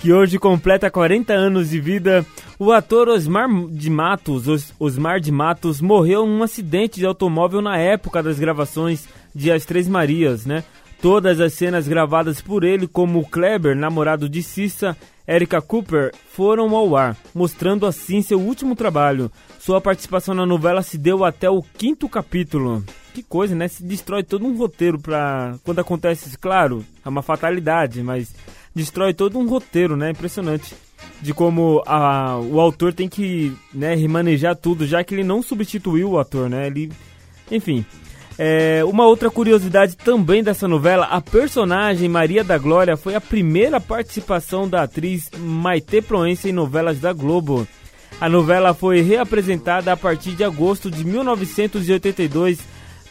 que 0.00 0.12
hoje 0.12 0.38
completa 0.38 0.90
40 0.90 1.32
anos 1.32 1.70
de 1.70 1.80
vida, 1.80 2.24
o 2.58 2.72
ator 2.72 3.08
Osmar 3.08 3.48
de 3.70 3.90
Matos, 3.90 4.48
Os- 4.48 4.72
Osmar 4.78 5.20
de 5.20 5.30
Matos, 5.30 5.80
morreu 5.80 6.26
num 6.26 6.42
acidente 6.42 6.98
de 6.98 7.06
automóvel 7.06 7.60
na 7.60 7.76
época 7.76 8.22
das 8.22 8.38
gravações 8.38 9.06
de 9.34 9.50
As 9.52 9.64
Três 9.66 9.86
Marias, 9.86 10.46
né? 10.46 10.64
Todas 11.02 11.40
as 11.40 11.52
cenas 11.54 11.86
gravadas 11.88 12.40
por 12.42 12.62
ele, 12.64 12.86
como 12.86 13.26
Kleber, 13.28 13.74
namorado 13.76 14.28
de 14.28 14.42
Cissa, 14.42 14.96
Erika 15.26 15.60
Cooper, 15.62 16.12
foram 16.32 16.74
ao 16.76 16.94
ar, 16.96 17.16
mostrando 17.34 17.86
assim 17.86 18.20
seu 18.20 18.38
último 18.40 18.74
trabalho. 18.74 19.30
Sua 19.58 19.80
participação 19.80 20.34
na 20.34 20.44
novela 20.44 20.82
se 20.82 20.98
deu 20.98 21.24
até 21.24 21.48
o 21.48 21.62
quinto 21.62 22.06
capítulo. 22.08 22.84
Que 23.14 23.22
coisa, 23.22 23.54
né? 23.54 23.66
Se 23.68 23.82
destrói 23.82 24.22
todo 24.22 24.44
um 24.46 24.56
roteiro 24.56 24.98
pra. 24.98 25.54
Quando 25.64 25.78
acontece 25.80 26.36
claro, 26.38 26.84
é 27.04 27.08
uma 27.08 27.22
fatalidade, 27.22 28.02
mas 28.02 28.34
destrói 28.74 29.14
todo 29.14 29.38
um 29.38 29.48
roteiro, 29.48 29.96
né? 29.96 30.10
Impressionante. 30.10 30.74
De 31.20 31.32
como 31.32 31.82
a, 31.86 32.38
o 32.38 32.60
autor 32.60 32.92
tem 32.92 33.08
que 33.08 33.52
né, 33.72 33.94
remanejar 33.94 34.56
tudo, 34.56 34.86
já 34.86 35.02
que 35.02 35.14
ele 35.14 35.24
não 35.24 35.42
substituiu 35.42 36.10
o 36.10 36.18
ator, 36.18 36.48
né? 36.48 36.66
Ele. 36.66 36.90
Enfim. 37.50 37.84
É, 38.42 38.82
uma 38.86 39.04
outra 39.04 39.30
curiosidade 39.30 39.96
também 39.98 40.42
dessa 40.42 40.66
novela, 40.66 41.04
a 41.04 41.20
personagem 41.20 42.08
Maria 42.08 42.42
da 42.42 42.56
Glória 42.56 42.96
foi 42.96 43.14
a 43.14 43.20
primeira 43.20 43.78
participação 43.78 44.66
da 44.66 44.82
atriz 44.82 45.28
Maite 45.36 46.00
Proença 46.00 46.48
em 46.48 46.52
novelas 46.52 46.98
da 47.00 47.12
Globo. 47.12 47.68
A 48.18 48.30
novela 48.30 48.72
foi 48.72 49.02
reapresentada 49.02 49.92
a 49.92 49.96
partir 49.96 50.32
de 50.32 50.44
agosto 50.44 50.90
de 50.90 51.04
1982, 51.04 52.60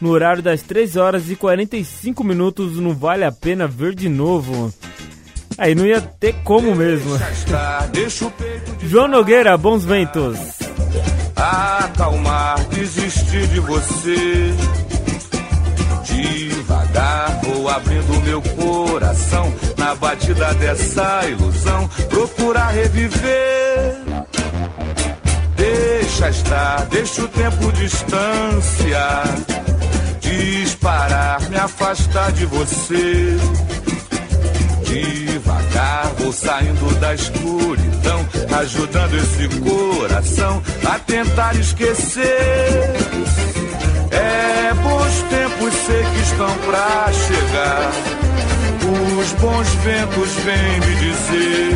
no 0.02 0.10
horário 0.10 0.42
das 0.42 0.64
3 0.64 0.96
horas 0.96 1.30
e 1.30 1.36
45 1.36 2.24
minutos 2.24 2.78
no 2.78 2.94
Vale 2.94 3.24
a 3.24 3.32
Pena 3.32 3.68
Ver 3.68 3.94
de 3.94 4.10
Novo. 4.10 4.74
Aí 5.60 5.76
não 5.76 5.86
ia 5.86 6.00
ter 6.00 6.34
como 6.44 6.74
mesmo. 6.74 7.20
João 8.82 9.10
Nogueira, 9.10 9.58
bons 9.58 9.84
ventos. 9.84 10.38
acalmar, 11.36 12.58
desistir 12.70 13.46
de 13.48 13.60
você. 13.60 14.54
Devagar 16.06 17.42
vou 17.44 17.70
abrindo 17.70 18.24
meu 18.24 18.42
coração 18.42 19.54
na 19.78 19.94
batida 19.96 20.54
dessa 20.56 21.26
ilusão, 21.28 21.90
procurar 22.10 22.70
reviver. 22.70 23.98
Deixa 25.58 26.30
estar, 26.30 26.86
deixa 26.86 27.22
o 27.22 27.28
tempo 27.28 27.72
distância. 27.74 29.24
Disparar, 30.22 31.50
me 31.50 31.58
afastar 31.58 32.32
de 32.32 32.46
você. 32.46 33.38
Devagar 34.90 36.08
vou 36.18 36.34
saindo 36.34 37.00
da 37.00 37.14
escuridão, 37.14 38.28
ajudando 38.60 39.18
esse 39.18 39.48
coração 39.60 40.64
a 40.84 40.98
tentar 40.98 41.56
esquecer. 41.56 42.26
É 44.10 44.74
bons 44.74 45.22
tempos 45.30 45.76
sei 45.86 46.04
que 46.04 46.20
estão 46.22 46.52
pra 46.66 47.12
chegar. 47.14 47.92
Os 49.20 49.32
bons 49.34 49.68
ventos 49.84 50.34
vêm 50.44 50.80
me 50.80 50.96
dizer 50.96 51.76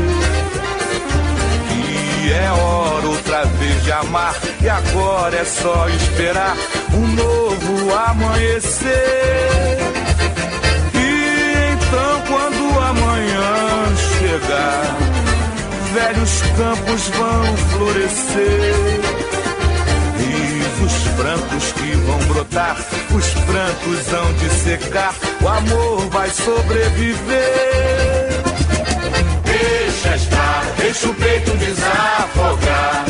que 1.69 2.33
é 2.33 2.51
hora 2.51 3.07
outra 3.07 3.45
vez 3.45 3.83
de 3.83 3.91
amar 3.91 4.33
e 4.59 4.67
agora 4.67 5.37
é 5.37 5.45
só 5.45 5.87
esperar 5.89 6.57
um 6.95 7.07
novo 7.09 7.93
amanhecer. 7.93 10.02
E 11.93 11.95
então 11.95 12.21
quando 12.27 12.79
amanhã 12.79 13.95
chegar, 14.17 14.97
velhos 15.93 16.41
campos 16.57 17.07
vão 17.09 17.57
florescer 17.57 18.73
risos 20.17 21.07
brancos 21.15 21.71
que 21.73 21.91
vão 21.97 22.17
brotar, 22.33 22.77
os 23.11 23.27
prantos 23.45 24.13
hão 24.13 24.33
de 24.33 24.49
secar, 24.49 25.13
o 25.39 25.47
amor 25.47 26.09
vai 26.09 26.29
sobreviver. 26.31 27.53
Deixa 29.43 30.15
estar, 30.15 30.63
deixa 30.77 31.07
o 31.09 31.13
peito 31.13 31.51
desafogar, 31.57 33.05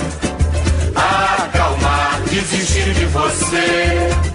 acalmar, 0.94 2.22
desistir 2.30 2.94
de 2.94 3.06
você. 3.06 4.33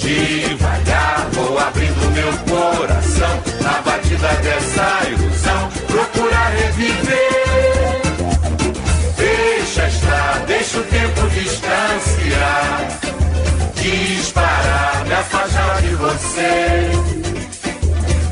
Devagar 0.00 1.28
vou 1.32 1.58
abrindo 1.58 2.10
meu 2.12 2.32
coração, 2.48 3.42
na 3.60 3.82
batida 3.82 4.28
dessa 4.42 5.08
ilusão, 5.10 5.68
procurar 5.86 6.50
reviver. 6.52 8.00
Deixa 9.18 9.86
estar, 9.86 10.44
deixa 10.46 10.78
o 10.78 10.84
tempo 10.84 11.28
distanciar, 11.28 12.88
disparar, 13.74 15.04
me 15.06 15.12
afastar 15.12 15.82
de 15.82 15.94
você. 15.96 16.90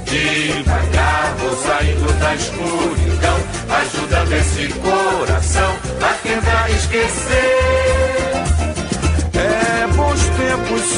Devagar 0.06 1.34
vou 1.36 1.54
saindo 1.54 2.12
da 2.18 2.34
escuridão, 2.34 3.38
ajudando 3.82 4.32
esse 4.32 4.68
coração 4.72 5.76
a 6.00 6.14
tentar 6.26 6.70
esquecer. 6.70 7.47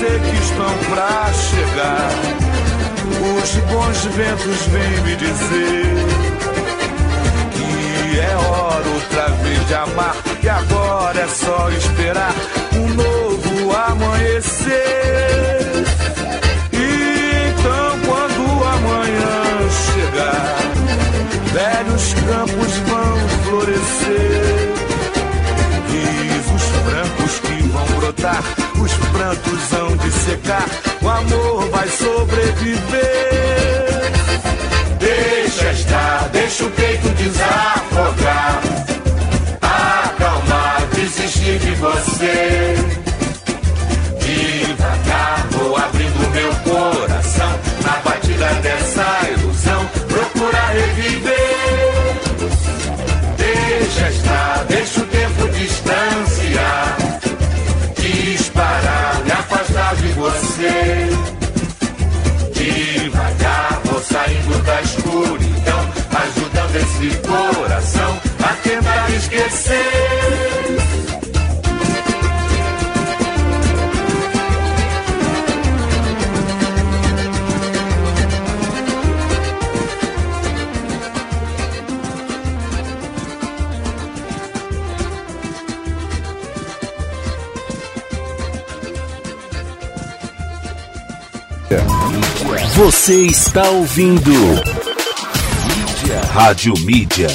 Que 0.07 0.37
estão 0.43 0.79
pra 0.89 1.31
chegar, 1.35 2.11
os 3.21 3.51
bons 3.71 4.05
ventos 4.17 4.67
vêm 4.69 5.01
me 5.03 5.17
dizer 5.17 5.85
que 7.53 8.19
é 8.19 8.37
hora 8.37 8.89
outra 8.89 9.29
vez 9.43 9.67
de 9.67 9.75
amar 9.75 10.17
e 10.43 10.49
agora 10.49 11.21
é 11.21 11.29
só 11.29 11.69
esperar 11.71 12.35
um 12.77 12.89
novo 12.95 13.77
amanhecer. 13.77 14.71
Então 16.73 18.01
quando 18.07 18.65
amanhã 18.65 19.69
chegar, 19.85 20.57
velhos 21.53 22.15
campos 22.15 22.73
vão 22.89 23.29
florescer. 23.45 24.70
Vão 27.71 27.87
brotar, 27.99 28.43
os 28.81 28.93
prantos 29.11 29.73
hão 29.73 29.97
de 29.97 30.11
secar, 30.11 30.65
o 31.03 31.09
amor 31.09 31.69
vai 31.71 31.89
sobreviver. 31.89 33.21
Deixa 34.99 35.71
estar, 35.73 36.29
deixa 36.33 36.65
o 36.65 36.71
peito 36.71 37.09
desafogar, 37.11 38.63
acalmar, 39.63 40.87
desistir 40.95 41.59
de 41.59 41.75
você. 41.77 42.77
Devagar 44.21 45.47
vou 45.51 45.77
abrindo 45.77 46.31
meu 46.31 46.55
coração, 46.73 47.59
na 47.85 47.97
batida 48.01 48.47
dessa 48.63 49.29
ilusão, 49.31 49.87
procurar 50.09 50.73
reviver. 50.73 51.50
Esse 67.01 67.17
coração 67.21 68.21
a 68.45 68.55
tentar 68.63 69.11
esquecer. 69.11 70.21
Você 92.75 93.27
está 93.27 93.69
ouvindo. 93.71 94.80
Rádio 96.33 96.75
Mídia. 96.85 97.29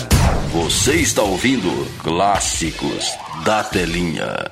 Você 0.54 0.94
está 0.94 1.22
ouvindo 1.22 1.70
Clássicos 2.02 3.14
da 3.44 3.62
Telinha. 3.62 4.50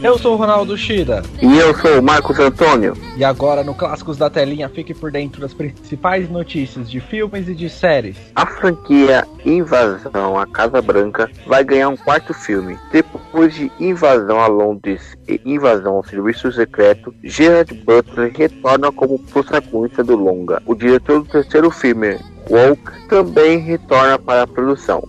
Eu 0.00 0.16
sou 0.16 0.34
o 0.34 0.36
Ronaldo 0.36 0.76
Shida. 0.76 1.24
E 1.42 1.58
eu 1.58 1.76
sou 1.76 1.98
o 1.98 2.02
Marcos 2.02 2.38
Antônio. 2.38 2.96
E 3.16 3.24
agora 3.24 3.64
no 3.64 3.74
Clássicos 3.74 4.16
da 4.16 4.30
Telinha, 4.30 4.68
fique 4.68 4.94
por 4.94 5.10
dentro 5.10 5.40
das 5.40 5.52
principais 5.52 6.30
notícias 6.30 6.88
de 6.88 7.00
filmes 7.00 7.48
e 7.48 7.54
de 7.54 7.68
séries. 7.68 8.16
A 8.36 8.46
franquia 8.46 9.26
Invasão 9.44 10.38
à 10.38 10.46
Casa 10.46 10.80
Branca 10.80 11.28
vai 11.46 11.64
ganhar 11.64 11.88
um 11.88 11.96
quarto 11.96 12.32
filme. 12.32 12.78
Depois 12.92 13.52
de 13.54 13.72
Invasão 13.80 14.38
a 14.40 14.46
Londres 14.46 15.16
e 15.26 15.40
Invasão 15.44 15.96
ao 15.96 16.04
Serviço 16.04 16.52
Secreto, 16.52 17.12
Gerard 17.24 17.74
Butler 17.74 18.32
retorna 18.36 18.92
como 18.92 19.18
protagonista 19.18 20.04
do 20.04 20.14
longa. 20.14 20.62
O 20.64 20.76
diretor 20.76 21.22
do 21.22 21.28
terceiro 21.28 21.72
filme, 21.72 22.18
Walk, 22.48 23.08
também 23.08 23.58
retorna 23.58 24.16
para 24.16 24.42
a 24.42 24.46
produção. 24.46 25.02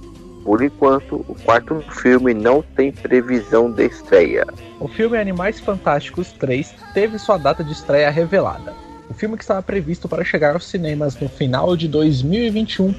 Por 0.44 0.62
enquanto, 0.64 1.26
o 1.28 1.36
quarto 1.44 1.84
filme 2.02 2.34
não 2.34 2.64
tem 2.76 2.92
previsão 2.92 3.72
de 3.72 3.86
estreia. 3.86 4.46
O 4.80 4.88
filme 4.88 5.18
Animais 5.18 5.60
Fantásticos 5.60 6.32
3 6.34 6.74
teve 6.94 7.20
sua 7.20 7.38
data 7.38 7.64
de 7.64 7.72
estreia 7.72 8.10
revelada. 8.10 8.74
O 9.10 9.14
filme 9.14 9.36
que 9.36 9.44
estava 9.44 9.62
previsto 9.62 10.08
para 10.08 10.24
chegar 10.24 10.54
aos 10.54 10.68
cinemas 10.68 11.20
no 11.20 11.28
final 11.28 11.76
de 11.76 11.88
2021, 11.88 12.94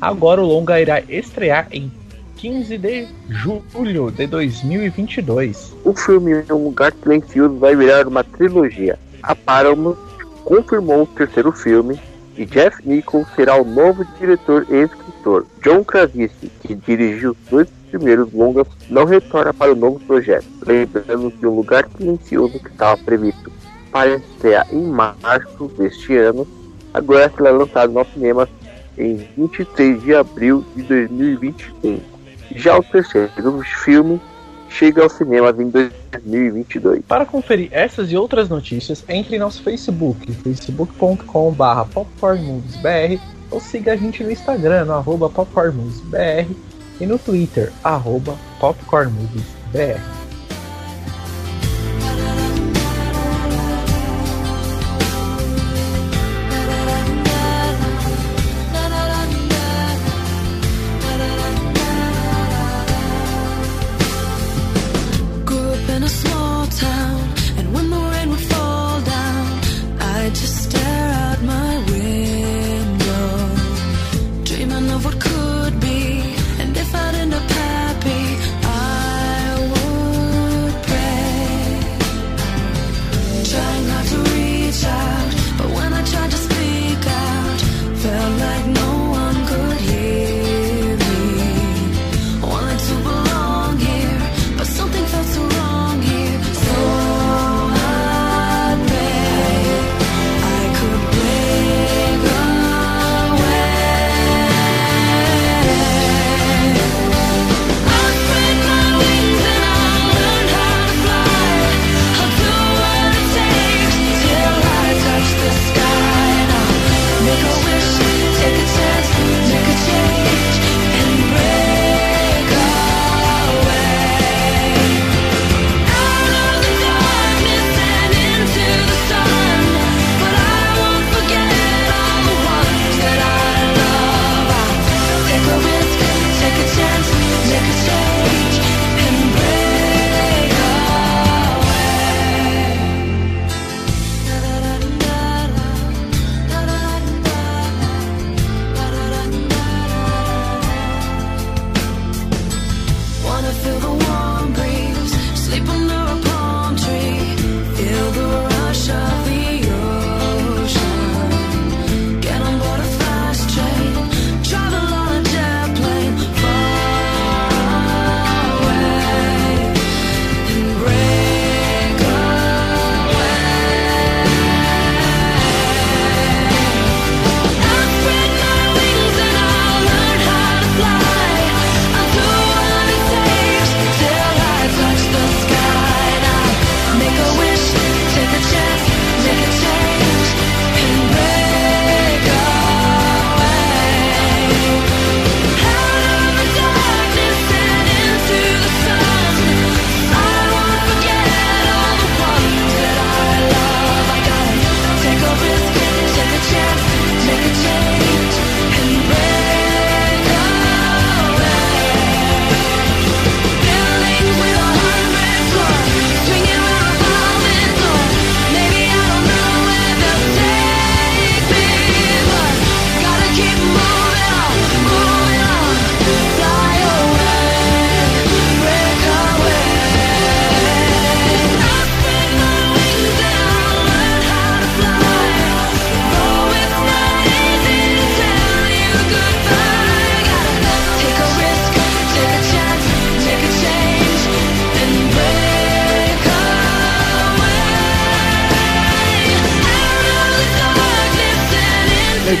agora 0.00 0.40
o 0.40 0.46
longa 0.46 0.80
irá 0.80 1.00
estrear 1.08 1.68
em 1.72 1.90
15 2.36 2.78
de 2.78 3.08
julho 3.28 4.10
de 4.10 4.26
2022. 4.26 5.76
O 5.84 5.92
filme 5.94 6.42
Um 6.50 6.64
Lugar 6.64 6.92
Silencioso 7.02 7.56
vai 7.56 7.76
virar 7.76 8.08
uma 8.08 8.24
trilogia. 8.24 8.98
A 9.22 9.34
Paramount 9.34 9.96
confirmou 10.44 11.02
o 11.02 11.06
terceiro 11.06 11.52
filme 11.52 12.00
e 12.40 12.46
Jeff 12.46 12.80
Nichols 12.88 13.28
será 13.36 13.60
o 13.60 13.64
novo 13.66 14.02
diretor 14.18 14.66
e 14.70 14.84
escritor. 14.84 15.44
John 15.62 15.84
Krasinski, 15.84 16.50
que 16.62 16.74
dirigiu 16.74 17.36
dois 17.50 17.68
primeiros 17.90 18.32
longas, 18.32 18.66
não 18.88 19.04
retorna 19.04 19.52
para 19.52 19.72
o 19.72 19.76
novo 19.76 20.00
projeto. 20.00 20.46
Lembrando 20.66 21.30
que 21.32 21.46
o 21.46 21.54
Lugar 21.54 21.86
Silencioso 21.98 22.58
que 22.58 22.68
estava 22.68 22.96
previsto 22.96 23.52
para 23.92 24.14
estrear 24.16 24.66
em 24.72 24.80
março 24.86 25.70
deste 25.76 26.16
ano, 26.16 26.48
agora 26.94 27.30
será 27.36 27.50
lançado 27.50 27.92
nos 27.92 28.08
cinemas 28.14 28.48
em 28.96 29.16
23 29.36 30.02
de 30.02 30.14
abril 30.14 30.64
de 30.74 30.82
2021. 30.84 32.00
Já 32.56 32.78
o 32.78 32.82
terceiro 32.82 33.62
filme 33.84 34.18
chega 34.70 35.02
aos 35.02 35.12
cinemas 35.12 35.58
em 35.58 35.68
2022. 35.68 37.02
Para 37.06 37.26
conferir 37.26 37.68
essas 37.72 38.10
e 38.10 38.16
outras 38.16 38.48
notícias, 38.48 39.04
entre 39.08 39.36
em 39.36 39.38
nosso 39.38 39.62
Facebook, 39.62 40.32
facebook.com.br 40.32 41.88
popcornmoviesbr 41.92 43.20
ou 43.50 43.60
siga 43.60 43.92
a 43.92 43.96
gente 43.96 44.22
no 44.22 44.30
Instagram, 44.30 44.86
no 44.86 44.94
arroba 44.94 45.28
popcornmoviesbr 45.28 46.48
e 47.00 47.06
no 47.06 47.18
Twitter, 47.18 47.72
arroba 47.82 48.36
popcornmoviesbr. 48.60 50.19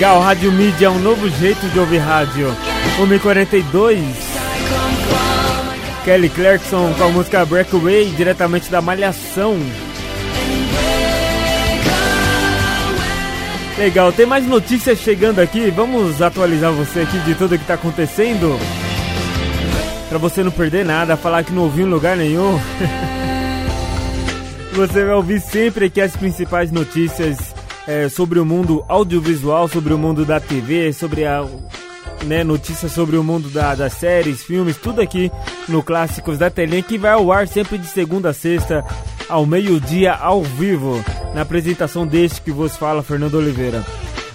Legal, 0.00 0.18
Rádio 0.18 0.50
Mídia 0.50 0.86
é 0.86 0.88
um 0.88 0.98
novo 0.98 1.28
jeito 1.28 1.68
de 1.68 1.78
ouvir 1.78 1.98
rádio. 1.98 2.48
1h42. 2.98 4.02
Kelly 6.06 6.30
Clarkson 6.30 6.94
com 6.96 7.04
a 7.04 7.08
música 7.10 7.44
Breakaway, 7.44 8.06
diretamente 8.06 8.70
da 8.70 8.80
Malhação. 8.80 9.58
Legal, 13.76 14.10
tem 14.10 14.24
mais 14.24 14.46
notícias 14.46 15.00
chegando 15.00 15.38
aqui. 15.38 15.70
Vamos 15.70 16.22
atualizar 16.22 16.72
você 16.72 17.00
aqui 17.00 17.18
de 17.18 17.34
tudo 17.34 17.58
que 17.58 17.64
está 17.64 17.74
acontecendo. 17.74 18.58
Para 20.08 20.16
você 20.16 20.42
não 20.42 20.50
perder 20.50 20.82
nada, 20.82 21.14
falar 21.14 21.44
que 21.44 21.52
não 21.52 21.64
ouviu 21.64 21.86
em 21.86 21.90
lugar 21.90 22.16
nenhum. 22.16 22.58
você 24.72 25.04
vai 25.04 25.14
ouvir 25.14 25.42
sempre 25.42 25.84
aqui 25.84 26.00
as 26.00 26.16
principais 26.16 26.72
notícias 26.72 27.59
é, 27.90 28.08
sobre 28.08 28.38
o 28.38 28.44
mundo 28.44 28.84
audiovisual, 28.86 29.66
sobre 29.66 29.92
o 29.92 29.98
mundo 29.98 30.24
da 30.24 30.38
TV, 30.38 30.92
sobre 30.92 31.26
a 31.26 31.44
né, 32.24 32.44
sobre 32.88 33.16
o 33.16 33.24
mundo 33.24 33.48
da, 33.48 33.74
das 33.74 33.94
séries, 33.94 34.44
filmes, 34.44 34.76
tudo 34.76 35.00
aqui 35.00 35.32
no 35.66 35.82
Clássicos 35.82 36.38
da 36.38 36.50
Telinha, 36.50 36.82
que 36.82 36.98
vai 36.98 37.12
ao 37.12 37.32
ar 37.32 37.48
sempre 37.48 37.78
de 37.78 37.86
segunda 37.86 38.28
a 38.28 38.32
sexta, 38.32 38.84
ao 39.28 39.44
meio-dia, 39.44 40.12
ao 40.12 40.42
vivo, 40.42 41.02
na 41.34 41.40
apresentação 41.40 42.06
deste 42.06 42.42
que 42.42 42.52
vos 42.52 42.76
fala, 42.76 43.02
Fernando 43.02 43.38
Oliveira. 43.38 43.82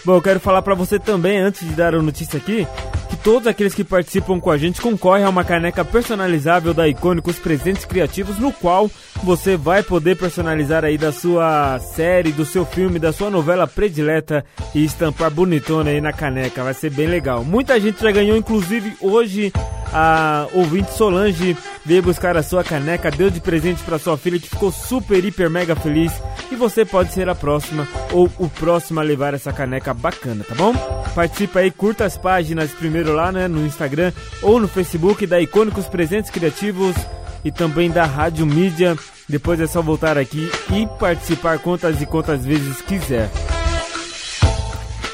Bom, 0.04 0.16
eu 0.16 0.22
quero 0.22 0.40
falar 0.40 0.62
para 0.64 0.76
você 0.76 1.00
também, 1.00 1.38
antes 1.38 1.66
de 1.66 1.74
dar 1.76 1.94
a 1.94 2.02
notícia 2.02 2.38
aqui, 2.38 2.68
que 3.10 3.16
todos 3.18 3.48
aqueles 3.48 3.74
que 3.74 3.84
participam 3.84 4.40
com 4.40 4.52
a 4.52 4.58
gente 4.58 4.82
concorrem 4.82 5.26
a 5.26 5.30
uma 5.30 5.44
caneca 5.44 5.84
personalizável 5.84 6.74
da 6.74 6.88
Icônicos 6.88 7.38
Presentes 7.38 7.86
Criativos, 7.86 8.38
no 8.38 8.52
qual 8.52 8.90
você 9.24 9.56
vai 9.58 9.84
poder 9.84 10.18
personalizar 10.18 10.84
aí 10.84 10.98
da 10.98 11.12
sua 11.12 11.80
série, 11.80 12.32
do 12.32 12.46
seu 12.46 12.66
filme, 12.66 13.00
da 13.00 13.12
sua 13.12 13.30
novela 13.30 13.68
predileta 13.68 14.46
e 14.74 14.84
estampar 14.84 15.32
bonitona 15.32 15.90
aí 15.90 16.02
na 16.02 16.14
caneca. 16.14 16.64
Vai 16.64 16.74
ser 16.74 16.90
bem 16.90 17.08
legal. 17.08 17.44
Muita 17.44 17.80
gente 17.80 18.02
já 18.02 18.12
ganhou, 18.12 18.38
inclusive 18.38 18.96
hoje 19.02 19.52
a 19.94 20.48
ouvinte 20.54 20.92
Solange 20.94 21.58
veio 21.86 22.04
buscar 22.04 22.36
a 22.36 22.44
sua 22.44 22.64
caneca, 22.64 23.12
deu 23.12 23.30
de 23.30 23.40
presente 23.40 23.84
para 23.84 24.00
sua 24.00 24.18
filha 24.18 24.40
que 24.40 24.50
ficou 24.50 24.72
super, 24.72 25.24
hiper, 25.24 25.50
mega 25.50 25.76
feliz. 25.76 26.12
E 26.52 26.56
você 26.56 26.84
pode 26.86 27.14
ser 27.14 27.30
a 27.30 27.36
próxima 27.36 27.88
ou 28.12 28.30
o 28.38 28.50
próximo 28.50 29.00
a 29.00 29.04
levar 29.04 29.34
essa 29.34 29.54
caneca 29.54 29.94
bacana, 29.94 30.44
tá 30.44 30.56
bom? 30.56 30.74
Participa 31.14 31.60
aí, 31.60 31.72
curta 31.72 32.06
as 32.06 32.18
páginas 32.18 32.72
primeiro 32.72 32.95
lá 33.04 33.32
né, 33.32 33.48
no 33.48 33.66
Instagram 33.66 34.12
ou 34.42 34.60
no 34.60 34.68
Facebook 34.68 35.26
da 35.26 35.42
Icônicos 35.42 35.88
Presentes 35.88 36.32
Criativos 36.32 36.96
e 37.44 37.52
também 37.52 37.90
da 37.90 38.06
Rádio 38.06 38.46
Mídia. 38.46 38.96
Depois 39.28 39.60
é 39.60 39.68
só 39.68 39.82
voltar 39.82 40.18
aqui 40.18 40.50
e 40.72 40.88
participar 41.00 41.60
quantas 41.60 42.02
e 42.02 42.06
quantas 42.06 42.46
vezes 42.46 42.82
quiser. 42.82 43.30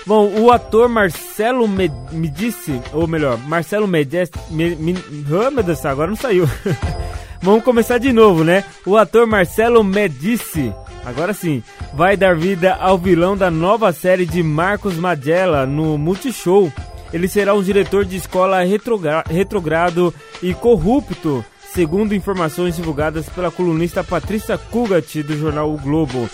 Bom, 0.06 0.30
o 0.40 0.52
ator 0.52 0.90
Marcelo 0.90 1.68
Medici, 1.68 2.82
ou 2.92 3.08
melhor, 3.08 3.38
Marcelo 3.38 3.88
Medici, 3.88 4.32
me, 4.50 4.76
me, 4.76 4.96
oh, 5.30 5.52
meu 5.52 5.64
Deus, 5.64 5.86
agora 5.86 6.10
não 6.10 6.18
saiu. 6.18 6.50
Vamos 7.42 7.64
começar 7.64 7.98
de 7.98 8.12
novo, 8.12 8.44
né? 8.44 8.64
O 8.86 8.98
ator 8.98 9.26
Marcelo 9.26 9.84
Medici, 9.84 10.74
agora 11.06 11.34
sim, 11.34 11.64
vai 11.94 12.18
dar 12.18 12.36
vida 12.36 12.76
ao 12.76 12.98
vilão 12.98 13.38
da 13.38 13.50
nova 13.52 13.92
série 13.94 14.26
de 14.26 14.44
Marcos 14.44 14.96
Magella 14.96 15.66
no 15.66 15.98
Multishow. 15.98 16.72
Ele 17.14 17.28
será 17.28 17.54
um 17.54 17.62
diretor 17.62 18.06
de 18.06 18.16
escola 18.16 18.64
retrogra 18.64 19.24
retrogrado 19.30 20.14
e 20.42 20.54
corrupto, 20.54 21.44
segundo 21.74 22.16
informações 22.16 22.76
divulgadas 22.76 23.28
pela 23.30 23.52
colunista 23.52 24.04
Patrícia 24.04 24.58
Kugat 24.58 25.22
do 25.24 25.38
jornal 25.38 25.74
O 25.74 25.78
Globo. 25.78 26.30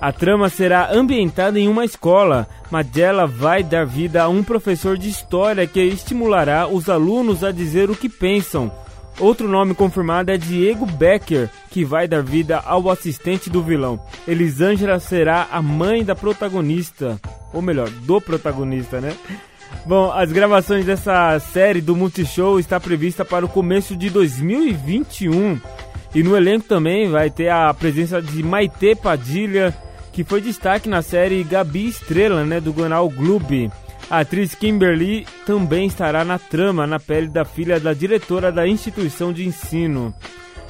A 0.00 0.12
trama 0.12 0.48
será 0.48 0.92
ambientada 0.92 1.58
em 1.58 1.68
uma 1.68 1.84
escola. 1.84 2.48
Magella 2.70 3.26
vai 3.26 3.62
dar 3.62 3.86
vida 3.86 4.22
a 4.22 4.28
um 4.28 4.42
professor 4.42 4.96
de 4.98 5.08
história 5.08 5.66
que 5.66 5.80
estimulará 5.80 6.66
os 6.66 6.88
alunos 6.88 7.44
a 7.44 7.52
dizer 7.52 7.90
o 7.90 7.96
que 7.96 8.08
pensam. 8.08 8.72
Outro 9.20 9.48
nome 9.48 9.74
confirmado 9.74 10.32
é 10.32 10.36
Diego 10.36 10.86
Becker, 10.86 11.48
que 11.70 11.84
vai 11.84 12.08
dar 12.08 12.22
vida 12.22 12.60
ao 12.64 12.90
assistente 12.90 13.48
do 13.48 13.62
vilão. 13.62 14.00
Elisângela 14.26 14.98
será 14.98 15.48
a 15.52 15.62
mãe 15.62 16.02
da 16.02 16.16
protagonista, 16.16 17.20
ou 17.52 17.62
melhor, 17.62 17.88
do 17.88 18.20
protagonista, 18.20 19.00
né? 19.00 19.14
Bom, 19.86 20.10
as 20.10 20.32
gravações 20.32 20.86
dessa 20.86 21.38
série 21.38 21.80
do 21.80 21.94
Multishow 21.94 22.58
está 22.58 22.80
prevista 22.80 23.24
para 23.24 23.44
o 23.44 23.48
começo 23.48 23.94
de 23.94 24.08
2021. 24.08 25.60
E 26.14 26.22
no 26.22 26.36
elenco 26.36 26.66
também 26.66 27.10
vai 27.10 27.28
ter 27.28 27.50
a 27.50 27.74
presença 27.74 28.22
de 28.22 28.42
Maite 28.42 28.94
Padilha, 28.94 29.74
que 30.12 30.24
foi 30.24 30.40
destaque 30.40 30.88
na 30.88 31.02
série 31.02 31.42
Gabi 31.42 31.88
Estrela, 31.88 32.44
né, 32.44 32.60
do 32.60 32.72
canal 32.72 33.08
Globe. 33.10 33.70
A 34.08 34.20
atriz 34.20 34.54
Kimberly 34.54 35.26
também 35.44 35.86
estará 35.86 36.24
na 36.24 36.38
trama, 36.38 36.86
na 36.86 37.00
pele 37.00 37.28
da 37.28 37.44
filha 37.44 37.80
da 37.80 37.92
diretora 37.92 38.52
da 38.52 38.66
instituição 38.66 39.32
de 39.32 39.46
ensino. 39.46 40.14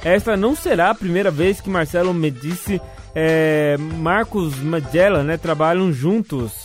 Esta 0.03 0.35
não 0.35 0.55
será 0.55 0.89
a 0.89 0.95
primeira 0.95 1.31
vez 1.31 1.61
que 1.61 1.69
Marcelo 1.69 2.13
Medici 2.13 2.81
e 3.15 3.77
Marcos 3.77 4.59
Magella 4.59 5.23
né, 5.23 5.37
trabalham 5.37 5.91
juntos. 5.91 6.64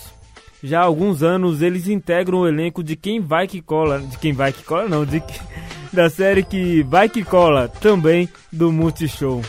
Já 0.63 0.81
há 0.81 0.85
alguns 0.85 1.23
anos 1.23 1.63
eles 1.63 1.89
integram 1.89 2.39
o 2.39 2.49
elenco 2.49 2.83
de 2.83 2.97
Quem 2.97 3.21
Vai 3.21 3.47
Que 3.47 3.63
Cola, 3.63 4.01
de 4.01 4.19
Quem 4.19 4.33
Vai 4.33 4.53
Que 4.53 4.63
Cola 4.63 4.89
não, 4.89 5.05
de 5.05 5.23
da 5.93 6.11
série 6.11 6.43
que 6.43 6.83
Vai 6.83 7.09
Que 7.09 7.25
Cola, 7.25 7.69
também 7.69 8.29
do 8.53 8.71
Multishow. 8.71 9.43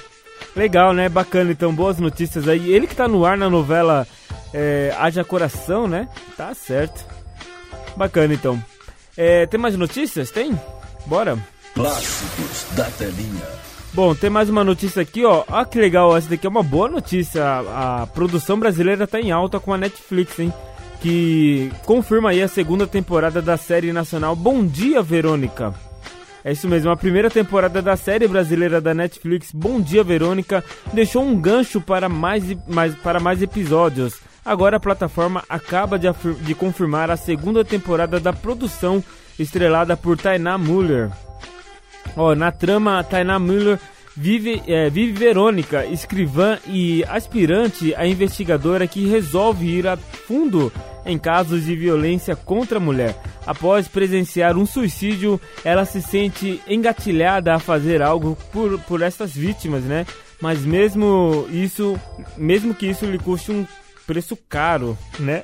Legal, 0.55 0.93
né? 0.93 1.07
Bacana, 1.07 1.51
então, 1.51 1.73
boas 1.73 1.97
notícias 1.97 2.47
aí. 2.47 2.71
Ele 2.71 2.87
que 2.87 2.95
tá 2.95 3.07
no 3.07 3.25
ar 3.25 3.37
na 3.37 3.49
novela 3.49 4.05
é, 4.53 4.93
Haja 4.97 5.23
Coração, 5.23 5.87
né? 5.87 6.09
Tá 6.35 6.53
certo. 6.53 7.05
Bacana, 7.95 8.33
então. 8.33 8.61
É, 9.15 9.45
tem 9.45 9.59
mais 9.59 9.75
notícias? 9.77 10.29
Tem? 10.31 10.57
Bora. 11.05 11.37
Clássicos 11.73 12.67
da 12.75 12.85
telinha. 12.85 13.45
Bom, 13.93 14.15
tem 14.15 14.29
mais 14.29 14.49
uma 14.49 14.63
notícia 14.63 15.01
aqui, 15.01 15.25
ó. 15.25 15.43
Ah, 15.47 15.65
que 15.65 15.79
legal, 15.79 16.15
essa 16.15 16.29
daqui 16.29 16.45
é 16.45 16.49
uma 16.49 16.63
boa 16.63 16.89
notícia. 16.89 17.43
A, 17.43 18.03
a 18.03 18.07
produção 18.07 18.57
brasileira 18.57 19.07
tá 19.07 19.19
em 19.19 19.31
alta 19.31 19.59
com 19.59 19.73
a 19.73 19.77
Netflix, 19.77 20.39
hein? 20.39 20.53
Que 21.01 21.71
confirma 21.83 22.29
aí 22.29 22.43
a 22.43 22.47
segunda 22.47 22.85
temporada 22.85 23.41
da 23.41 23.57
série 23.57 23.91
nacional 23.91 24.35
Bom 24.35 24.63
Dia, 24.63 25.01
Verônica. 25.01 25.73
É 26.43 26.51
isso 26.51 26.67
mesmo, 26.67 26.91
a 26.91 26.97
primeira 26.97 27.29
temporada 27.29 27.81
da 27.81 27.95
série 27.95 28.27
brasileira 28.27 28.79
da 28.79 28.93
Netflix, 28.93 29.51
Bom 29.51 29.81
Dia 29.81 30.03
Verônica, 30.03 30.63
deixou 30.93 31.23
um 31.23 31.39
gancho 31.39 31.81
para 31.81 32.07
mais, 32.07 32.43
mais, 32.67 32.95
para 32.95 33.19
mais 33.19 33.41
episódios. 33.41 34.19
Agora 34.45 34.77
a 34.77 34.79
plataforma 34.79 35.43
acaba 35.49 35.97
de, 35.97 36.07
de 36.41 36.53
confirmar 36.53 37.09
a 37.09 37.17
segunda 37.17 37.65
temporada 37.65 38.19
da 38.19 38.33
produção, 38.33 39.03
estrelada 39.39 39.97
por 39.97 40.17
Tainá 40.17 40.57
Muller. 40.57 41.11
Ó, 42.15 42.35
na 42.35 42.51
trama, 42.51 43.03
Tainá 43.03 43.39
Muller 43.39 43.79
vive, 44.15 44.61
é, 44.67 44.89
vive 44.89 45.13
Verônica, 45.13 45.85
escrivã 45.85 46.57
e 46.67 47.03
aspirante 47.07 47.93
a 47.95 48.07
investigadora 48.07 48.87
que 48.87 49.07
resolve 49.07 49.67
ir 49.67 49.87
a 49.87 49.97
fundo 49.97 50.71
em 51.05 51.17
casos 51.17 51.65
de 51.65 51.75
violência 51.75 52.35
contra 52.35 52.77
a 52.77 52.81
mulher. 52.81 53.15
Após 53.45 53.87
presenciar 53.87 54.57
um 54.57 54.65
suicídio, 54.65 55.39
ela 55.63 55.85
se 55.85 56.01
sente 56.01 56.61
engatilhada 56.67 57.53
a 57.53 57.59
fazer 57.59 58.01
algo 58.01 58.37
por, 58.51 58.79
por 58.81 59.01
essas 59.01 59.31
vítimas, 59.31 59.83
né? 59.83 60.05
Mas 60.41 60.65
mesmo 60.65 61.47
isso, 61.51 61.99
mesmo 62.37 62.73
que 62.73 62.87
isso 62.87 63.05
lhe 63.05 63.19
custe 63.19 63.51
um 63.51 63.65
preço 64.07 64.37
caro, 64.49 64.97
né? 65.19 65.43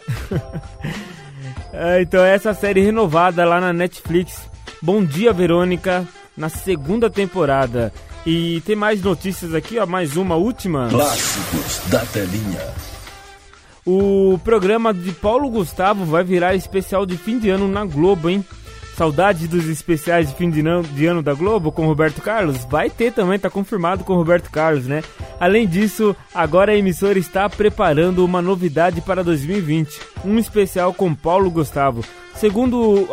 então 2.01 2.23
essa 2.23 2.53
série 2.53 2.81
renovada 2.81 3.45
lá 3.45 3.61
na 3.61 3.71
Netflix. 3.71 4.41
Bom 4.81 5.03
dia, 5.03 5.33
Verônica, 5.33 6.07
na 6.35 6.49
segunda 6.49 7.09
temporada. 7.09 7.91
E 8.25 8.61
tem 8.61 8.75
mais 8.75 9.01
notícias 9.01 9.53
aqui, 9.53 9.79
ó, 9.79 9.85
mais 9.85 10.17
uma 10.17 10.35
última. 10.35 10.89
Clássicos 10.89 11.89
da 11.89 12.05
telinha. 12.07 12.96
O 13.89 14.37
programa 14.43 14.93
de 14.93 15.13
Paulo 15.13 15.49
Gustavo 15.49 16.03
vai 16.03 16.21
virar 16.21 16.53
especial 16.53 17.05
de 17.05 17.15
fim 17.15 17.39
de 17.39 17.49
ano 17.49 17.69
na 17.69 17.85
Globo, 17.85 18.29
hein? 18.29 18.43
Saudade 18.97 19.47
dos 19.47 19.65
especiais 19.69 20.27
de 20.27 20.35
fim 20.35 20.49
de 20.49 21.05
ano, 21.05 21.23
da 21.23 21.33
Globo 21.33 21.71
com 21.71 21.85
Roberto 21.85 22.21
Carlos? 22.21 22.65
Vai 22.65 22.89
ter 22.89 23.13
também, 23.13 23.39
tá 23.39 23.49
confirmado 23.49 24.03
com 24.03 24.13
Roberto 24.13 24.51
Carlos, 24.51 24.87
né? 24.87 25.01
Além 25.39 25.65
disso, 25.65 26.13
agora 26.35 26.73
a 26.73 26.75
emissora 26.75 27.17
está 27.17 27.49
preparando 27.49 28.25
uma 28.25 28.41
novidade 28.41 28.99
para 28.99 29.23
2020, 29.23 30.01
um 30.25 30.37
especial 30.37 30.93
com 30.93 31.15
Paulo 31.15 31.49
Gustavo. 31.49 32.03
Segundo 32.35 33.07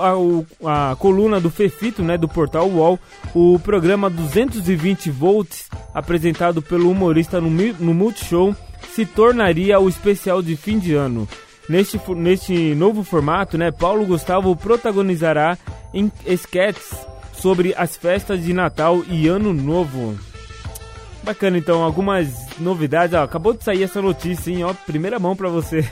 a, 0.65 0.91
a, 0.91 0.97
coluna 0.97 1.41
do 1.41 1.51
Fefito, 1.51 2.03
né, 2.03 2.19
do 2.19 2.27
portal 2.27 2.69
UOL, 2.69 2.99
o 3.33 3.61
programa 3.61 4.11
220 4.11 5.09
volts, 5.09 5.69
apresentado 5.95 6.61
pelo 6.61 6.91
humorista 6.91 7.41
no, 7.41 7.49
no 7.49 7.95
Multishow, 7.95 8.57
se 8.93 9.07
tornaria 9.07 9.79
o 9.79 9.89
especial 9.89 10.43
de 10.43 10.57
fim 10.57 10.79
de 10.79 10.95
ano. 10.95 11.29
Neste, 11.69 11.99
neste 12.15 12.75
novo 12.75 13.03
formato, 13.03 13.57
né, 13.57 13.71
Paulo 13.71 14.05
Gustavo 14.05 14.55
protagonizará 14.55 15.57
em 15.93 16.13
esquetes 16.27 16.95
sobre 17.33 17.75
as 17.77 17.97
festas 17.97 18.43
de 18.43 18.53
Natal 18.53 19.03
e 19.09 19.29
Ano 19.29 19.53
Novo. 19.53 20.19
Bacana, 21.23 21.57
então, 21.57 21.83
algumas 21.83 22.29
novidades. 22.59 23.15
Ó, 23.15 23.23
acabou 23.23 23.55
de 23.55 23.65
sair 23.65 23.83
essa 23.83 24.03
notícia, 24.03 24.51
hein? 24.51 24.65
Ó, 24.65 24.75
primeira 24.75 25.19
mão 25.19 25.35
para 25.35 25.49
você. 25.49 25.89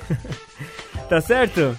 tá 1.09 1.21
certo? 1.23 1.77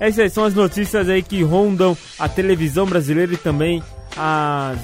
É 0.00 0.08
Essas 0.08 0.32
são 0.32 0.44
as 0.44 0.54
notícias 0.54 1.08
aí 1.08 1.22
que 1.22 1.42
rondam 1.42 1.96
a 2.18 2.28
televisão 2.28 2.86
brasileira 2.86 3.34
e 3.34 3.36
também 3.36 3.82
as 4.16 4.78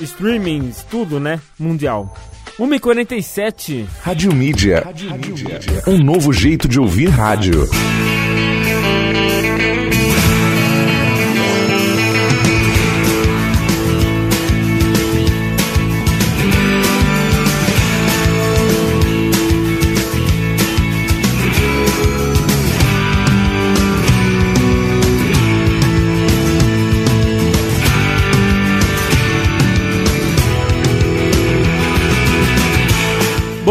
streamings, 0.00 0.82
tudo, 0.84 1.20
né? 1.20 1.40
Mundial. 1.58 2.14
1h47. 2.58 3.86
Rádio 4.02 4.32
Mídia. 4.32 4.84
Um 5.86 5.98
novo 5.98 6.32
jeito 6.32 6.68
de 6.68 6.78
ouvir 6.78 7.08
rádio. 7.08 7.68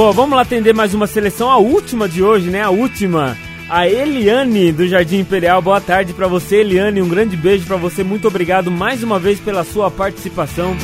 Bom, 0.01 0.11
vamos 0.11 0.35
lá 0.35 0.41
atender 0.41 0.73
mais 0.73 0.95
uma 0.95 1.05
seleção, 1.05 1.47
a 1.47 1.57
última 1.57 2.09
de 2.09 2.23
hoje, 2.23 2.49
né? 2.49 2.63
A 2.63 2.71
última. 2.71 3.37
A 3.69 3.87
Eliane 3.87 4.71
do 4.71 4.87
Jardim 4.87 5.19
Imperial. 5.19 5.61
Boa 5.61 5.79
tarde 5.79 6.11
para 6.11 6.27
você, 6.27 6.55
Eliane. 6.55 7.03
Um 7.03 7.07
grande 7.07 7.37
beijo 7.37 7.67
para 7.67 7.77
você. 7.77 8.03
Muito 8.03 8.27
obrigado 8.27 8.71
mais 8.71 9.03
uma 9.03 9.19
vez 9.19 9.39
pela 9.39 9.63
sua 9.63 9.91
participação. 9.91 10.75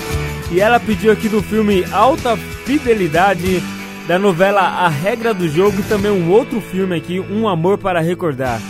E 0.51 0.61
ela 0.61 0.79
pediu 0.79 1.11
aqui 1.11 1.27
do 1.27 1.41
filme 1.41 1.83
Alta 1.91 2.37
Fidelidade, 2.37 3.59
da 4.07 4.19
novela 4.19 4.61
A 4.61 4.87
Regra 4.87 5.33
do 5.33 5.49
Jogo 5.49 5.79
e 5.79 5.89
também 5.89 6.11
um 6.11 6.29
outro 6.29 6.61
filme 6.61 6.95
aqui, 6.95 7.19
Um 7.19 7.47
Amor 7.47 7.79
para 7.79 7.99
Recordar. 7.99 8.61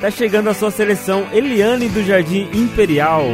Tá 0.00 0.08
chegando 0.08 0.48
a 0.48 0.54
sua 0.54 0.70
seleção, 0.70 1.26
Eliane 1.32 1.88
do 1.88 2.04
Jardim 2.04 2.48
Imperial. 2.54 3.24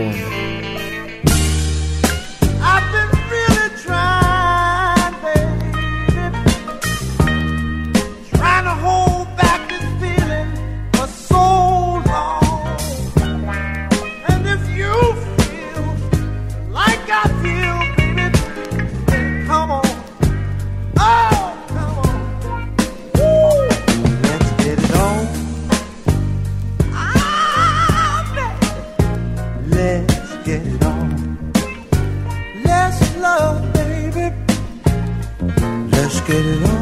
get 36.26 36.46
it 36.46 36.62
on. 36.68 36.81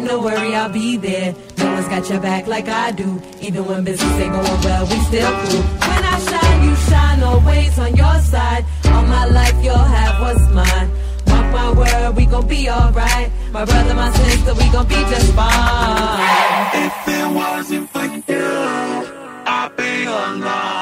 no 0.00 0.20
worry, 0.20 0.54
I'll 0.54 0.72
be 0.72 0.96
there. 0.96 1.34
No 1.58 1.72
one's 1.72 1.88
got 1.88 2.08
your 2.08 2.20
back 2.20 2.46
like 2.46 2.68
I 2.68 2.92
do. 2.92 3.20
Even 3.40 3.64
when 3.66 3.84
business 3.84 4.12
ain't 4.18 4.34
oh, 4.34 4.42
going 4.42 4.60
well, 4.62 4.86
we 4.86 4.98
still 5.10 5.32
cool. 5.42 5.62
When 5.62 6.04
I 6.14 6.18
shine, 6.30 6.64
you 6.68 6.76
shine 6.76 7.22
always 7.22 7.78
on 7.78 7.96
your 7.96 8.18
side. 8.20 8.64
All 8.86 9.02
my 9.02 9.26
life, 9.26 9.56
you'll 9.62 9.76
have 9.76 10.20
what's 10.20 10.48
mine. 10.50 10.90
Mark 11.26 11.52
my 11.52 11.72
word, 11.72 12.16
we 12.16 12.26
gon' 12.26 12.46
be 12.46 12.70
alright. 12.70 13.30
My 13.52 13.64
brother, 13.64 13.94
my 13.94 14.10
sister, 14.12 14.54
we 14.54 14.68
gon' 14.70 14.86
be 14.86 14.94
just 14.94 15.32
fine. 15.34 16.84
If 16.86 17.08
it 17.08 17.34
wasn't 17.34 17.90
for 17.90 18.04
you, 18.04 18.46
I'd 19.46 19.70
be 19.76 20.04
alive. 20.04 20.81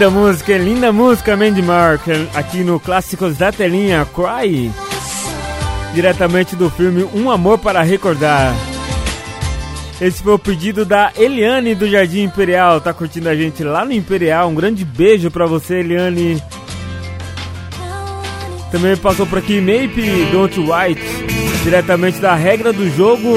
Linda 0.00 0.18
música, 0.18 0.56
linda 0.56 0.92
música, 0.92 1.36
Mandy 1.36 1.60
Mark, 1.60 2.00
aqui 2.34 2.64
no 2.64 2.80
Clássicos 2.80 3.36
da 3.36 3.52
Telinha, 3.52 4.06
Cry. 4.06 4.72
Diretamente 5.92 6.56
do 6.56 6.70
filme 6.70 7.06
Um 7.12 7.30
Amor 7.30 7.58
para 7.58 7.82
Recordar. 7.82 8.54
Esse 10.00 10.22
foi 10.22 10.32
o 10.32 10.38
pedido 10.38 10.86
da 10.86 11.12
Eliane 11.14 11.74
do 11.74 11.86
Jardim 11.86 12.22
Imperial, 12.22 12.80
tá 12.80 12.94
curtindo 12.94 13.28
a 13.28 13.36
gente 13.36 13.62
lá 13.62 13.84
no 13.84 13.92
Imperial. 13.92 14.48
Um 14.48 14.54
grande 14.54 14.86
beijo 14.86 15.30
pra 15.30 15.44
você, 15.44 15.80
Eliane. 15.80 16.42
Também 18.72 18.96
passou 18.96 19.26
por 19.26 19.36
aqui 19.36 19.60
Mape 19.60 20.30
Don't 20.32 20.58
White, 20.60 21.02
diretamente 21.62 22.18
da 22.20 22.34
regra 22.34 22.72
do 22.72 22.88
jogo, 22.96 23.36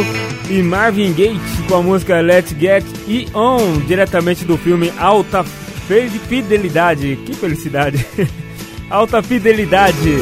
e 0.49 0.64
Marvin 0.64 1.11
Gaye 1.11 1.38
com 1.68 1.76
a 1.76 1.81
música 1.81 2.22
Let's 2.22 2.56
Get 2.57 2.85
It 3.06 3.35
On, 3.35 3.81
diretamente 3.85 4.45
do 4.45 4.57
filme 4.57 4.94
Alta 4.98 5.44
Fidelidade. 6.27 7.18
Que 7.26 7.34
felicidade! 7.34 8.05
Alta 8.89 9.22
Fidelidade. 9.22 10.18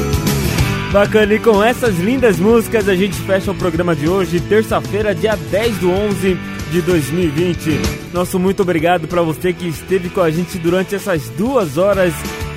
Bacana, 0.92 1.34
e 1.34 1.40
com 1.40 1.64
essas 1.64 1.98
lindas 2.00 2.38
músicas 2.38 2.90
a 2.90 2.96
gente 2.96 3.16
fecha 3.22 3.52
o 3.52 3.56
programa 3.56 3.96
de 3.96 4.10
hoje, 4.10 4.42
terça-feira, 4.42 5.16
dia 5.16 5.38
10 5.38 5.78
do 5.78 5.90
11 5.90 6.38
de 6.70 6.82
2020. 6.82 7.80
Nosso 8.14 8.38
muito 8.38 8.62
obrigado 8.62 9.08
para 9.08 9.22
você 9.22 9.54
que 9.54 9.68
esteve 9.68 10.10
com 10.10 10.20
a 10.20 10.30
gente 10.30 10.58
durante 10.58 10.94
essas 10.94 11.30
duas 11.30 11.78
horas, 11.78 12.14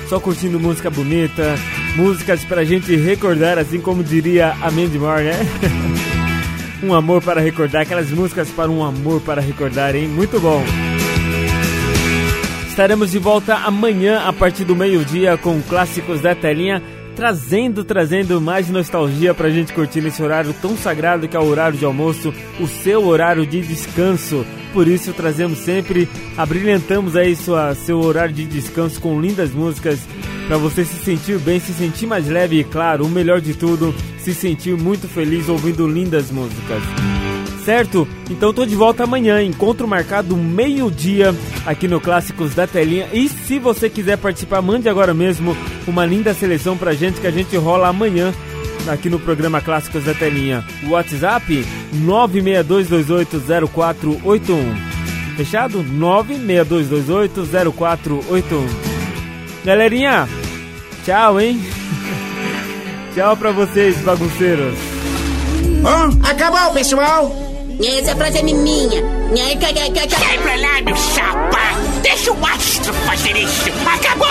só 0.09 0.19
curtindo 0.19 0.59
música 0.59 0.89
bonita, 0.89 1.55
músicas 1.95 2.43
pra 2.43 2.65
gente 2.65 2.93
recordar, 2.95 3.57
assim 3.57 3.79
como 3.79 4.03
diria 4.03 4.51
a 4.61 4.69
Mandy 4.69 4.99
Moore, 4.99 5.23
né? 5.23 5.39
um 6.83 6.93
amor 6.93 7.21
para 7.21 7.39
recordar, 7.39 7.83
aquelas 7.83 8.11
músicas 8.11 8.49
para 8.49 8.69
um 8.69 8.83
amor 8.83 9.21
para 9.21 9.41
recordar, 9.41 9.95
hein? 9.95 10.09
Muito 10.09 10.39
bom. 10.41 10.61
Estaremos 12.75 13.11
de 13.11 13.19
volta 13.19 13.55
amanhã 13.55 14.19
a 14.25 14.33
partir 14.33 14.65
do 14.65 14.75
meio-dia 14.75 15.37
com 15.37 15.61
clássicos 15.61 16.19
da 16.19 16.35
telinha, 16.35 16.83
trazendo, 17.15 17.85
trazendo 17.85 18.41
mais 18.41 18.69
nostalgia 18.69 19.33
pra 19.33 19.49
gente 19.49 19.71
curtir 19.71 20.01
nesse 20.01 20.21
horário 20.21 20.53
tão 20.61 20.75
sagrado 20.75 21.25
que 21.25 21.37
é 21.37 21.39
o 21.39 21.45
horário 21.45 21.77
de 21.77 21.85
almoço, 21.85 22.33
o 22.59 22.67
seu 22.67 23.07
horário 23.07 23.47
de 23.47 23.61
descanso. 23.61 24.45
Por 24.73 24.89
isso 24.89 25.13
trazemos 25.13 25.59
sempre, 25.59 26.09
abrilhantamos 26.35 27.15
aí 27.15 27.33
sua, 27.33 27.73
seu 27.75 28.01
horário 28.01 28.35
de 28.35 28.45
descanso 28.45 28.99
com 28.99 29.21
lindas 29.21 29.51
músicas 29.51 30.01
para 30.45 30.57
você 30.57 30.83
se 30.83 30.97
sentir 30.97 31.39
bem, 31.39 31.61
se 31.61 31.71
sentir 31.71 32.07
mais 32.07 32.27
leve 32.27 32.59
e 32.59 32.63
claro, 32.65 33.05
o 33.05 33.09
melhor 33.09 33.39
de 33.39 33.53
tudo, 33.53 33.95
se 34.19 34.33
sentir 34.33 34.75
muito 34.75 35.07
feliz 35.07 35.47
ouvindo 35.47 35.87
lindas 35.87 36.29
músicas 36.29 36.83
certo? 37.65 38.07
Então 38.29 38.53
tô 38.53 38.65
de 38.65 38.75
volta 38.75 39.03
amanhã, 39.03 39.41
encontro 39.41 39.87
marcado 39.87 40.37
meio-dia 40.37 41.33
aqui 41.65 41.87
no 41.87 41.99
Clássicos 41.99 42.53
da 42.53 42.67
Telinha. 42.67 43.09
E 43.11 43.27
se 43.27 43.57
você 43.57 43.89
quiser 43.89 44.19
participar, 44.19 44.61
mande 44.61 44.87
agora 44.87 45.15
mesmo 45.15 45.57
uma 45.87 46.05
linda 46.05 46.35
seleção 46.35 46.77
pra 46.77 46.93
gente 46.93 47.19
que 47.19 47.25
a 47.25 47.31
gente 47.31 47.57
rola 47.57 47.87
amanhã 47.87 48.31
aqui 48.87 49.09
no 49.09 49.19
programa 49.19 49.59
Clássicos 49.61 50.03
da 50.03 50.13
Telinha. 50.13 50.63
WhatsApp 50.87 51.65
962280481. 51.95 54.93
Fechado? 55.35 55.83
962280481. 55.83 58.69
Galerinha, 59.65 60.29
tchau, 61.03 61.41
hein? 61.41 61.59
tchau 63.15 63.35
pra 63.35 63.51
vocês, 63.51 63.97
bagunceiros. 64.01 64.77
acabou, 66.23 66.71
pessoal! 66.71 67.44
Essa 67.83 68.15
frase 68.15 68.37
é 68.39 68.43
minha. 68.43 69.01
Sai 70.09 70.37
pra 70.39 70.55
lá, 70.55 70.81
meu 70.81 70.95
chapa! 70.95 71.59
Deixa 72.01 72.31
o 72.31 72.45
astro 72.45 72.93
fazer 72.93 73.35
isso! 73.37 73.69
Acabou! 73.85 74.27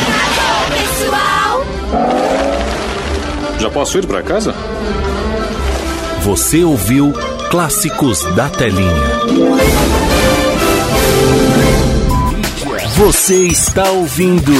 Acabou, 0.00 0.66
pessoal! 0.78 1.64
Já 3.58 3.70
posso 3.70 3.98
ir 3.98 4.06
pra 4.06 4.22
casa? 4.22 4.54
Você 6.22 6.64
ouviu 6.64 7.12
Clássicos 7.50 8.22
da 8.34 8.48
Telinha. 8.48 8.90
Você 12.96 13.36
está 13.48 13.90
ouvindo 13.90 14.52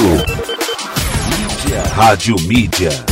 Rádio 1.95 2.35
Mídia. 2.41 3.10